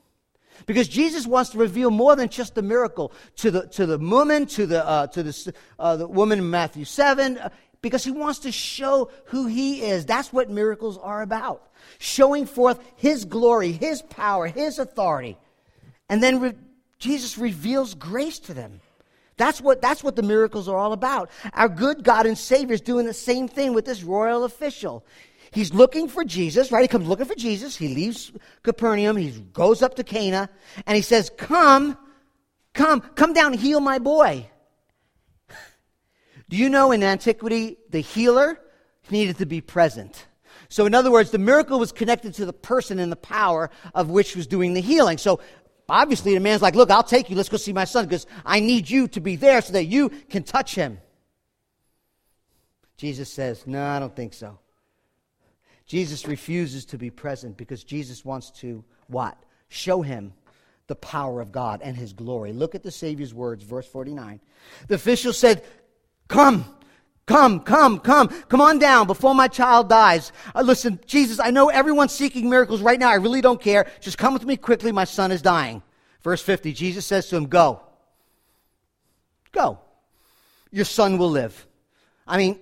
Because 0.69 0.87
Jesus 0.87 1.27
wants 1.27 1.49
to 1.51 1.59
reveal 1.59 1.91
more 1.91 2.15
than 2.15 2.29
just 2.29 2.55
the 2.55 2.61
miracle 2.61 3.11
to 3.37 3.51
the, 3.51 3.67
to 3.69 3.87
the 3.87 3.97
woman, 3.97 4.45
to 4.49 4.67
the, 4.67 4.87
uh, 4.87 5.07
to 5.07 5.23
the, 5.23 5.55
uh, 5.79 5.97
the 5.97 6.07
woman 6.07 6.41
in 6.41 6.51
Matthew 6.51 6.85
7, 6.85 7.39
uh, 7.39 7.49
because 7.81 8.05
he 8.05 8.11
wants 8.11 8.41
to 8.41 8.53
show 8.53 9.11
who 9.29 9.47
he 9.47 9.81
is. 9.81 10.05
That's 10.05 10.31
what 10.31 10.51
miracles 10.51 10.99
are 10.99 11.23
about. 11.23 11.67
Showing 11.99 12.45
forth 12.45 12.81
his 12.97 13.25
glory, 13.25 13.73
his 13.73 14.03
power, 14.03 14.47
his 14.47 14.79
authority. 14.79 15.39
And 16.11 16.23
then 16.23 16.39
re- 16.39 16.55
Jesus 16.99 17.39
reveals 17.39 17.95
grace 17.95 18.39
to 18.41 18.53
them. 18.53 18.83
That's 19.39 19.63
what, 19.63 19.81
that's 19.81 20.05
what 20.05 20.17
the 20.17 20.23
miracles 20.23 20.69
are 20.69 20.77
all 20.77 20.93
about. 20.93 21.31
Our 21.55 21.71
good 21.71 22.05
God 22.05 22.27
and 22.27 22.37
Savior 22.37 22.75
is 22.75 22.83
doing 22.83 23.07
the 23.07 23.15
same 23.15 23.49
thing 23.49 23.73
with 23.73 23.87
this 23.87 24.03
royal 24.03 24.45
official. 24.45 25.03
He's 25.51 25.73
looking 25.73 26.09
for 26.09 26.25
Jesus, 26.25 26.71
right? 26.71 26.83
He 26.83 26.89
comes 26.89 27.09
looking 27.09 27.27
for 27.27 27.35
Jesus. 27.35 27.77
He 27.77 27.89
leaves 27.89 28.33
Capernaum. 28.63 29.17
He 29.17 29.31
goes 29.53 29.83
up 29.83 29.95
to 29.95 30.05
Cana 30.05 30.49
and 30.87 30.97
he 30.97 31.03
says, 31.03 31.31
Come, 31.37 31.97
come, 32.75 33.01
come 33.01 33.33
down, 33.33 33.55
heal 33.55 33.81
my 33.81 33.99
boy. 33.99 34.49
Do 36.49 36.57
you 36.57 36.69
know 36.69 36.93
in 36.93 37.03
antiquity, 37.03 37.79
the 37.91 38.01
healer 38.01 38.61
needed 39.11 39.39
to 39.39 39.47
be 39.47 39.61
present? 39.61 40.27
So, 40.69 40.85
in 40.85 40.95
other 40.95 41.11
words, 41.11 41.31
the 41.31 41.39
miracle 41.39 41.79
was 41.79 41.93
connected 41.93 42.35
to 42.35 42.45
the 42.45 42.53
person 42.53 42.99
and 42.99 43.11
the 43.11 43.17
power 43.17 43.71
of 43.95 44.11
which 44.11 44.37
was 44.37 44.47
doing 44.47 44.75
the 44.75 44.83
healing. 44.83 45.17
So, 45.17 45.41
obviously, 45.89 46.35
the 46.35 46.41
man's 46.41 46.61
like, 46.61 46.75
Look, 46.75 46.91
I'll 46.91 47.03
take 47.03 47.31
you. 47.31 47.37
Let's 47.37 47.49
go 47.49 47.57
see 47.57 47.73
my 47.73 47.85
son 47.85 48.05
because 48.05 48.27
I 48.45 48.61
need 48.61 48.91
you 48.91 49.09
to 49.09 49.21
be 49.21 49.37
there 49.37 49.63
so 49.63 49.73
that 49.73 49.85
you 49.85 50.11
can 50.29 50.43
touch 50.43 50.75
him. 50.75 50.99
Jesus 52.99 53.33
says, 53.33 53.67
No, 53.67 53.83
I 53.83 53.99
don't 53.99 54.15
think 54.15 54.35
so. 54.35 54.59
Jesus 55.89 56.29
refuses 56.29 56.85
to 56.85 56.99
be 56.99 57.11
present 57.11 57.57
because 57.57 57.83
Jesus 57.83 58.25
wants 58.25 58.51
to 58.61 58.85
what? 59.09 59.43
Show 59.69 60.03
him 60.03 60.35
the 60.87 60.95
power 60.95 61.41
of 61.41 61.51
God 61.51 61.81
and 61.83 61.97
his 61.97 62.13
glory. 62.13 62.53
Look 62.53 62.75
at 62.75 62.83
the 62.83 62.91
Savior's 62.91 63.33
words, 63.33 63.65
verse 63.65 63.87
49. 63.87 64.39
The 64.87 64.95
official 64.95 65.33
said, 65.33 65.65
Come, 66.29 66.67
come, 67.27 67.61
come, 67.61 68.01
come, 68.01 68.29
come 68.29 68.61
on 68.61 68.79
down 68.79 69.07
before 69.07 69.35
my 69.35 69.49
child 69.49 69.89
dies. 69.89 70.31
Uh, 70.55 70.61
listen, 70.61 71.01
Jesus, 71.07 71.41
I 71.41 71.51
know 71.51 71.71
everyone's 71.71 72.13
seeking 72.13 72.51
miracles 72.51 72.83
right 72.83 73.01
now. 73.01 73.09
I 73.09 73.15
really 73.15 73.41
don't 73.41 73.61
care. 73.61 73.91
Just 74.01 74.19
come 74.19 74.35
with 74.35 74.45
me 74.45 74.59
quickly. 74.59 74.93
My 74.93 75.05
son 75.05 75.33
is 75.33 75.41
dying. 75.41 75.83
Verse 76.23 76.43
50, 76.43 76.75
Jesus 76.75 77.07
says 77.07 77.29
to 77.29 77.37
him, 77.37 77.47
Go. 77.47 77.81
Go. 79.53 79.79
Your 80.71 80.85
son 80.85 81.17
will 81.17 81.31
live. 81.31 81.67
I 82.27 82.37
mean, 82.37 82.61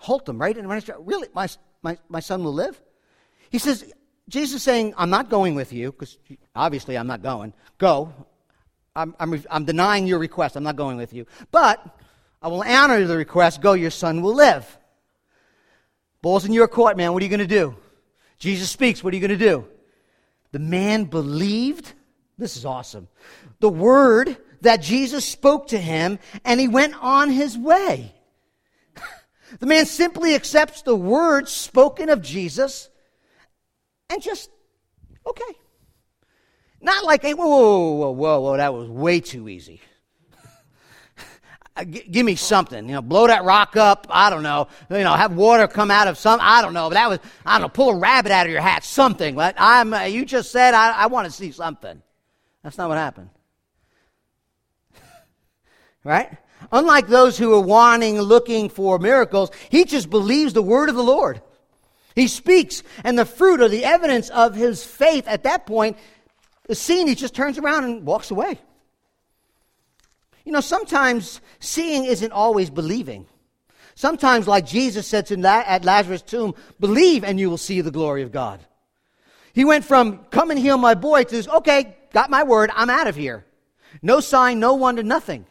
halt 0.00 0.28
him, 0.28 0.40
right? 0.40 0.56
And 0.56 0.68
really, 1.06 1.28
my, 1.32 1.48
my, 1.84 1.98
my 2.08 2.20
son 2.20 2.42
will 2.42 2.54
live? 2.54 2.80
He 3.50 3.58
says, 3.58 3.84
Jesus 4.28 4.56
is 4.56 4.62
saying, 4.62 4.94
I'm 4.96 5.10
not 5.10 5.28
going 5.28 5.54
with 5.54 5.72
you, 5.72 5.92
because 5.92 6.18
obviously 6.56 6.96
I'm 6.96 7.06
not 7.06 7.22
going. 7.22 7.52
Go. 7.78 8.12
I'm, 8.96 9.14
I'm, 9.20 9.42
I'm 9.50 9.64
denying 9.64 10.06
your 10.06 10.18
request. 10.18 10.56
I'm 10.56 10.64
not 10.64 10.76
going 10.76 10.96
with 10.96 11.12
you. 11.12 11.26
But 11.50 11.84
I 12.40 12.48
will 12.48 12.62
honor 12.62 13.04
the 13.04 13.16
request. 13.16 13.60
Go, 13.60 13.74
your 13.74 13.90
son 13.90 14.22
will 14.22 14.34
live. 14.34 14.78
Ball's 16.22 16.46
in 16.46 16.52
your 16.52 16.68
court, 16.68 16.96
man. 16.96 17.12
What 17.12 17.22
are 17.22 17.26
you 17.26 17.30
going 17.30 17.46
to 17.46 17.46
do? 17.46 17.76
Jesus 18.38 18.70
speaks. 18.70 19.04
What 19.04 19.12
are 19.12 19.16
you 19.16 19.26
going 19.26 19.38
to 19.38 19.44
do? 19.44 19.66
The 20.52 20.58
man 20.58 21.04
believed. 21.04 21.92
This 22.38 22.56
is 22.56 22.64
awesome. 22.64 23.08
The 23.60 23.68
word 23.68 24.36
that 24.62 24.80
Jesus 24.80 25.24
spoke 25.24 25.68
to 25.68 25.78
him, 25.78 26.18
and 26.44 26.58
he 26.58 26.66
went 26.66 26.94
on 27.02 27.28
his 27.28 27.58
way. 27.58 28.14
The 29.60 29.66
man 29.66 29.86
simply 29.86 30.34
accepts 30.34 30.82
the 30.82 30.96
words 30.96 31.52
spoken 31.52 32.08
of 32.08 32.22
Jesus 32.22 32.88
and 34.10 34.22
just, 34.22 34.50
okay. 35.26 35.58
Not 36.80 37.04
like, 37.04 37.22
whoa, 37.22 37.34
whoa, 37.34 37.92
whoa, 37.92 38.10
whoa, 38.10 38.40
whoa, 38.40 38.56
that 38.58 38.74
was 38.74 38.88
way 38.88 39.20
too 39.20 39.48
easy. 39.48 39.80
G- 41.90 42.06
give 42.10 42.26
me 42.26 42.34
something, 42.34 42.86
you 42.86 42.94
know, 42.94 43.02
blow 43.02 43.26
that 43.26 43.44
rock 43.44 43.76
up. 43.76 44.06
I 44.10 44.28
don't 44.28 44.42
know, 44.42 44.68
you 44.90 44.98
know, 44.98 45.14
have 45.14 45.34
water 45.34 45.66
come 45.66 45.90
out 45.90 46.08
of 46.08 46.18
some. 46.18 46.40
I 46.42 46.60
don't 46.60 46.74
know, 46.74 46.90
but 46.90 46.94
that 46.94 47.08
was, 47.08 47.20
I 47.46 47.54
don't 47.54 47.62
know, 47.62 47.68
pull 47.70 47.90
a 47.90 47.98
rabbit 47.98 48.32
out 48.32 48.46
of 48.46 48.52
your 48.52 48.60
hat, 48.60 48.84
something. 48.84 49.34
But 49.34 49.54
I'm, 49.56 49.94
uh, 49.94 50.02
you 50.02 50.26
just 50.26 50.52
said 50.52 50.74
I, 50.74 50.90
I 50.90 51.06
want 51.06 51.24
to 51.26 51.32
see 51.32 51.52
something. 51.52 52.02
That's 52.62 52.76
not 52.76 52.88
what 52.88 52.98
happened, 52.98 53.30
right? 56.04 56.36
Unlike 56.72 57.08
those 57.08 57.38
who 57.38 57.54
are 57.54 57.60
wanting, 57.60 58.20
looking 58.20 58.68
for 58.68 58.98
miracles, 58.98 59.50
he 59.70 59.84
just 59.84 60.10
believes 60.10 60.52
the 60.52 60.62
word 60.62 60.88
of 60.88 60.94
the 60.94 61.02
Lord. 61.02 61.40
He 62.14 62.28
speaks, 62.28 62.82
and 63.02 63.18
the 63.18 63.24
fruit 63.24 63.60
or 63.60 63.68
the 63.68 63.84
evidence 63.84 64.30
of 64.30 64.54
his 64.54 64.84
faith 64.84 65.26
at 65.26 65.42
that 65.44 65.66
point 65.66 65.96
is 66.68 66.78
seen. 66.78 67.08
He 67.08 67.14
just 67.14 67.34
turns 67.34 67.58
around 67.58 67.84
and 67.84 68.06
walks 68.06 68.30
away. 68.30 68.58
You 70.44 70.52
know, 70.52 70.60
sometimes 70.60 71.40
seeing 71.58 72.04
isn't 72.04 72.32
always 72.32 72.70
believing. 72.70 73.26
Sometimes, 73.94 74.46
like 74.46 74.66
Jesus 74.66 75.06
said 75.06 75.26
to 75.26 75.38
La- 75.38 75.64
at 75.66 75.84
Lazarus' 75.84 76.22
tomb, 76.22 76.54
believe 76.80 77.24
and 77.24 77.38
you 77.38 77.48
will 77.48 77.58
see 77.58 77.80
the 77.80 77.90
glory 77.90 78.22
of 78.22 78.32
God. 78.32 78.60
He 79.52 79.64
went 79.64 79.84
from 79.84 80.18
come 80.30 80.50
and 80.50 80.58
heal 80.58 80.76
my 80.76 80.94
boy 80.94 81.24
to 81.24 81.56
okay, 81.56 81.96
got 82.12 82.28
my 82.28 82.42
word, 82.42 82.70
I'm 82.74 82.90
out 82.90 83.06
of 83.06 83.14
here. 83.14 83.44
No 84.02 84.20
sign, 84.20 84.58
no 84.58 84.74
wonder, 84.74 85.02
nothing. 85.02 85.46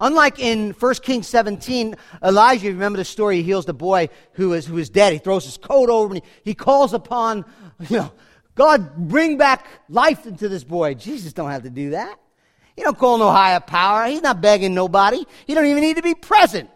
Unlike 0.00 0.38
in 0.38 0.70
1 0.72 0.94
Kings 0.96 1.26
17, 1.28 1.94
Elijah, 2.22 2.68
remember 2.68 2.98
the 2.98 3.04
story, 3.04 3.36
he 3.36 3.42
heals 3.42 3.64
the 3.64 3.74
boy 3.74 4.08
who 4.32 4.52
is, 4.52 4.66
who 4.66 4.78
is 4.78 4.90
dead. 4.90 5.12
He 5.12 5.18
throws 5.18 5.44
his 5.44 5.56
coat 5.56 5.88
over 5.88 6.14
he, 6.14 6.22
he 6.44 6.54
calls 6.54 6.92
upon, 6.92 7.44
you 7.88 7.98
know, 7.98 8.12
God, 8.54 8.96
bring 8.96 9.36
back 9.36 9.66
life 9.88 10.26
into 10.26 10.48
this 10.48 10.64
boy. 10.64 10.94
Jesus 10.94 11.32
don't 11.32 11.50
have 11.50 11.62
to 11.62 11.70
do 11.70 11.90
that. 11.90 12.18
He 12.74 12.82
don't 12.82 12.98
call 12.98 13.18
no 13.18 13.30
higher 13.30 13.60
power. 13.60 14.06
He's 14.06 14.22
not 14.22 14.40
begging 14.40 14.74
nobody. 14.74 15.24
He 15.46 15.54
don't 15.54 15.66
even 15.66 15.82
need 15.82 15.96
to 15.96 16.02
be 16.02 16.14
present. 16.14 16.70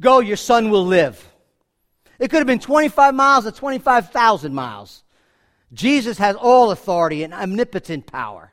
Go, 0.00 0.20
your 0.20 0.36
son 0.36 0.70
will 0.70 0.86
live. 0.86 1.24
It 2.18 2.30
could 2.30 2.38
have 2.38 2.46
been 2.46 2.58
25 2.58 3.14
miles 3.14 3.46
or 3.46 3.52
25,000 3.52 4.52
miles. 4.52 5.04
Jesus 5.72 6.18
has 6.18 6.36
all 6.36 6.70
authority 6.70 7.22
and 7.22 7.32
omnipotent 7.32 8.06
power. 8.06 8.52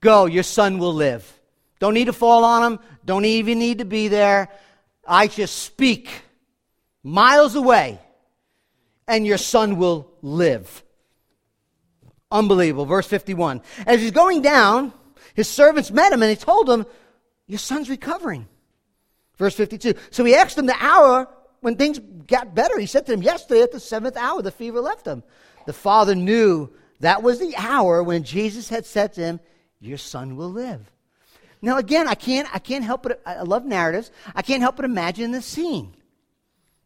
Go, 0.00 0.26
your 0.26 0.42
son 0.42 0.78
will 0.78 0.94
live. 0.94 1.40
Don't 1.84 1.92
need 1.92 2.06
to 2.06 2.14
fall 2.14 2.44
on 2.44 2.62
him. 2.62 2.78
Don't 3.04 3.26
even 3.26 3.58
need 3.58 3.80
to 3.80 3.84
be 3.84 4.08
there. 4.08 4.48
I 5.06 5.26
just 5.26 5.54
speak 5.54 6.08
miles 7.02 7.56
away, 7.56 8.00
and 9.06 9.26
your 9.26 9.36
son 9.36 9.76
will 9.76 10.10
live. 10.22 10.82
Unbelievable. 12.30 12.86
Verse 12.86 13.06
51. 13.06 13.60
As 13.86 14.00
he's 14.00 14.12
going 14.12 14.40
down, 14.40 14.94
his 15.34 15.46
servants 15.46 15.90
met 15.90 16.10
him 16.10 16.22
and 16.22 16.30
he 16.30 16.36
told 16.36 16.70
him, 16.70 16.86
Your 17.46 17.58
son's 17.58 17.90
recovering. 17.90 18.48
Verse 19.36 19.54
52. 19.54 19.92
So 20.10 20.24
he 20.24 20.34
asked 20.34 20.56
him 20.56 20.64
the 20.64 20.82
hour 20.82 21.28
when 21.60 21.76
things 21.76 21.98
got 21.98 22.54
better. 22.54 22.78
He 22.78 22.86
said 22.86 23.04
to 23.04 23.12
him, 23.12 23.20
Yesterday 23.20 23.60
at 23.60 23.72
the 23.72 23.78
seventh 23.78 24.16
hour, 24.16 24.40
the 24.40 24.50
fever 24.50 24.80
left 24.80 25.06
him. 25.06 25.22
The 25.66 25.74
father 25.74 26.14
knew 26.14 26.70
that 27.00 27.22
was 27.22 27.40
the 27.40 27.54
hour 27.58 28.02
when 28.02 28.24
Jesus 28.24 28.70
had 28.70 28.86
said 28.86 29.12
to 29.12 29.20
him, 29.20 29.40
Your 29.80 29.98
son 29.98 30.36
will 30.36 30.50
live. 30.50 30.90
Now, 31.64 31.78
again, 31.78 32.06
I 32.06 32.14
can't, 32.14 32.46
I 32.54 32.58
can't 32.58 32.84
help 32.84 33.04
but, 33.04 33.22
I 33.24 33.40
love 33.40 33.64
narratives. 33.64 34.10
I 34.34 34.42
can't 34.42 34.60
help 34.60 34.76
but 34.76 34.84
imagine 34.84 35.30
the 35.30 35.40
scene. 35.40 35.94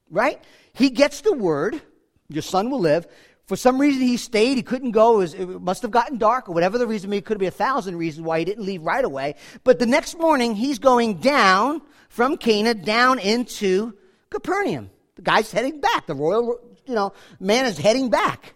Right? 0.08 0.40
He 0.72 0.90
gets 0.90 1.22
the 1.22 1.32
word, 1.32 1.82
Your 2.28 2.42
son 2.42 2.70
will 2.70 2.78
live. 2.78 3.08
For 3.46 3.56
some 3.56 3.80
reason, 3.80 4.02
he 4.02 4.16
stayed. 4.16 4.56
He 4.56 4.62
couldn't 4.62 4.92
go. 4.92 5.20
It, 5.20 5.36
must 5.60 5.82
have 5.82 5.90
gotten 5.90 6.18
dark, 6.18 6.48
or 6.48 6.52
whatever 6.52 6.78
the 6.78 6.86
reason. 6.86 7.12
It 7.12 7.24
could 7.24 7.38
be 7.38 7.46
a 7.46 7.50
thousand 7.50 7.96
reasons 7.96 8.24
why 8.24 8.38
he 8.38 8.44
didn't 8.44 8.64
leave 8.64 8.82
right 8.82 9.04
away. 9.04 9.34
But 9.64 9.80
the 9.80 9.86
next 9.86 10.16
morning, 10.16 10.54
he's 10.54 10.78
going 10.78 11.14
down 11.14 11.82
from 12.08 12.36
Cana 12.36 12.74
down 12.74 13.18
into 13.18 13.94
Capernaum. 14.30 14.90
The 15.16 15.22
guy's 15.22 15.50
heading 15.50 15.80
back. 15.80 16.06
The 16.06 16.14
royal, 16.14 16.60
you 16.86 16.94
know, 16.94 17.14
man 17.40 17.66
is 17.66 17.78
heading 17.78 18.10
back. 18.10 18.54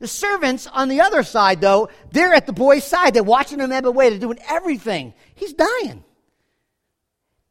The 0.00 0.08
servants 0.08 0.66
on 0.66 0.88
the 0.88 1.00
other 1.00 1.22
side, 1.22 1.60
though, 1.60 1.88
they're 2.12 2.34
at 2.34 2.46
the 2.46 2.52
boy's 2.52 2.84
side. 2.84 3.14
They're 3.14 3.22
watching 3.22 3.60
him 3.60 3.72
every 3.72 3.90
way. 3.90 4.10
They're 4.10 4.18
doing 4.18 4.38
everything. 4.48 5.14
He's 5.34 5.52
dying. 5.52 6.04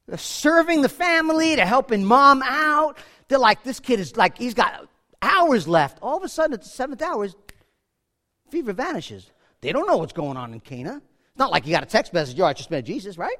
They're 0.08 0.18
serving 0.18 0.82
the 0.82 0.90
family. 0.90 1.56
They're 1.56 1.66
helping 1.66 2.06
mom 2.06 2.42
out. 2.44 2.98
They're 3.28 3.40
like, 3.40 3.64
this 3.64 3.80
kid 3.80 4.00
is 4.00 4.16
like, 4.16 4.38
he's 4.38 4.54
got 4.54 4.88
hours 5.22 5.68
left. 5.68 6.00
All 6.02 6.18
of 6.18 6.24
a 6.24 6.30
sudden, 6.30 6.54
at 6.54 6.62
the 6.62 6.70
seventh 6.70 7.02
hour, 7.02 7.28
fever 8.50 8.74
vanishes. 8.74 9.30
They 9.62 9.72
don't 9.72 9.88
know 9.88 9.98
what's 9.98 10.14
going 10.14 10.38
on 10.38 10.54
in 10.54 10.60
Cana. 10.60 10.98
It's 10.98 11.40
not 11.40 11.52
like 11.52 11.66
you 11.66 11.72
got 11.72 11.84
a 11.84 11.88
text 11.88 12.14
message, 12.14 12.38
yo, 12.38 12.46
I 12.46 12.54
just 12.54 12.72
met 12.72 12.86
Jesus, 12.86 13.18
right? 13.18 13.38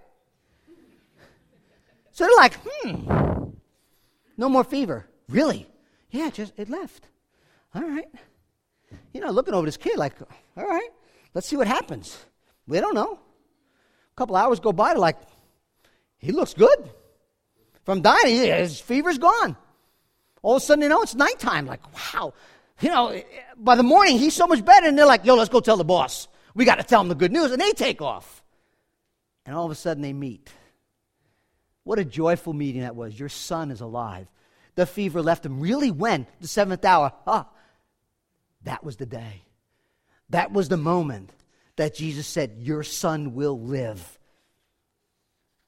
So 2.12 2.26
they're 2.26 2.36
like, 2.36 2.58
hmm, 2.66 3.52
no 4.38 4.50
more 4.50 4.64
fever. 4.64 5.08
Really? 5.30 5.68
Yeah, 6.10 6.30
just 6.30 6.54
it 6.58 6.70
left. 6.70 7.08
All 7.76 7.84
right. 7.84 8.08
You 9.14 9.22
know, 9.22 9.32
looking 9.32 9.54
over 9.54 9.66
this 9.66 9.78
kid 9.78 9.98
like, 9.98 10.14
all 10.56 10.66
right, 10.66 10.90
let's 11.34 11.48
see 11.48 11.58
what 11.58 11.68
happens. 11.68 12.18
We 12.68 12.80
don't 12.80 12.96
know. 12.96 13.14
A 13.14 14.16
couple 14.16 14.36
hours 14.36 14.60
go 14.60 14.72
by, 14.74 14.94
like, 14.94 15.18
he 16.18 16.32
looks 16.32 16.54
good. 16.54 16.90
From 17.84 18.02
dying, 18.02 18.36
his 18.36 18.80
fever's 18.80 19.18
gone. 19.18 19.56
All 20.42 20.58
of 20.58 20.62
a 20.62 20.66
sudden, 20.66 20.82
you 20.82 20.90
know, 20.90 21.02
it's 21.02 21.16
nighttime. 21.16 21.66
Like, 21.66 21.82
wow. 22.16 22.34
You 22.82 22.90
know, 22.90 23.22
by 23.56 23.76
the 23.76 23.84
morning, 23.84 24.18
he's 24.18 24.36
so 24.36 24.46
much 24.46 24.64
better. 24.64 24.88
And 24.88 24.98
they're 24.98 25.06
like, 25.06 25.26
yo, 25.26 25.36
let's 25.36 25.50
go 25.50 25.60
tell 25.60 25.78
the 25.78 25.86
boss. 25.86 26.28
We 26.54 26.66
got 26.66 26.76
to 26.76 26.84
tell 26.84 27.02
him 27.02 27.08
the 27.08 27.16
good 27.16 27.32
news. 27.32 27.52
And 27.52 27.62
they 27.62 27.72
take 27.72 28.02
off. 28.02 28.44
And 29.46 29.56
all 29.56 29.66
of 29.66 29.72
a 29.72 29.76
sudden, 29.76 30.04
they 30.04 30.14
meet. 30.14 30.52
What 31.84 32.00
a 32.00 32.06
joyful 32.06 32.54
meeting 32.54 32.82
that 32.82 32.96
was. 32.96 33.18
Your 33.18 33.30
son 33.30 33.72
is 33.72 33.80
alive. 33.80 34.28
The 34.76 34.86
fever 34.86 35.22
left 35.22 35.46
him. 35.46 35.60
Really, 35.60 35.90
when? 35.90 36.28
The 36.42 36.48
seventh 36.48 36.84
hour. 36.84 37.14
Ah, 37.26 37.48
that 38.68 38.84
was 38.84 38.98
the 38.98 39.06
day. 39.06 39.44
That 40.30 40.52
was 40.52 40.68
the 40.70 40.78
moment 40.78 41.32
that 41.78 41.96
Jesus 41.96 42.28
said, 42.28 42.58
Your 42.60 42.84
son 42.84 43.34
will 43.34 43.60
live. 43.60 44.20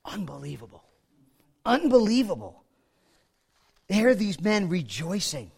Unbelievable. 0.06 0.84
Unbelievable. 1.66 2.64
There 3.88 4.10
are 4.10 4.16
these 4.16 4.42
men 4.42 4.70
rejoicing 4.70 5.52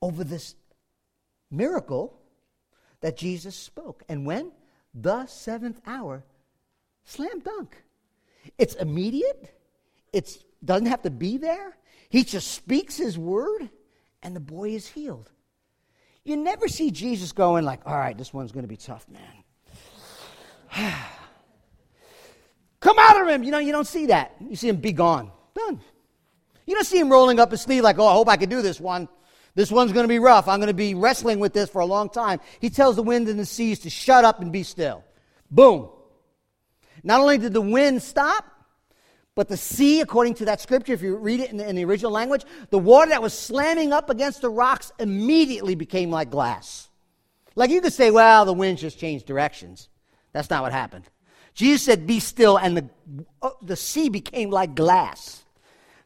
over 0.00 0.24
this 0.24 0.54
miracle 1.50 2.18
that 3.00 3.16
Jesus 3.16 3.56
spoke. 3.56 4.02
And 4.08 4.24
when? 4.24 4.52
The 4.94 5.26
seventh 5.26 5.80
hour, 5.86 6.24
slam 7.04 7.40
dunk. 7.40 7.76
It's 8.56 8.74
immediate. 8.74 9.58
It 10.12 10.42
doesn't 10.64 10.86
have 10.86 11.02
to 11.02 11.10
be 11.10 11.36
there. 11.36 11.76
He 12.08 12.24
just 12.24 12.52
speaks 12.52 12.96
his 12.96 13.18
word, 13.18 13.68
and 14.22 14.34
the 14.34 14.40
boy 14.40 14.70
is 14.70 14.86
healed. 14.86 15.30
You 16.26 16.36
never 16.36 16.66
see 16.66 16.90
Jesus 16.90 17.30
going 17.30 17.64
like, 17.64 17.86
all 17.86 17.96
right, 17.96 18.18
this 18.18 18.34
one's 18.34 18.50
going 18.50 18.64
to 18.64 18.68
be 18.68 18.76
tough, 18.76 19.06
man. 19.08 19.22
Come 22.80 22.96
out 22.98 23.20
of 23.22 23.28
him. 23.28 23.44
You 23.44 23.52
know, 23.52 23.60
you 23.60 23.70
don't 23.70 23.86
see 23.86 24.06
that. 24.06 24.34
You 24.40 24.56
see 24.56 24.68
him 24.68 24.76
be 24.76 24.90
gone. 24.90 25.30
Done. 25.54 25.80
You 26.66 26.74
don't 26.74 26.84
see 26.84 26.98
him 26.98 27.10
rolling 27.10 27.38
up 27.38 27.52
his 27.52 27.60
sleeve 27.60 27.84
like, 27.84 28.00
oh, 28.00 28.08
I 28.08 28.14
hope 28.14 28.28
I 28.28 28.36
can 28.36 28.48
do 28.48 28.60
this 28.60 28.80
one. 28.80 29.08
This 29.54 29.70
one's 29.70 29.92
going 29.92 30.02
to 30.02 30.08
be 30.08 30.18
rough. 30.18 30.48
I'm 30.48 30.58
going 30.58 30.66
to 30.66 30.74
be 30.74 30.94
wrestling 30.94 31.38
with 31.38 31.52
this 31.52 31.70
for 31.70 31.80
a 31.80 31.86
long 31.86 32.10
time. 32.10 32.40
He 32.60 32.70
tells 32.70 32.96
the 32.96 33.04
wind 33.04 33.28
and 33.28 33.38
the 33.38 33.46
seas 33.46 33.78
to 33.80 33.90
shut 33.90 34.24
up 34.24 34.40
and 34.40 34.52
be 34.52 34.64
still. 34.64 35.04
Boom. 35.48 35.88
Not 37.04 37.20
only 37.20 37.38
did 37.38 37.52
the 37.52 37.60
wind 37.60 38.02
stop, 38.02 38.44
but 39.36 39.48
the 39.48 39.56
sea, 39.56 40.00
according 40.00 40.32
to 40.36 40.46
that 40.46 40.62
scripture, 40.62 40.94
if 40.94 41.02
you 41.02 41.14
read 41.14 41.40
it 41.40 41.50
in 41.50 41.58
the, 41.58 41.68
in 41.68 41.76
the, 41.76 41.84
original 41.84 42.10
language, 42.10 42.42
the 42.70 42.78
water 42.78 43.10
that 43.10 43.22
was 43.22 43.38
slamming 43.38 43.92
up 43.92 44.08
against 44.08 44.40
the 44.40 44.48
rocks 44.48 44.90
immediately 44.98 45.74
became 45.74 46.10
like 46.10 46.30
glass. 46.30 46.88
Like 47.54 47.68
you 47.68 47.82
could 47.82 47.92
say, 47.92 48.10
well, 48.10 48.46
the 48.46 48.54
wind 48.54 48.78
just 48.78 48.98
changed 48.98 49.26
directions. 49.26 49.90
That's 50.32 50.48
not 50.48 50.62
what 50.62 50.72
happened. 50.72 51.04
Jesus 51.52 51.82
said, 51.82 52.06
Be 52.06 52.18
still, 52.18 52.56
and 52.56 52.78
the, 52.78 52.88
uh, 53.42 53.50
the 53.60 53.76
sea 53.76 54.08
became 54.08 54.50
like 54.50 54.74
glass. 54.74 55.44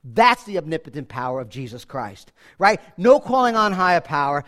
That's 0.02 0.42
the 0.42 0.58
omnipotent 0.58 1.08
power 1.08 1.40
of 1.40 1.48
Jesus 1.48 1.84
Christ, 1.84 2.32
right? 2.58 2.80
No 2.96 3.20
calling 3.20 3.54
on 3.54 3.72
higher 3.72 4.00
power, 4.00 4.44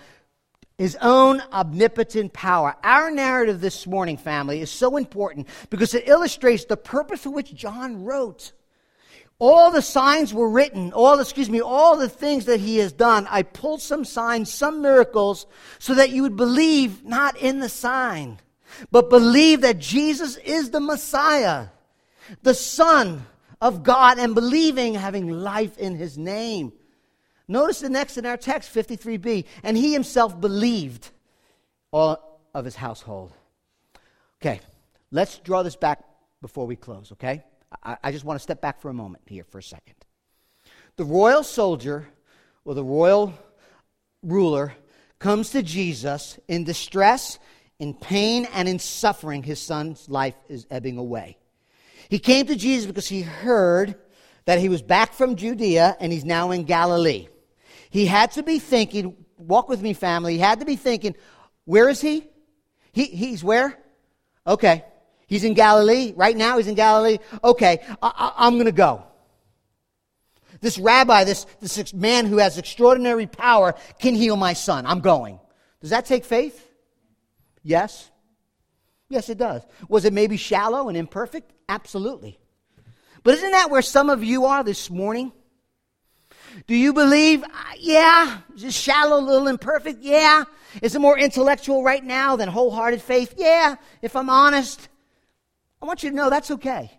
his 0.76 0.96
own 1.00 1.40
omnipotent 1.52 2.32
power. 2.32 2.74
Our 2.82 3.12
narrative 3.12 3.60
this 3.60 3.86
morning, 3.86 4.16
family, 4.16 4.60
is 4.60 4.70
so 4.72 4.96
important 4.96 5.46
because 5.70 5.94
it 5.94 6.08
illustrates 6.08 6.64
the 6.64 6.76
purpose 6.76 7.22
for 7.22 7.30
which 7.30 7.54
John 7.54 8.02
wrote. 8.02 8.52
All 9.38 9.70
the 9.70 9.82
signs 9.82 10.32
were 10.32 10.48
written, 10.48 10.92
all, 10.92 11.18
excuse 11.18 11.50
me, 11.50 11.60
all 11.60 11.96
the 11.96 12.08
things 12.08 12.44
that 12.44 12.60
he 12.60 12.78
has 12.78 12.92
done. 12.92 13.26
I 13.28 13.42
pulled 13.42 13.82
some 13.82 14.04
signs, 14.04 14.52
some 14.52 14.82
miracles, 14.82 15.46
so 15.78 15.94
that 15.94 16.10
you 16.10 16.22
would 16.22 16.36
believe 16.36 17.04
not 17.04 17.36
in 17.36 17.58
the 17.58 17.68
sign, 17.68 18.38
but 18.90 19.10
believe 19.10 19.62
that 19.62 19.78
Jesus 19.78 20.36
is 20.36 20.70
the 20.70 20.80
Messiah, 20.80 21.68
the 22.42 22.54
Son 22.54 23.26
of 23.60 23.82
God 23.82 24.18
and 24.18 24.34
believing, 24.34 24.94
having 24.94 25.28
life 25.28 25.76
in 25.78 25.96
his 25.96 26.18
name. 26.18 26.72
Notice 27.48 27.80
the 27.80 27.90
next 27.90 28.18
in 28.18 28.26
our 28.26 28.36
text, 28.36 28.74
53b. 28.74 29.44
And 29.62 29.76
he 29.76 29.92
himself 29.92 30.40
believed 30.40 31.10
all 31.90 32.40
of 32.54 32.64
his 32.64 32.76
household. 32.76 33.32
Okay, 34.40 34.60
let's 35.10 35.38
draw 35.38 35.62
this 35.62 35.76
back 35.76 36.02
before 36.40 36.66
we 36.66 36.76
close, 36.76 37.12
okay? 37.12 37.44
I, 37.82 37.96
I 38.04 38.12
just 38.12 38.24
want 38.24 38.38
to 38.38 38.42
step 38.42 38.60
back 38.60 38.80
for 38.80 38.88
a 38.88 38.94
moment 38.94 39.24
here 39.26 39.44
for 39.44 39.58
a 39.58 39.62
second. 39.62 39.94
The 40.96 41.04
royal 41.04 41.42
soldier 41.42 42.08
or 42.64 42.74
the 42.74 42.84
royal 42.84 43.34
ruler 44.22 44.74
comes 45.18 45.50
to 45.50 45.62
Jesus 45.62 46.38
in 46.48 46.64
distress, 46.64 47.38
in 47.78 47.94
pain, 47.94 48.46
and 48.52 48.68
in 48.68 48.78
suffering. 48.78 49.42
His 49.42 49.60
son's 49.60 50.08
life 50.08 50.34
is 50.48 50.66
ebbing 50.70 50.98
away. 50.98 51.38
He 52.08 52.18
came 52.18 52.46
to 52.46 52.56
Jesus 52.56 52.86
because 52.86 53.08
he 53.08 53.22
heard 53.22 53.94
that 54.44 54.58
he 54.58 54.68
was 54.68 54.82
back 54.82 55.14
from 55.14 55.36
Judea 55.36 55.96
and 56.00 56.12
he's 56.12 56.24
now 56.24 56.50
in 56.50 56.64
Galilee. 56.64 57.28
He 57.90 58.06
had 58.06 58.32
to 58.32 58.42
be 58.42 58.58
thinking, 58.58 59.16
walk 59.38 59.68
with 59.68 59.80
me, 59.80 59.92
family. 59.92 60.34
He 60.34 60.38
had 60.38 60.60
to 60.60 60.66
be 60.66 60.76
thinking, 60.76 61.14
where 61.64 61.88
is 61.88 62.00
he? 62.00 62.26
he 62.92 63.06
he's 63.06 63.44
where? 63.44 63.78
Okay. 64.46 64.84
He's 65.32 65.44
in 65.44 65.54
Galilee. 65.54 66.12
Right 66.14 66.36
now, 66.36 66.58
he's 66.58 66.66
in 66.66 66.74
Galilee. 66.74 67.16
Okay, 67.42 67.80
I, 68.02 68.34
am 68.36 68.56
going 68.56 68.66
to 68.66 68.70
go. 68.70 69.02
This 70.60 70.78
rabbi, 70.78 71.24
this, 71.24 71.46
this 71.58 71.94
man 71.94 72.26
who 72.26 72.36
has 72.36 72.58
extraordinary 72.58 73.26
power, 73.26 73.74
can 73.98 74.14
heal 74.14 74.36
my 74.36 74.52
son. 74.52 74.84
I'm 74.84 75.00
going. 75.00 75.40
Does 75.80 75.88
that 75.88 76.04
take 76.04 76.26
faith? 76.26 76.68
Yes. 77.62 78.10
Yes, 79.08 79.30
it 79.30 79.38
does. 79.38 79.62
Was 79.88 80.04
it 80.04 80.12
maybe 80.12 80.36
shallow 80.36 80.90
and 80.90 80.98
imperfect? 80.98 81.50
Absolutely. 81.66 82.38
But 83.22 83.32
isn't 83.32 83.52
that 83.52 83.70
where 83.70 83.80
some 83.80 84.10
of 84.10 84.22
you 84.22 84.44
are 84.44 84.62
this 84.62 84.90
morning? 84.90 85.32
Do 86.66 86.76
you 86.76 86.92
believe? 86.92 87.42
Uh, 87.42 87.48
yeah. 87.78 88.40
Just 88.54 88.78
shallow, 88.78 89.18
little 89.18 89.48
imperfect? 89.48 90.02
Yeah. 90.02 90.44
Is 90.82 90.94
it 90.94 90.98
more 90.98 91.18
intellectual 91.18 91.82
right 91.82 92.04
now 92.04 92.36
than 92.36 92.50
wholehearted 92.50 93.00
faith? 93.00 93.36
Yeah. 93.38 93.76
If 94.02 94.14
I'm 94.14 94.28
honest, 94.28 94.90
I 95.82 95.86
want 95.86 96.04
you 96.04 96.10
to 96.10 96.16
know 96.16 96.30
that's 96.30 96.52
okay. 96.52 96.90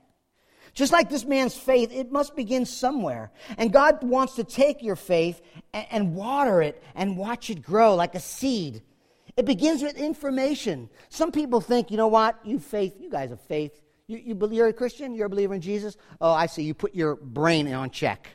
Just 0.74 0.92
like 0.92 1.10
this 1.10 1.24
man's 1.24 1.56
faith, 1.56 1.92
it 1.92 2.12
must 2.12 2.36
begin 2.36 2.66
somewhere. 2.66 3.32
And 3.58 3.72
God 3.72 4.04
wants 4.04 4.36
to 4.36 4.44
take 4.44 4.84
your 4.84 4.96
faith 4.96 5.42
and, 5.72 5.86
and 5.92 6.16
water 6.16 6.62
it 6.62 6.84
and 6.96 7.16
watch 7.16 7.50
it 7.50 7.62
grow 7.62 7.96
like 7.96 8.16
a 8.16 8.20
seed. 8.20 8.82
It 9.38 9.46
begins 9.46 9.82
with 9.82 9.98
information. 9.98 10.90
Some 11.10 11.32
people 11.32 11.62
think, 11.62 11.92
you 11.92 11.98
know 11.98 12.08
what? 12.08 12.40
You 12.44 12.60
faith, 12.60 12.96
you 13.00 13.10
guys 13.10 13.30
have 13.30 13.42
faith. 13.42 13.80
You, 14.08 14.18
you, 14.18 14.50
you're 14.52 14.68
a 14.68 14.74
Christian? 14.74 15.16
You're 15.16 15.28
a 15.28 15.30
believer 15.30 15.54
in 15.54 15.62
Jesus? 15.62 15.96
Oh, 16.20 16.32
I 16.32 16.48
see. 16.48 16.64
You 16.64 16.74
put 16.74 16.94
your 16.94 17.16
brain 17.16 17.72
on 17.72 17.90
check 17.90 18.30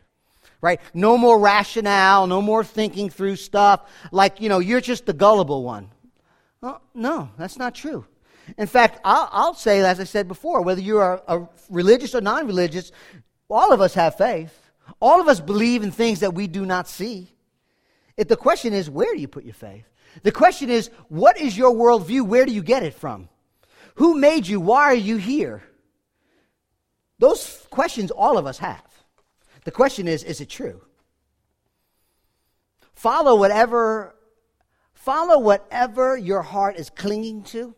right? 0.60 0.80
No 0.92 1.16
more 1.16 1.38
rationale, 1.38 2.26
no 2.26 2.42
more 2.42 2.64
thinking 2.64 3.10
through 3.10 3.36
stuff 3.36 3.88
like, 4.10 4.40
you 4.40 4.48
know, 4.48 4.58
you're 4.58 4.80
just 4.80 5.06
the 5.06 5.12
gullible 5.12 5.62
one. 5.62 5.88
Well, 6.60 6.82
no, 6.94 7.30
that's 7.38 7.56
not 7.56 7.76
true. 7.76 8.04
In 8.56 8.66
fact, 8.66 9.00
I'll, 9.04 9.28
I'll 9.30 9.54
say, 9.54 9.80
as 9.80 10.00
I 10.00 10.04
said 10.04 10.28
before, 10.28 10.62
whether 10.62 10.80
you 10.80 10.98
are 10.98 11.22
a 11.28 11.46
religious 11.68 12.14
or 12.14 12.20
non 12.20 12.46
religious, 12.46 12.92
all 13.48 13.72
of 13.72 13.80
us 13.80 13.94
have 13.94 14.16
faith. 14.16 14.70
All 15.00 15.20
of 15.20 15.28
us 15.28 15.40
believe 15.40 15.82
in 15.82 15.90
things 15.90 16.20
that 16.20 16.34
we 16.34 16.46
do 16.46 16.64
not 16.64 16.88
see. 16.88 17.32
If 18.16 18.28
the 18.28 18.36
question 18.36 18.72
is, 18.72 18.90
where 18.90 19.14
do 19.14 19.20
you 19.20 19.28
put 19.28 19.44
your 19.44 19.54
faith? 19.54 19.84
The 20.22 20.32
question 20.32 20.70
is, 20.70 20.90
what 21.08 21.38
is 21.40 21.56
your 21.56 21.72
worldview? 21.72 22.26
Where 22.26 22.46
do 22.46 22.52
you 22.52 22.62
get 22.62 22.82
it 22.82 22.94
from? 22.94 23.28
Who 23.96 24.18
made 24.18 24.46
you? 24.46 24.60
Why 24.60 24.84
are 24.84 24.94
you 24.94 25.16
here? 25.16 25.62
Those 27.18 27.66
questions 27.70 28.10
all 28.10 28.38
of 28.38 28.46
us 28.46 28.58
have. 28.58 28.82
The 29.64 29.70
question 29.70 30.08
is 30.08 30.22
is 30.22 30.40
it 30.40 30.48
true? 30.48 30.80
Follow 32.94 33.36
whatever 33.36 34.14
follow 34.94 35.38
whatever 35.38 36.16
your 36.16 36.42
heart 36.42 36.76
is 36.76 36.90
clinging 36.90 37.42
to, 37.42 37.74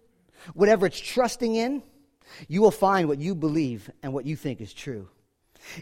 whatever 0.54 0.86
it's 0.86 0.98
trusting 0.98 1.54
in, 1.54 1.82
you 2.48 2.62
will 2.62 2.70
find 2.70 3.08
what 3.08 3.18
you 3.18 3.34
believe 3.34 3.90
and 4.02 4.12
what 4.12 4.26
you 4.26 4.36
think 4.36 4.60
is 4.60 4.72
true. 4.72 5.08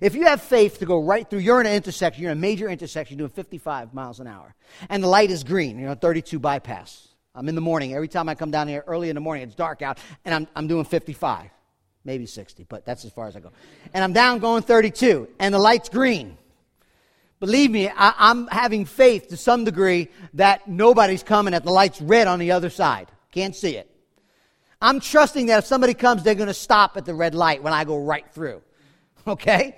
If 0.00 0.14
you 0.14 0.24
have 0.24 0.42
faith 0.42 0.78
to 0.80 0.86
go 0.86 1.02
right 1.02 1.28
through, 1.28 1.40
you're 1.40 1.60
in 1.60 1.66
an 1.66 1.74
intersection, 1.74 2.22
you're 2.22 2.32
in 2.32 2.38
a 2.38 2.40
major 2.40 2.68
intersection 2.68 3.18
doing 3.18 3.30
55 3.30 3.94
miles 3.94 4.18
an 4.18 4.26
hour, 4.26 4.54
and 4.88 5.02
the 5.02 5.08
light 5.08 5.30
is 5.30 5.44
green, 5.44 5.78
you 5.78 5.86
know, 5.86 5.94
32 5.94 6.38
bypass. 6.38 7.08
I'm 7.34 7.48
in 7.48 7.54
the 7.54 7.60
morning. 7.60 7.94
Every 7.94 8.08
time 8.08 8.28
I 8.28 8.34
come 8.34 8.50
down 8.50 8.66
here 8.66 8.82
early 8.86 9.10
in 9.10 9.14
the 9.14 9.20
morning, 9.20 9.44
it's 9.44 9.54
dark 9.54 9.82
out, 9.82 9.98
and 10.24 10.34
I'm, 10.34 10.48
I'm 10.56 10.66
doing 10.66 10.84
55 10.84 11.50
maybe 12.08 12.24
60, 12.24 12.64
but 12.64 12.86
that's 12.86 13.04
as 13.04 13.12
far 13.12 13.26
as 13.26 13.36
I 13.36 13.40
go. 13.40 13.52
And 13.92 14.02
I'm 14.02 14.14
down 14.14 14.38
going 14.38 14.62
32, 14.62 15.28
and 15.38 15.52
the 15.52 15.58
light's 15.58 15.90
green. 15.90 16.38
Believe 17.38 17.70
me, 17.70 17.88
I, 17.88 18.30
am 18.30 18.48
having 18.50 18.86
faith 18.86 19.28
to 19.28 19.36
some 19.36 19.64
degree 19.64 20.08
that 20.32 20.66
nobody's 20.66 21.22
coming 21.22 21.52
at 21.52 21.64
the 21.64 21.70
light's 21.70 22.00
red 22.00 22.26
on 22.26 22.38
the 22.38 22.52
other 22.52 22.70
side. 22.70 23.08
Can't 23.30 23.54
see 23.54 23.76
it. 23.76 23.87
I'm 24.80 25.00
trusting 25.00 25.46
that 25.46 25.58
if 25.58 25.66
somebody 25.66 25.94
comes, 25.94 26.22
they're 26.22 26.34
going 26.34 26.48
to 26.48 26.54
stop 26.54 26.96
at 26.96 27.04
the 27.04 27.14
red 27.14 27.34
light 27.34 27.62
when 27.62 27.72
I 27.72 27.84
go 27.84 27.98
right 27.98 28.28
through. 28.32 28.62
Okay? 29.26 29.76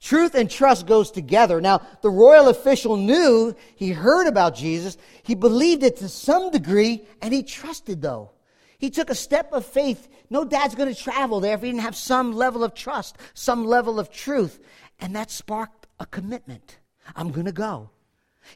Truth 0.00 0.34
and 0.34 0.50
trust 0.50 0.86
goes 0.86 1.12
together. 1.12 1.60
Now, 1.60 1.80
the 2.02 2.10
royal 2.10 2.48
official 2.48 2.96
knew, 2.96 3.54
he 3.76 3.90
heard 3.90 4.26
about 4.26 4.56
Jesus, 4.56 4.98
he 5.22 5.36
believed 5.36 5.84
it 5.84 5.98
to 5.98 6.08
some 6.08 6.50
degree, 6.50 7.06
and 7.22 7.32
he 7.32 7.44
trusted 7.44 8.02
though. 8.02 8.32
He 8.78 8.90
took 8.90 9.10
a 9.10 9.14
step 9.14 9.52
of 9.52 9.64
faith. 9.64 10.08
No 10.28 10.44
dad's 10.44 10.74
going 10.74 10.92
to 10.92 11.00
travel 11.00 11.38
there 11.38 11.54
if 11.54 11.60
he 11.60 11.68
didn't 11.68 11.82
have 11.82 11.94
some 11.94 12.32
level 12.32 12.64
of 12.64 12.74
trust, 12.74 13.16
some 13.32 13.64
level 13.64 14.00
of 14.00 14.10
truth. 14.10 14.58
And 14.98 15.14
that 15.14 15.30
sparked 15.30 15.86
a 16.00 16.06
commitment. 16.06 16.78
I'm 17.14 17.30
going 17.30 17.46
to 17.46 17.52
go. 17.52 17.90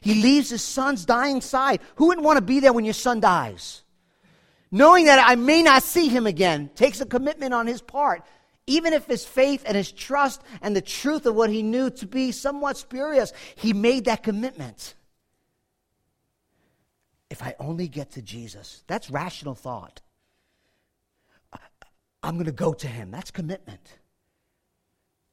He 0.01 0.21
leaves 0.21 0.49
his 0.49 0.61
son's 0.61 1.05
dying 1.05 1.39
side. 1.39 1.79
Who 1.95 2.07
wouldn't 2.07 2.25
want 2.25 2.37
to 2.37 2.43
be 2.43 2.59
there 2.59 2.73
when 2.73 2.83
your 2.83 2.93
son 2.93 3.21
dies? 3.21 3.83
Knowing 4.71 5.05
that 5.05 5.23
I 5.25 5.35
may 5.35 5.63
not 5.63 5.83
see 5.83 6.07
him 6.07 6.27
again 6.27 6.69
takes 6.75 6.99
a 7.01 7.05
commitment 7.05 7.53
on 7.53 7.67
his 7.67 7.81
part. 7.81 8.23
Even 8.65 8.91
if 8.91 9.05
his 9.05 9.23
faith 9.23 9.63
and 9.65 9.77
his 9.77 9.91
trust 9.91 10.41
and 10.61 10.75
the 10.75 10.81
truth 10.81 11.25
of 11.25 11.35
what 11.35 11.49
he 11.49 11.63
knew 11.63 11.89
to 11.89 12.05
be 12.05 12.33
somewhat 12.33 12.77
spurious, 12.77 13.31
he 13.55 13.71
made 13.71 14.05
that 14.05 14.23
commitment. 14.23 14.95
If 17.29 17.41
I 17.41 17.55
only 17.59 17.87
get 17.87 18.11
to 18.11 18.21
Jesus, 18.21 18.83
that's 18.87 19.09
rational 19.09 19.55
thought. 19.55 20.01
I'm 22.23 22.35
going 22.35 22.45
to 22.45 22.51
go 22.51 22.73
to 22.73 22.87
him. 22.87 23.11
That's 23.11 23.31
commitment. 23.31 23.87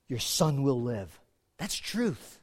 Your 0.08 0.20
son 0.20 0.62
will 0.62 0.80
live. 0.80 1.18
That's 1.58 1.74
truth. 1.74 2.38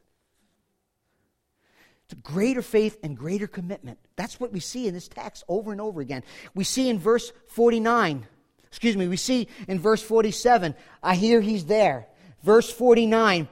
A 2.12 2.16
greater 2.16 2.62
faith 2.62 2.98
and 3.04 3.18
greater 3.18 3.48
commitment. 3.48 3.98
That's 4.16 4.40
what 4.40 4.52
we 4.52 4.60
see 4.60 4.88
in 4.88 4.94
this 4.94 5.08
text 5.08 5.44
over 5.48 5.72
and 5.72 5.80
over 5.80 6.02
again. 6.02 6.24
We 6.54 6.64
see 6.64 6.90
in 6.90 7.00
verse 7.00 7.32
49, 7.48 8.28
excuse 8.68 8.98
me, 8.98 9.08
we 9.08 9.18
see 9.18 9.48
in 9.68 9.80
verse 9.80 10.02
47, 10.02 10.76
I 11.02 11.16
hear 11.16 11.42
he's 11.42 11.66
there. 11.66 12.08
Verse 12.44 12.72
49, 12.72 13.48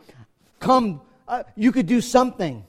come, 0.59 1.01
uh, 1.27 1.43
you 1.55 1.71
could 1.71 1.85
do 1.85 2.01
something. 2.01 2.65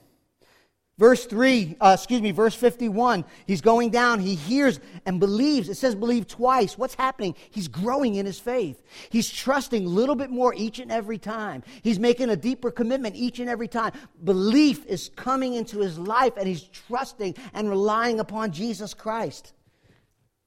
Verse 1.01 1.25
3, 1.25 1.77
uh, 1.81 1.95
excuse 1.97 2.21
me, 2.21 2.29
verse 2.29 2.53
51, 2.53 3.25
he's 3.47 3.61
going 3.61 3.89
down, 3.89 4.19
he 4.19 4.35
hears 4.35 4.79
and 5.07 5.19
believes. 5.19 5.67
It 5.67 5.73
says 5.73 5.95
believe 5.95 6.27
twice. 6.27 6.77
What's 6.77 6.93
happening? 6.93 7.33
He's 7.49 7.67
growing 7.67 8.13
in 8.13 8.27
his 8.27 8.37
faith. 8.37 8.83
He's 9.09 9.27
trusting 9.27 9.83
a 9.83 9.89
little 9.89 10.13
bit 10.13 10.29
more 10.29 10.53
each 10.53 10.77
and 10.77 10.91
every 10.91 11.17
time. 11.17 11.63
He's 11.81 11.97
making 11.97 12.29
a 12.29 12.35
deeper 12.35 12.69
commitment 12.69 13.15
each 13.15 13.39
and 13.39 13.49
every 13.49 13.67
time. 13.67 13.93
Belief 14.23 14.85
is 14.85 15.09
coming 15.15 15.55
into 15.55 15.79
his 15.79 15.97
life 15.97 16.33
and 16.37 16.47
he's 16.47 16.65
trusting 16.65 17.33
and 17.55 17.67
relying 17.67 18.19
upon 18.19 18.51
Jesus 18.51 18.93
Christ. 18.93 19.53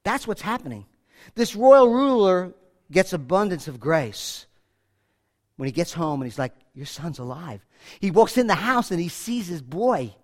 That's 0.04 0.24
what's 0.24 0.42
happening. 0.42 0.86
This 1.34 1.56
royal 1.56 1.92
ruler 1.92 2.54
gets 2.92 3.12
abundance 3.12 3.66
of 3.66 3.80
grace. 3.80 4.46
When 5.56 5.66
he 5.66 5.72
gets 5.72 5.92
home 5.92 6.22
and 6.22 6.30
he's 6.30 6.38
like, 6.38 6.54
Your 6.74 6.86
son's 6.86 7.18
alive. 7.18 7.66
He 7.98 8.12
walks 8.12 8.38
in 8.38 8.46
the 8.46 8.54
house 8.54 8.92
and 8.92 9.00
he 9.00 9.08
sees 9.08 9.48
his 9.48 9.60
boy. 9.60 10.14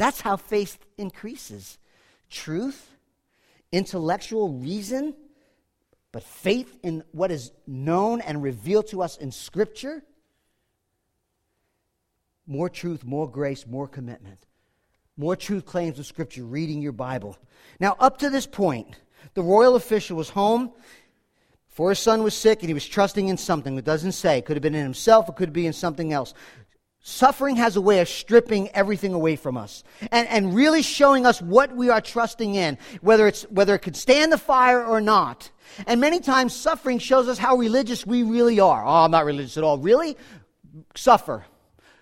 That's 0.00 0.22
how 0.22 0.38
faith 0.38 0.78
increases 0.96 1.76
truth, 2.30 2.96
intellectual 3.70 4.48
reason, 4.48 5.14
but 6.10 6.22
faith 6.22 6.74
in 6.82 7.04
what 7.12 7.30
is 7.30 7.52
known 7.66 8.22
and 8.22 8.42
revealed 8.42 8.86
to 8.88 9.02
us 9.02 9.18
in 9.18 9.30
Scripture. 9.30 10.02
More 12.46 12.70
truth, 12.70 13.04
more 13.04 13.30
grace, 13.30 13.66
more 13.66 13.86
commitment. 13.86 14.38
More 15.18 15.36
truth 15.36 15.66
claims 15.66 15.98
of 15.98 16.06
Scripture, 16.06 16.44
reading 16.44 16.80
your 16.80 16.92
Bible. 16.92 17.36
Now, 17.78 17.94
up 18.00 18.16
to 18.20 18.30
this 18.30 18.46
point, 18.46 18.98
the 19.34 19.42
royal 19.42 19.76
official 19.76 20.16
was 20.16 20.30
home 20.30 20.72
for 21.68 21.90
his 21.90 21.98
son 21.98 22.22
was 22.22 22.34
sick 22.34 22.60
and 22.60 22.68
he 22.68 22.74
was 22.74 22.88
trusting 22.88 23.28
in 23.28 23.36
something. 23.36 23.76
It 23.76 23.84
doesn't 23.84 24.12
say. 24.12 24.38
It 24.38 24.46
could 24.46 24.56
have 24.56 24.62
been 24.62 24.74
in 24.74 24.82
himself, 24.82 25.28
it 25.28 25.36
could 25.36 25.52
be 25.52 25.66
in 25.66 25.74
something 25.74 26.10
else. 26.10 26.32
Suffering 27.02 27.56
has 27.56 27.76
a 27.76 27.80
way 27.80 28.00
of 28.00 28.08
stripping 28.08 28.68
everything 28.70 29.14
away 29.14 29.34
from 29.34 29.56
us 29.56 29.84
and, 30.12 30.28
and 30.28 30.54
really 30.54 30.82
showing 30.82 31.24
us 31.24 31.40
what 31.40 31.74
we 31.74 31.88
are 31.88 32.00
trusting 32.00 32.54
in, 32.54 32.76
whether, 33.00 33.26
it's, 33.26 33.42
whether 33.44 33.74
it 33.74 33.78
could 33.78 33.96
stand 33.96 34.30
the 34.30 34.38
fire 34.38 34.84
or 34.84 35.00
not. 35.00 35.50
And 35.86 35.98
many 36.00 36.20
times, 36.20 36.54
suffering 36.54 36.98
shows 36.98 37.26
us 37.26 37.38
how 37.38 37.56
religious 37.56 38.04
we 38.04 38.22
really 38.22 38.60
are. 38.60 38.84
Oh, 38.84 39.04
I'm 39.04 39.10
not 39.10 39.24
religious 39.24 39.56
at 39.56 39.64
all. 39.64 39.78
Really? 39.78 40.16
Suffer. 40.94 41.46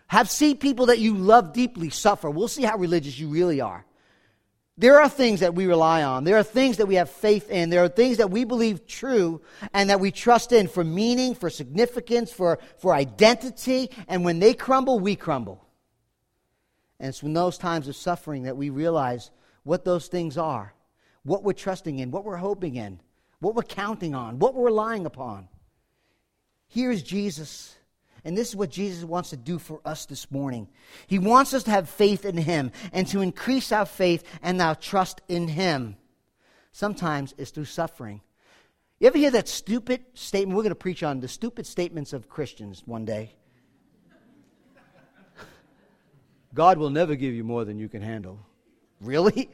Have 0.08 0.28
see 0.28 0.54
people 0.54 0.86
that 0.86 0.98
you 0.98 1.16
love 1.16 1.52
deeply 1.52 1.90
suffer. 1.90 2.28
We'll 2.28 2.48
see 2.48 2.64
how 2.64 2.76
religious 2.76 3.18
you 3.18 3.28
really 3.28 3.60
are. 3.60 3.84
There 4.78 5.00
are 5.00 5.08
things 5.08 5.40
that 5.40 5.56
we 5.56 5.66
rely 5.66 6.04
on. 6.04 6.22
There 6.22 6.36
are 6.36 6.44
things 6.44 6.76
that 6.76 6.86
we 6.86 6.94
have 6.94 7.10
faith 7.10 7.50
in. 7.50 7.68
There 7.68 7.82
are 7.82 7.88
things 7.88 8.18
that 8.18 8.30
we 8.30 8.44
believe 8.44 8.86
true 8.86 9.42
and 9.74 9.90
that 9.90 9.98
we 9.98 10.12
trust 10.12 10.52
in 10.52 10.68
for 10.68 10.84
meaning, 10.84 11.34
for 11.34 11.50
significance, 11.50 12.32
for, 12.32 12.60
for 12.76 12.94
identity. 12.94 13.90
And 14.06 14.24
when 14.24 14.38
they 14.38 14.54
crumble, 14.54 15.00
we 15.00 15.16
crumble. 15.16 15.66
And 17.00 17.08
it's 17.08 17.24
in 17.24 17.32
those 17.32 17.58
times 17.58 17.88
of 17.88 17.96
suffering 17.96 18.44
that 18.44 18.56
we 18.56 18.70
realize 18.70 19.32
what 19.64 19.84
those 19.84 20.06
things 20.06 20.38
are, 20.38 20.72
what 21.24 21.42
we're 21.42 21.54
trusting 21.54 21.98
in, 21.98 22.12
what 22.12 22.24
we're 22.24 22.36
hoping 22.36 22.76
in, 22.76 23.00
what 23.40 23.56
we're 23.56 23.62
counting 23.64 24.14
on, 24.14 24.38
what 24.38 24.54
we're 24.54 24.66
relying 24.66 25.06
upon. 25.06 25.48
Here's 26.68 27.02
Jesus 27.02 27.77
and 28.24 28.36
this 28.36 28.48
is 28.48 28.56
what 28.56 28.70
Jesus 28.70 29.04
wants 29.04 29.30
to 29.30 29.36
do 29.36 29.58
for 29.58 29.80
us 29.84 30.06
this 30.06 30.30
morning. 30.30 30.68
He 31.06 31.18
wants 31.18 31.54
us 31.54 31.62
to 31.64 31.70
have 31.70 31.88
faith 31.88 32.24
in 32.24 32.36
Him 32.36 32.72
and 32.92 33.06
to 33.08 33.20
increase 33.20 33.72
our 33.72 33.86
faith 33.86 34.24
and 34.42 34.60
our 34.60 34.74
trust 34.74 35.20
in 35.28 35.48
Him. 35.48 35.96
Sometimes 36.72 37.34
it's 37.38 37.50
through 37.50 37.64
suffering. 37.66 38.20
You 39.00 39.06
ever 39.06 39.18
hear 39.18 39.30
that 39.30 39.48
stupid 39.48 40.04
statement? 40.14 40.56
We're 40.56 40.62
going 40.62 40.70
to 40.70 40.76
preach 40.76 41.02
on 41.02 41.20
the 41.20 41.28
stupid 41.28 41.66
statements 41.66 42.12
of 42.12 42.28
Christians 42.28 42.82
one 42.84 43.04
day. 43.04 43.34
God 46.54 46.78
will 46.78 46.90
never 46.90 47.14
give 47.14 47.34
you 47.34 47.44
more 47.44 47.64
than 47.64 47.78
you 47.78 47.88
can 47.88 48.02
handle. 48.02 48.40
Really? 49.00 49.50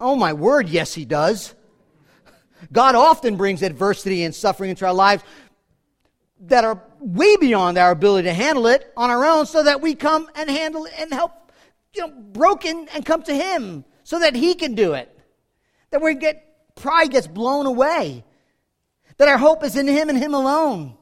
Oh, 0.00 0.16
my 0.16 0.32
word, 0.32 0.68
yes, 0.68 0.94
He 0.94 1.04
does. 1.04 1.54
God 2.72 2.94
often 2.94 3.36
brings 3.36 3.62
adversity 3.62 4.24
and 4.24 4.34
suffering 4.34 4.70
into 4.70 4.86
our 4.86 4.94
lives 4.94 5.22
that 6.40 6.64
are 6.64 6.82
way 7.00 7.36
beyond 7.36 7.78
our 7.78 7.90
ability 7.90 8.28
to 8.28 8.34
handle 8.34 8.66
it 8.66 8.92
on 8.96 9.10
our 9.10 9.24
own 9.24 9.46
so 9.46 9.62
that 9.62 9.80
we 9.80 9.94
come 9.94 10.28
and 10.34 10.48
handle 10.50 10.84
it 10.84 10.92
and 10.98 11.12
help, 11.12 11.32
you 11.94 12.06
know, 12.06 12.12
broken 12.32 12.88
and 12.94 13.04
come 13.04 13.22
to 13.24 13.34
Him 13.34 13.84
so 14.04 14.20
that 14.20 14.36
He 14.36 14.54
can 14.54 14.74
do 14.74 14.92
it. 14.92 15.16
That 15.90 16.02
we 16.02 16.14
get, 16.14 16.74
pride 16.76 17.10
gets 17.10 17.26
blown 17.26 17.66
away. 17.66 18.24
That 19.16 19.28
our 19.28 19.38
hope 19.38 19.64
is 19.64 19.76
in 19.76 19.88
Him 19.88 20.08
and 20.08 20.18
Him 20.18 20.34
alone. 20.34 20.96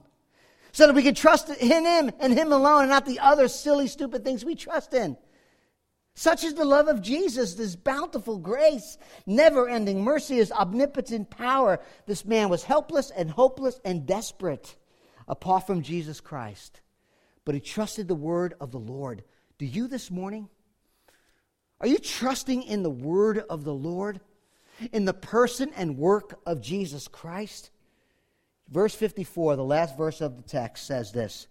So 0.73 0.87
that 0.87 0.95
we 0.95 1.03
can 1.03 1.15
trust 1.15 1.51
in 1.51 1.85
Him 1.85 2.11
and 2.21 2.33
Him 2.33 2.53
alone 2.53 2.83
and 2.83 2.91
not 2.91 3.05
the 3.05 3.19
other 3.21 3.49
silly, 3.49 3.89
stupid 3.89 4.25
things 4.25 4.45
we 4.45 4.55
trust 4.55 4.95
in. 4.95 5.17
Such 6.15 6.43
is 6.43 6.55
the 6.55 6.65
love 6.65 6.89
of 6.89 7.01
Jesus, 7.01 7.55
this 7.55 7.77
bountiful 7.77 8.39
grace, 8.39 8.99
never 9.25 9.69
ending 9.69 10.03
mercy, 10.03 10.37
his 10.37 10.51
omnipotent 10.51 11.31
power. 11.31 11.79
This 12.07 12.25
man 12.25 12.49
was 12.49 12.65
helpless 12.65 13.11
and 13.11 13.31
hopeless 13.31 13.81
and 13.85 14.05
desperate 14.05 14.75
apart 15.29 15.67
from 15.67 15.83
Jesus 15.83 16.21
Christ. 16.21 16.81
But 17.45 17.55
he 17.55 17.61
trusted 17.61 18.09
the 18.09 18.15
word 18.15 18.55
of 18.61 18.73
the 18.73 18.79
Lord. 18.79 19.23
Do 19.59 19.67
you 19.67 19.87
this 19.87 20.11
morning? 20.11 20.49
Are 21.81 21.87
you 21.87 21.99
trusting 21.99 22.65
in 22.65 22.83
the 22.83 22.91
word 22.91 23.39
of 23.51 23.65
the 23.65 23.75
Lord? 23.75 24.21
In 24.93 25.05
the 25.05 25.15
person 25.15 25.71
and 25.77 25.97
work 25.97 26.41
of 26.47 26.61
Jesus 26.61 27.07
Christ? 27.07 27.71
Verse 28.69 28.95
54, 28.95 29.57
the 29.57 29.65
last 29.65 29.97
verse 29.97 30.21
of 30.21 30.37
the 30.37 30.43
text, 30.43 30.87
says 30.87 31.13
this 31.13 31.47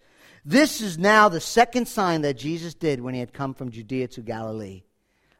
this 0.48 0.80
is 0.80 0.98
now 0.98 1.28
the 1.28 1.42
second 1.42 1.90
sign 1.90 2.22
that 2.22 2.38
Jesus 2.38 2.74
did 2.74 3.02
when 3.02 3.14
he 3.14 3.20
had 3.20 3.34
come 3.34 3.54
from 3.54 3.70
Judea 3.70 4.08
to 4.10 4.22
Galilee. 4.22 4.84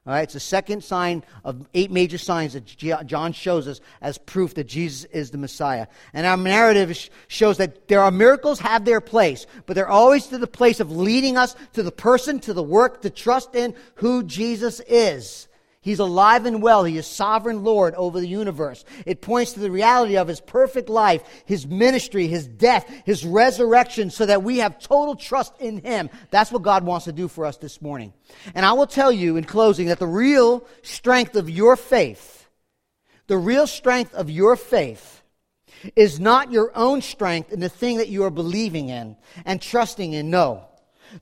All 0.08 0.14
right, 0.14 0.24
it's 0.24 0.36
the 0.36 0.40
second 0.40 0.86
sign 0.86 1.22
of 1.44 1.68
eight 1.74 1.92
major 1.92 2.18
signs 2.18 2.54
that 2.54 2.66
John 3.06 3.34
shows 3.34 3.68
us 3.68 3.82
as 4.00 4.18
proof 4.18 4.54
that 4.54 4.64
Jesus 4.64 5.04
is 5.12 5.32
the 5.32 5.38
Messiah. 5.38 5.88
And 6.14 6.26
our 6.26 6.38
narrative 6.38 7.10
shows 7.28 7.58
that 7.58 7.90
there 7.90 8.00
are 8.00 8.10
miracles 8.10 8.62
have 8.62 8.86
their 8.86 9.02
place, 9.02 9.46
but 9.66 9.74
they're 9.74 9.90
always 9.90 10.28
to 10.28 10.38
the 10.38 10.48
place 10.48 10.80
of 10.80 10.96
leading 10.96 11.36
us 11.36 11.58
to 11.74 11.84
the 11.84 11.92
person, 11.92 12.40
to 12.40 12.54
the 12.54 12.64
work, 12.64 13.02
to 13.02 13.10
trust 13.10 13.54
in 13.54 13.76
who 13.96 14.24
Jesus 14.24 14.80
is. 14.88 15.50
He's 15.88 16.00
alive 16.00 16.46
and 16.46 16.62
well. 16.62 16.84
He 16.84 16.98
is 16.98 17.08
sovereign 17.08 17.64
Lord 17.64 17.96
over 17.96 18.20
the 18.20 18.28
universe. 18.28 18.84
It 19.06 19.22
points 19.22 19.54
to 19.54 19.62
the 19.62 19.72
reality 19.72 20.18
of 20.18 20.28
his 20.28 20.42
perfect 20.42 20.90
life, 20.90 21.24
his 21.46 21.66
ministry, 21.66 22.28
his 22.28 22.46
death, 22.46 22.86
his 23.06 23.26
resurrection, 23.26 24.10
so 24.10 24.26
that 24.26 24.44
we 24.44 24.58
have 24.58 24.80
total 24.80 25.16
trust 25.16 25.54
in 25.62 25.78
him. 25.78 26.10
That's 26.30 26.52
what 26.52 26.62
God 26.62 26.84
wants 26.84 27.06
to 27.06 27.14
do 27.14 27.30
for 27.30 27.46
us 27.46 27.56
this 27.56 27.82
morning. 27.82 28.12
And 28.54 28.66
I 28.66 28.74
will 28.74 28.86
tell 28.86 29.14
you 29.14 29.38
in 29.38 29.46
closing 29.46 29.88
that 29.88 30.00
the 30.00 30.08
real 30.08 30.68
strength 30.82 31.38
of 31.38 31.50
your 31.50 31.78
faith, 31.78 32.50
the 33.28 33.38
real 33.38 33.66
strength 33.66 34.14
of 34.14 34.30
your 34.30 34.58
faith, 34.58 35.24
is 35.96 36.20
not 36.20 36.52
your 36.52 36.70
own 36.76 37.02
strength 37.02 37.54
in 37.54 37.62
the 37.62 37.70
thing 37.70 38.00
that 38.00 38.10
you 38.10 38.26
are 38.26 38.30
believing 38.30 38.90
in 38.90 39.16
and 39.46 39.62
trusting 39.62 40.12
in. 40.12 40.30
No. 40.30 40.66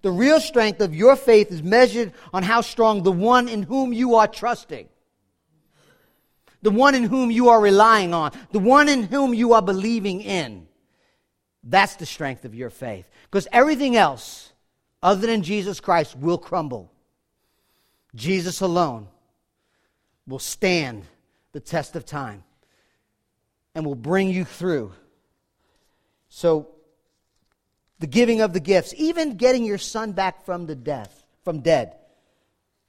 The 0.01 0.11
real 0.11 0.39
strength 0.39 0.81
of 0.81 0.95
your 0.95 1.15
faith 1.15 1.51
is 1.51 1.63
measured 1.63 2.13
on 2.33 2.43
how 2.43 2.61
strong 2.61 3.03
the 3.03 3.11
one 3.11 3.47
in 3.47 3.63
whom 3.63 3.93
you 3.93 4.15
are 4.15 4.27
trusting, 4.27 4.89
the 6.61 6.71
one 6.71 6.95
in 6.95 7.03
whom 7.03 7.31
you 7.31 7.49
are 7.49 7.61
relying 7.61 8.13
on, 8.13 8.31
the 8.51 8.59
one 8.59 8.89
in 8.89 9.03
whom 9.03 9.33
you 9.33 9.53
are 9.53 9.61
believing 9.61 10.21
in. 10.21 10.67
That's 11.63 11.95
the 11.95 12.05
strength 12.05 12.45
of 12.45 12.53
your 12.53 12.69
faith. 12.69 13.09
Because 13.23 13.47
everything 13.51 13.95
else, 13.95 14.53
other 15.01 15.25
than 15.25 15.41
Jesus 15.41 15.79
Christ, 15.79 16.15
will 16.15 16.37
crumble. 16.37 16.91
Jesus 18.13 18.61
alone 18.61 19.07
will 20.27 20.39
stand 20.39 21.03
the 21.51 21.59
test 21.59 21.95
of 21.95 22.05
time 22.05 22.43
and 23.73 23.85
will 23.85 23.95
bring 23.95 24.29
you 24.29 24.45
through. 24.45 24.93
So, 26.29 26.74
the 27.99 28.07
giving 28.07 28.41
of 28.41 28.53
the 28.53 28.59
gifts, 28.59 28.93
even 28.97 29.37
getting 29.37 29.65
your 29.65 29.77
son 29.77 30.11
back 30.11 30.45
from 30.45 30.65
the 30.65 30.75
death, 30.75 31.25
from 31.43 31.61
dead, 31.61 31.95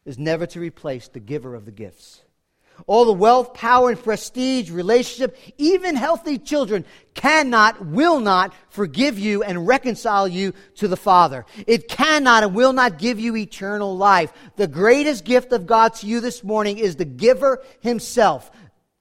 is 0.05 0.19
never 0.19 0.47
to 0.47 0.61
replace 0.61 1.09
the 1.09 1.21
giver 1.21 1.55
of 1.55 1.65
the 1.65 1.73
gifts. 1.73 2.23
All 2.87 3.07
the 3.07 3.13
wealth, 3.13 3.55
power, 3.55 3.89
and 3.91 4.03
prestige, 4.03 4.71
relationship, 4.71 5.39
even 5.57 5.97
healthy 5.97 6.39
children 6.39 6.85
cannot, 7.15 7.87
will 7.87 8.21
not 8.21 8.53
forgive 8.69 9.19
you 9.19 9.43
and 9.43 9.67
reconcile 9.67 10.29
you 10.29 10.53
to 10.77 10.87
the 10.87 10.97
Father. 10.97 11.47
It 11.67 11.89
cannot 11.89 12.43
and 12.43 12.55
will 12.55 12.75
not 12.75 12.99
give 12.99 13.19
you 13.19 13.35
eternal 13.35 13.97
life. 13.97 14.33
The 14.57 14.67
greatest 14.67 15.25
gift 15.25 15.53
of 15.53 15.67
God 15.67 15.95
to 15.95 16.07
you 16.07 16.21
this 16.21 16.45
morning 16.45 16.77
is 16.77 16.97
the 16.97 17.07
giver 17.07 17.63
himself, 17.81 18.51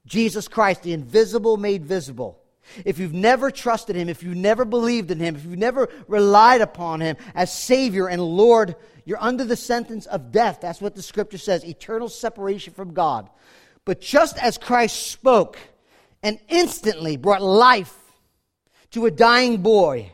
Jesus 0.05 0.47
Christ, 0.47 0.83
the 0.83 0.93
invisible 0.93 1.57
made 1.57 1.85
visible. 1.85 2.39
If 2.83 2.99
you've 2.99 3.13
never 3.13 3.51
trusted 3.51 3.95
Him, 3.95 4.09
if 4.09 4.23
you've 4.23 4.35
never 4.35 4.65
believed 4.65 5.11
in 5.11 5.19
Him, 5.19 5.35
if 5.35 5.45
you've 5.45 5.57
never 5.57 5.89
relied 6.07 6.61
upon 6.61 7.01
Him 7.01 7.17
as 7.33 7.53
Savior 7.53 8.07
and 8.07 8.21
Lord, 8.21 8.75
you're 9.05 9.21
under 9.21 9.43
the 9.43 9.55
sentence 9.55 10.05
of 10.05 10.31
death. 10.31 10.59
That's 10.61 10.81
what 10.81 10.95
the 10.95 11.01
Scripture 11.01 11.37
says 11.37 11.63
eternal 11.63 12.09
separation 12.09 12.73
from 12.73 12.93
God. 12.93 13.29
But 13.85 14.01
just 14.01 14.37
as 14.37 14.57
Christ 14.57 15.11
spoke 15.11 15.57
and 16.23 16.39
instantly 16.49 17.17
brought 17.17 17.41
life 17.41 17.95
to 18.91 19.05
a 19.05 19.11
dying 19.11 19.61
boy, 19.61 20.11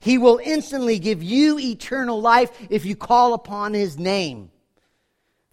He 0.00 0.16
will 0.16 0.40
instantly 0.42 0.98
give 0.98 1.22
you 1.22 1.58
eternal 1.58 2.20
life 2.20 2.50
if 2.70 2.86
you 2.86 2.96
call 2.96 3.34
upon 3.34 3.74
His 3.74 3.98
name. 3.98 4.50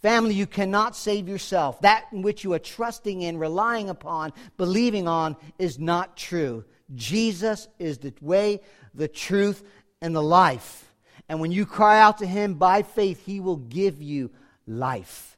Family, 0.02 0.36
you 0.36 0.45
cannot 0.45 0.95
save 0.95 1.28
yourself. 1.28 1.82
That 1.82 2.06
in 2.12 2.22
which 2.22 2.43
you 2.43 2.54
are 2.54 2.60
trusting 2.60 3.22
in, 3.22 3.38
relying 3.38 3.89
upon, 3.89 4.32
believing 4.56 5.08
on 5.08 5.36
is 5.58 5.80
not 5.80 6.16
true. 6.16 6.66
Jesus 6.93 7.68
is 7.80 7.98
the 7.98 8.14
way, 8.22 8.62
the 8.93 9.08
truth, 9.08 9.64
and 10.02 10.16
the 10.16 10.22
life. 10.22 10.93
And 11.28 11.41
when 11.41 11.52
you 11.52 11.66
cry 11.66 12.00
out 12.00 12.20
to 12.20 12.28
him 12.28 12.54
by 12.54 12.84
faith, 12.84 13.26
he 13.26 13.39
will 13.39 13.58
give 13.58 14.02
you 14.02 14.30
life. 14.68 15.38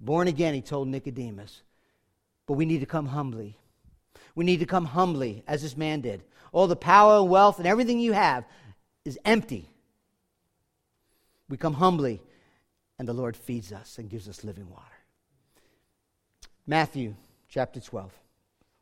Born 0.00 0.28
again, 0.28 0.54
he 0.54 0.62
told 0.62 0.88
Nicodemus. 0.88 1.62
But 2.46 2.54
we 2.54 2.64
need 2.64 2.80
to 2.80 2.86
come 2.86 3.06
humbly. 3.06 3.56
We 4.34 4.44
need 4.44 4.60
to 4.60 4.66
come 4.66 4.86
humbly, 4.86 5.44
as 5.46 5.62
this 5.62 5.76
man 5.76 6.00
did. 6.00 6.22
All 6.52 6.66
the 6.66 6.74
power 6.74 7.18
and 7.18 7.28
wealth 7.28 7.58
and 7.58 7.66
everything 7.66 8.00
you 8.00 8.12
have 8.12 8.44
is 9.04 9.18
empty. 9.24 9.68
We 11.48 11.58
come 11.58 11.74
humbly 11.74 12.22
and 12.98 13.08
the 13.08 13.12
Lord 13.12 13.36
feeds 13.36 13.72
us 13.72 13.98
and 13.98 14.08
gives 14.08 14.28
us 14.28 14.44
living 14.44 14.68
water. 14.70 14.84
Matthew 16.66 17.14
chapter 17.48 17.80
12. 17.80 18.12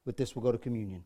With 0.05 0.17
this, 0.17 0.35
we'll 0.35 0.43
go 0.43 0.53
to 0.53 0.59
communion. 0.59 1.05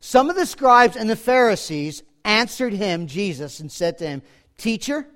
Some 0.00 0.30
of 0.30 0.36
the 0.36 0.46
scribes 0.46 0.96
and 0.96 1.08
the 1.08 1.16
Pharisees 1.16 2.02
answered 2.24 2.72
him, 2.72 3.06
Jesus, 3.06 3.60
and 3.60 3.70
said 3.70 3.98
to 3.98 4.06
him, 4.06 4.22
Teacher, 4.56 5.06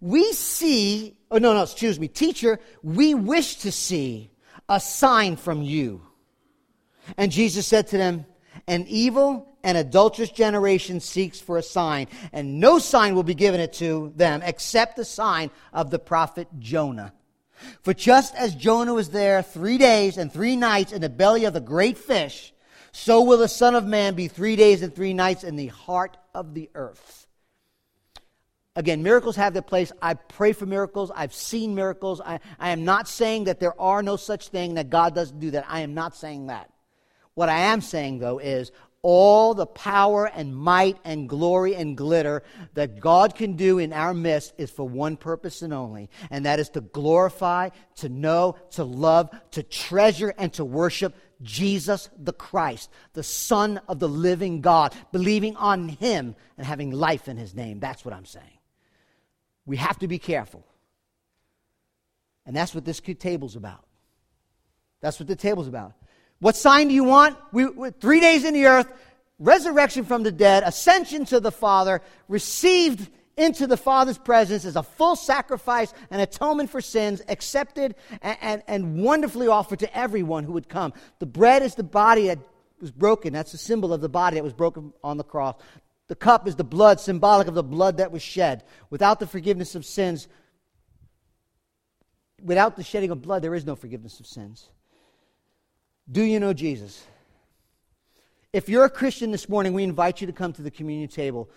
we 0.00 0.32
see, 0.32 1.16
oh 1.30 1.38
no, 1.38 1.54
no, 1.54 1.62
excuse 1.62 2.00
me, 2.00 2.08
teacher, 2.08 2.58
we 2.82 3.14
wish 3.14 3.56
to 3.56 3.72
see 3.72 4.30
a 4.68 4.80
sign 4.80 5.36
from 5.36 5.62
you. 5.62 6.02
And 7.16 7.30
Jesus 7.30 7.66
said 7.66 7.88
to 7.88 7.98
them, 7.98 8.26
An 8.66 8.86
evil 8.88 9.51
and 9.64 9.78
adulterous 9.78 10.30
generation 10.30 11.00
seeks 11.00 11.40
for 11.40 11.58
a 11.58 11.62
sign, 11.62 12.08
and 12.32 12.60
no 12.60 12.78
sign 12.78 13.14
will 13.14 13.22
be 13.22 13.34
given 13.34 13.60
it 13.60 13.72
to 13.74 14.12
them 14.16 14.42
except 14.44 14.96
the 14.96 15.04
sign 15.04 15.50
of 15.72 15.90
the 15.90 15.98
prophet 15.98 16.48
Jonah. 16.58 17.12
For 17.82 17.94
just 17.94 18.34
as 18.34 18.54
Jonah 18.54 18.94
was 18.94 19.10
there 19.10 19.42
three 19.42 19.78
days 19.78 20.18
and 20.18 20.32
three 20.32 20.56
nights 20.56 20.92
in 20.92 21.00
the 21.00 21.08
belly 21.08 21.44
of 21.44 21.52
the 21.52 21.60
great 21.60 21.96
fish, 21.96 22.52
so 22.90 23.22
will 23.22 23.38
the 23.38 23.48
Son 23.48 23.74
of 23.74 23.86
Man 23.86 24.14
be 24.14 24.28
three 24.28 24.56
days 24.56 24.82
and 24.82 24.94
three 24.94 25.14
nights 25.14 25.44
in 25.44 25.56
the 25.56 25.68
heart 25.68 26.16
of 26.34 26.54
the 26.54 26.68
earth. 26.74 27.26
Again, 28.74 29.02
miracles 29.02 29.36
have 29.36 29.52
their 29.52 29.62
place. 29.62 29.92
I 30.00 30.14
pray 30.14 30.52
for 30.52 30.64
miracles. 30.64 31.10
I've 31.14 31.34
seen 31.34 31.74
miracles. 31.74 32.22
I, 32.22 32.40
I 32.58 32.70
am 32.70 32.84
not 32.84 33.06
saying 33.06 33.44
that 33.44 33.60
there 33.60 33.78
are 33.80 34.02
no 34.02 34.16
such 34.16 34.48
thing, 34.48 34.74
that 34.74 34.88
God 34.88 35.14
doesn't 35.14 35.40
do 35.40 35.50
that. 35.50 35.66
I 35.68 35.80
am 35.80 35.92
not 35.92 36.16
saying 36.16 36.46
that. 36.46 36.70
What 37.34 37.48
I 37.48 37.58
am 37.58 37.80
saying, 37.80 38.18
though, 38.18 38.38
is 38.38 38.72
all 39.02 39.52
the 39.52 39.66
power 39.66 40.26
and 40.26 40.56
might 40.56 40.96
and 41.04 41.28
glory 41.28 41.74
and 41.74 41.96
glitter 41.96 42.44
that 42.74 43.00
God 43.00 43.34
can 43.34 43.56
do 43.56 43.78
in 43.78 43.92
our 43.92 44.14
midst 44.14 44.54
is 44.58 44.70
for 44.70 44.88
one 44.88 45.16
purpose 45.16 45.62
and 45.62 45.74
only, 45.74 46.08
and 46.30 46.46
that 46.46 46.60
is 46.60 46.68
to 46.70 46.80
glorify, 46.80 47.70
to 47.96 48.08
know, 48.08 48.56
to 48.70 48.84
love, 48.84 49.30
to 49.50 49.62
treasure, 49.64 50.32
and 50.38 50.52
to 50.54 50.64
worship 50.64 51.16
Jesus 51.42 52.08
the 52.16 52.32
Christ, 52.32 52.90
the 53.14 53.24
Son 53.24 53.80
of 53.88 53.98
the 53.98 54.08
living 54.08 54.60
God, 54.60 54.94
believing 55.10 55.56
on 55.56 55.88
Him 55.88 56.36
and 56.56 56.66
having 56.66 56.92
life 56.92 57.26
in 57.28 57.36
His 57.36 57.54
name. 57.54 57.80
That's 57.80 58.04
what 58.04 58.14
I'm 58.14 58.24
saying. 58.24 58.46
We 59.66 59.76
have 59.78 59.98
to 59.98 60.08
be 60.08 60.18
careful. 60.18 60.64
And 62.46 62.56
that's 62.56 62.74
what 62.74 62.84
this 62.84 63.00
table's 63.00 63.56
about. 63.56 63.84
That's 65.00 65.18
what 65.18 65.26
the 65.26 65.36
table's 65.36 65.68
about. 65.68 65.94
What 66.42 66.56
sign 66.56 66.88
do 66.88 66.94
you 66.94 67.04
want? 67.04 67.38
We, 67.52 67.68
three 68.00 68.18
days 68.18 68.44
in 68.44 68.52
the 68.52 68.66
earth, 68.66 68.92
resurrection 69.38 70.04
from 70.04 70.24
the 70.24 70.32
dead, 70.32 70.64
ascension 70.64 71.24
to 71.26 71.38
the 71.38 71.52
Father, 71.52 72.02
received 72.26 73.08
into 73.36 73.68
the 73.68 73.76
Father's 73.76 74.18
presence 74.18 74.64
as 74.64 74.74
a 74.74 74.82
full 74.82 75.14
sacrifice 75.14 75.94
and 76.10 76.20
atonement 76.20 76.68
for 76.68 76.80
sins, 76.80 77.22
accepted 77.28 77.94
and, 78.22 78.38
and, 78.40 78.62
and, 78.66 79.04
wonderfully 79.04 79.46
offered 79.46 79.78
to 79.78 79.96
everyone 79.96 80.42
who 80.42 80.54
would 80.54 80.68
come. 80.68 80.92
The 81.20 81.26
bread 81.26 81.62
is 81.62 81.76
the 81.76 81.84
body 81.84 82.26
that 82.26 82.40
was 82.80 82.90
broken. 82.90 83.32
That's 83.32 83.52
the 83.52 83.58
symbol 83.58 83.92
of 83.92 84.00
the 84.00 84.08
body 84.08 84.34
that 84.34 84.42
was 84.42 84.52
broken 84.52 84.92
on 85.04 85.18
the 85.18 85.24
cross. 85.24 85.54
The 86.08 86.16
cup 86.16 86.48
is 86.48 86.56
the 86.56 86.64
blood, 86.64 86.98
symbolic 86.98 87.46
of 87.46 87.54
the 87.54 87.62
blood 87.62 87.98
that 87.98 88.10
was 88.10 88.20
shed. 88.20 88.64
Without 88.90 89.20
the 89.20 89.28
forgiveness 89.28 89.76
of 89.76 89.86
sins, 89.86 90.26
without 92.42 92.74
the 92.74 92.82
shedding 92.82 93.12
of 93.12 93.22
blood, 93.22 93.42
there 93.42 93.54
is 93.54 93.64
no 93.64 93.76
forgiveness 93.76 94.18
of 94.18 94.26
sins. 94.26 94.70
Do 96.10 96.22
you 96.22 96.40
know 96.40 96.52
Jesus? 96.52 97.04
If 98.52 98.68
you're 98.68 98.84
a 98.84 98.90
Christian 98.90 99.30
this 99.30 99.48
morning, 99.48 99.72
we 99.72 99.82
invite 99.84 100.20
you 100.20 100.26
to 100.26 100.32
come 100.32 100.52
to 100.54 100.62
the 100.62 100.70
communion 100.70 101.08
table. 101.08 101.48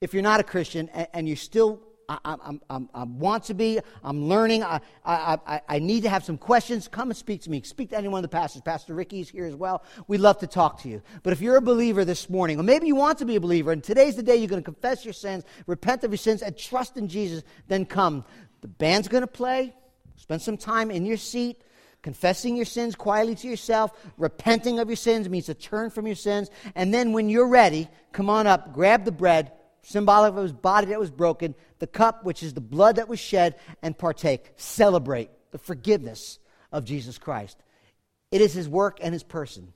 If 0.00 0.14
you're 0.14 0.22
not 0.22 0.40
a 0.40 0.44
Christian 0.44 0.88
and, 0.90 1.08
and 1.12 1.28
you 1.28 1.36
still 1.36 1.82
I, 2.08 2.18
I, 2.24 2.58
I, 2.70 2.80
I, 2.94 3.04
want 3.04 3.44
to 3.44 3.54
be, 3.54 3.80
I'm 4.02 4.28
learning, 4.28 4.62
I, 4.62 4.80
I, 5.04 5.60
I, 5.68 5.78
need 5.78 6.02
to 6.02 6.10
have 6.10 6.24
some 6.24 6.36
questions, 6.36 6.88
come 6.88 7.08
and 7.10 7.16
speak 7.16 7.42
to 7.42 7.50
me. 7.50 7.62
Speak 7.62 7.90
to 7.90 7.96
any 7.96 8.08
one 8.08 8.18
of 8.18 8.30
the 8.30 8.34
pastors. 8.34 8.62
Pastor 8.62 8.94
Ricky's 8.94 9.30
here 9.30 9.46
as 9.46 9.54
well. 9.54 9.82
We'd 10.06 10.18
love 10.18 10.38
to 10.40 10.46
talk 10.46 10.82
to 10.82 10.88
you. 10.88 11.02
But 11.22 11.32
if 11.32 11.40
you're 11.40 11.56
a 11.56 11.62
believer 11.62 12.04
this 12.04 12.28
morning, 12.28 12.60
or 12.60 12.62
maybe 12.62 12.86
you 12.86 12.94
want 12.94 13.18
to 13.18 13.24
be 13.24 13.36
a 13.36 13.40
believer, 13.40 13.72
and 13.72 13.82
today's 13.82 14.16
the 14.16 14.22
day 14.22 14.36
you're 14.36 14.48
going 14.48 14.62
to 14.62 14.70
confess 14.70 15.04
your 15.04 15.14
sins, 15.14 15.44
repent 15.66 16.04
of 16.04 16.10
your 16.10 16.18
sins, 16.18 16.42
and 16.42 16.56
trust 16.56 16.96
in 16.96 17.08
Jesus, 17.08 17.42
then 17.68 17.86
come. 17.86 18.24
The 18.60 18.68
band's 18.68 19.08
going 19.08 19.22
to 19.22 19.26
play. 19.26 19.74
Spend 20.16 20.42
some 20.42 20.56
time 20.56 20.90
in 20.90 21.06
your 21.06 21.16
seat 21.16 21.62
confessing 22.04 22.54
your 22.54 22.66
sins 22.66 22.94
quietly 22.94 23.34
to 23.34 23.48
yourself, 23.48 23.90
repenting 24.18 24.78
of 24.78 24.90
your 24.90 24.96
sins 24.96 25.26
means 25.26 25.46
to 25.46 25.54
turn 25.54 25.88
from 25.88 26.06
your 26.06 26.14
sins. 26.14 26.50
And 26.74 26.92
then 26.92 27.14
when 27.14 27.30
you're 27.30 27.48
ready, 27.48 27.88
come 28.12 28.28
on 28.28 28.46
up, 28.46 28.74
grab 28.74 29.06
the 29.06 29.10
bread, 29.10 29.52
symbolic 29.82 30.34
of 30.34 30.42
his 30.42 30.52
body 30.52 30.88
that 30.88 31.00
was 31.00 31.10
broken, 31.10 31.54
the 31.78 31.86
cup, 31.86 32.22
which 32.22 32.42
is 32.42 32.52
the 32.52 32.60
blood 32.60 32.96
that 32.96 33.08
was 33.08 33.18
shed, 33.18 33.56
and 33.82 33.96
partake. 33.96 34.52
Celebrate 34.56 35.30
the 35.50 35.56
forgiveness 35.56 36.38
of 36.70 36.84
Jesus 36.84 37.16
Christ. 37.16 37.56
It 38.30 38.42
is 38.42 38.52
his 38.52 38.68
work 38.68 38.98
and 39.00 39.14
his 39.14 39.22
person 39.22 39.72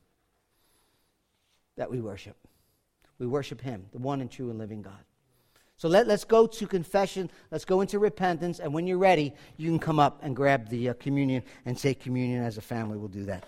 that 1.78 1.90
we 1.90 1.98
worship. 1.98 2.36
We 3.18 3.26
worship 3.26 3.62
him, 3.62 3.86
the 3.90 3.98
one 3.98 4.20
and 4.20 4.30
true 4.30 4.50
and 4.50 4.58
living 4.58 4.82
God. 4.82 5.02
So 5.78 5.88
let, 5.88 6.08
us 6.08 6.24
go 6.24 6.46
to 6.46 6.66
confession. 6.66 7.30
Let's 7.52 7.64
go 7.64 7.80
into 7.80 8.00
repentance. 8.00 8.58
And 8.58 8.74
when 8.74 8.88
you're 8.88 8.98
ready, 8.98 9.32
you 9.56 9.70
can 9.70 9.78
come 9.78 10.00
up 10.00 10.18
and 10.22 10.34
grab 10.34 10.68
the 10.68 10.90
uh, 10.90 10.94
communion 10.94 11.44
and 11.64 11.78
take 11.78 12.00
communion 12.00 12.42
as 12.42 12.58
a 12.58 12.60
family. 12.60 12.98
We'll 12.98 13.08
do 13.08 13.24
that. 13.26 13.44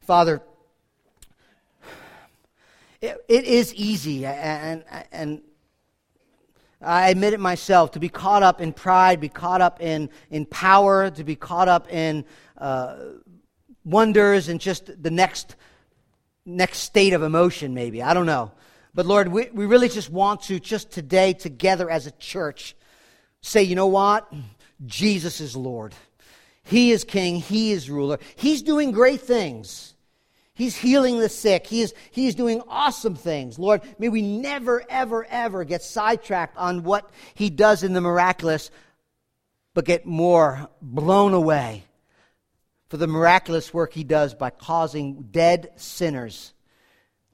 Father, 0.00 0.42
it, 3.00 3.24
it 3.28 3.44
is 3.44 3.72
easy, 3.74 4.26
and, 4.26 4.82
and 5.12 5.40
I 6.82 7.10
admit 7.10 7.32
it 7.32 7.38
myself, 7.38 7.92
to 7.92 8.00
be 8.00 8.08
caught 8.08 8.42
up 8.42 8.60
in 8.60 8.72
pride, 8.72 9.20
be 9.20 9.28
caught 9.28 9.60
up 9.60 9.80
in, 9.80 10.10
in 10.30 10.46
power, 10.46 11.10
to 11.10 11.22
be 11.22 11.36
caught 11.36 11.68
up 11.68 11.92
in 11.92 12.24
uh, 12.56 12.96
wonders 13.84 14.48
and 14.48 14.60
just 14.60 15.00
the 15.00 15.12
next, 15.12 15.54
next 16.44 16.78
state 16.78 17.12
of 17.12 17.22
emotion, 17.22 17.72
maybe. 17.72 18.02
I 18.02 18.14
don't 18.14 18.26
know. 18.26 18.50
But 18.94 19.06
Lord, 19.06 19.28
we, 19.28 19.48
we 19.52 19.66
really 19.66 19.88
just 19.88 20.10
want 20.10 20.42
to, 20.42 20.58
just 20.58 20.90
today, 20.90 21.32
together 21.32 21.90
as 21.90 22.06
a 22.06 22.10
church, 22.12 22.74
say, 23.40 23.62
you 23.62 23.74
know 23.74 23.86
what? 23.86 24.32
Jesus 24.86 25.40
is 25.40 25.56
Lord. 25.56 25.94
He 26.64 26.92
is 26.92 27.04
King. 27.04 27.36
He 27.36 27.72
is 27.72 27.90
ruler. 27.90 28.18
He's 28.36 28.62
doing 28.62 28.92
great 28.92 29.20
things. 29.20 29.94
He's 30.54 30.76
healing 30.76 31.20
the 31.20 31.28
sick. 31.28 31.66
He 31.68 31.82
is, 31.82 31.94
he 32.10 32.26
is 32.26 32.34
doing 32.34 32.62
awesome 32.66 33.14
things. 33.14 33.58
Lord, 33.58 33.82
may 33.98 34.08
we 34.08 34.22
never, 34.22 34.84
ever, 34.88 35.24
ever 35.30 35.64
get 35.64 35.82
sidetracked 35.82 36.56
on 36.56 36.82
what 36.82 37.08
He 37.34 37.48
does 37.48 37.84
in 37.84 37.92
the 37.92 38.00
miraculous, 38.00 38.72
but 39.72 39.84
get 39.84 40.04
more 40.04 40.68
blown 40.82 41.32
away 41.32 41.84
for 42.88 42.96
the 42.96 43.06
miraculous 43.06 43.72
work 43.72 43.92
He 43.92 44.02
does 44.02 44.34
by 44.34 44.50
causing 44.50 45.28
dead 45.30 45.70
sinners 45.76 46.54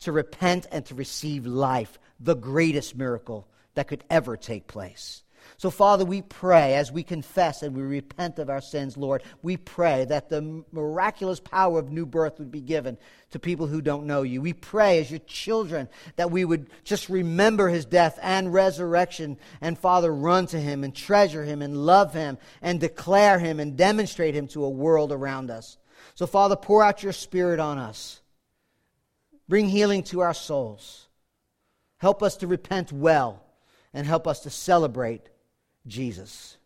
to 0.05 0.13
repent 0.13 0.67
and 0.71 0.85
to 0.87 0.95
receive 0.95 1.47
life, 1.47 1.99
the 2.21 2.37
greatest 2.37 2.97
miracle 2.97 3.49
that 3.75 3.89
could 3.89 4.05
ever 4.09 4.37
take 4.37 4.67
place. 4.67 5.23
So, 5.57 5.71
Father, 5.71 6.05
we 6.05 6.23
pray 6.23 6.75
as 6.75 6.91
we 6.91 7.03
confess 7.03 7.63
and 7.63 7.77
we 7.77 7.83
repent 7.83 8.39
of 8.39 8.51
our 8.51 8.61
sins, 8.61 8.97
Lord, 8.97 9.23
we 9.43 9.57
pray 9.57 10.05
that 10.07 10.29
the 10.29 10.65
miraculous 10.73 11.39
power 11.39 11.79
of 11.79 11.91
new 11.91 12.07
birth 12.07 12.39
would 12.39 12.51
be 12.51 12.61
given 12.61 12.97
to 13.31 13.39
people 13.39 13.67
who 13.67 13.81
don't 13.81 14.07
know 14.07 14.23
you. 14.23 14.41
We 14.41 14.53
pray 14.53 15.01
as 15.01 15.11
your 15.11 15.21
children 15.21 15.89
that 16.17 16.31
we 16.31 16.45
would 16.45 16.71
just 16.83 17.09
remember 17.09 17.69
his 17.69 17.85
death 17.85 18.19
and 18.23 18.53
resurrection, 18.53 19.39
and, 19.61 19.79
Father, 19.79 20.13
run 20.13 20.47
to 20.49 20.61
him 20.61 20.83
and 20.83 20.95
treasure 20.95 21.45
him 21.45 21.63
and 21.63 21.77
love 21.77 22.15
him 22.15 22.39
and 22.63 22.81
declare 22.81 23.39
him 23.39 23.61
and 23.61 23.77
demonstrate 23.77 24.35
him 24.35 24.49
to 24.49 24.65
a 24.65 24.71
world 24.71 25.13
around 25.13 25.51
us. 25.51 25.77
So, 26.15 26.27
Father, 26.27 26.57
pour 26.57 26.83
out 26.83 27.03
your 27.03 27.13
spirit 27.13 27.61
on 27.61 27.79
us. 27.79 28.21
Bring 29.49 29.69
healing 29.69 30.03
to 30.05 30.21
our 30.21 30.35
souls. 30.35 31.09
Help 31.99 32.23
us 32.23 32.37
to 32.37 32.47
repent 32.47 32.93
well 32.93 33.43
and 33.93 34.07
help 34.07 34.27
us 34.27 34.41
to 34.41 34.51
celebrate 34.51 35.29
Jesus. 35.87 36.57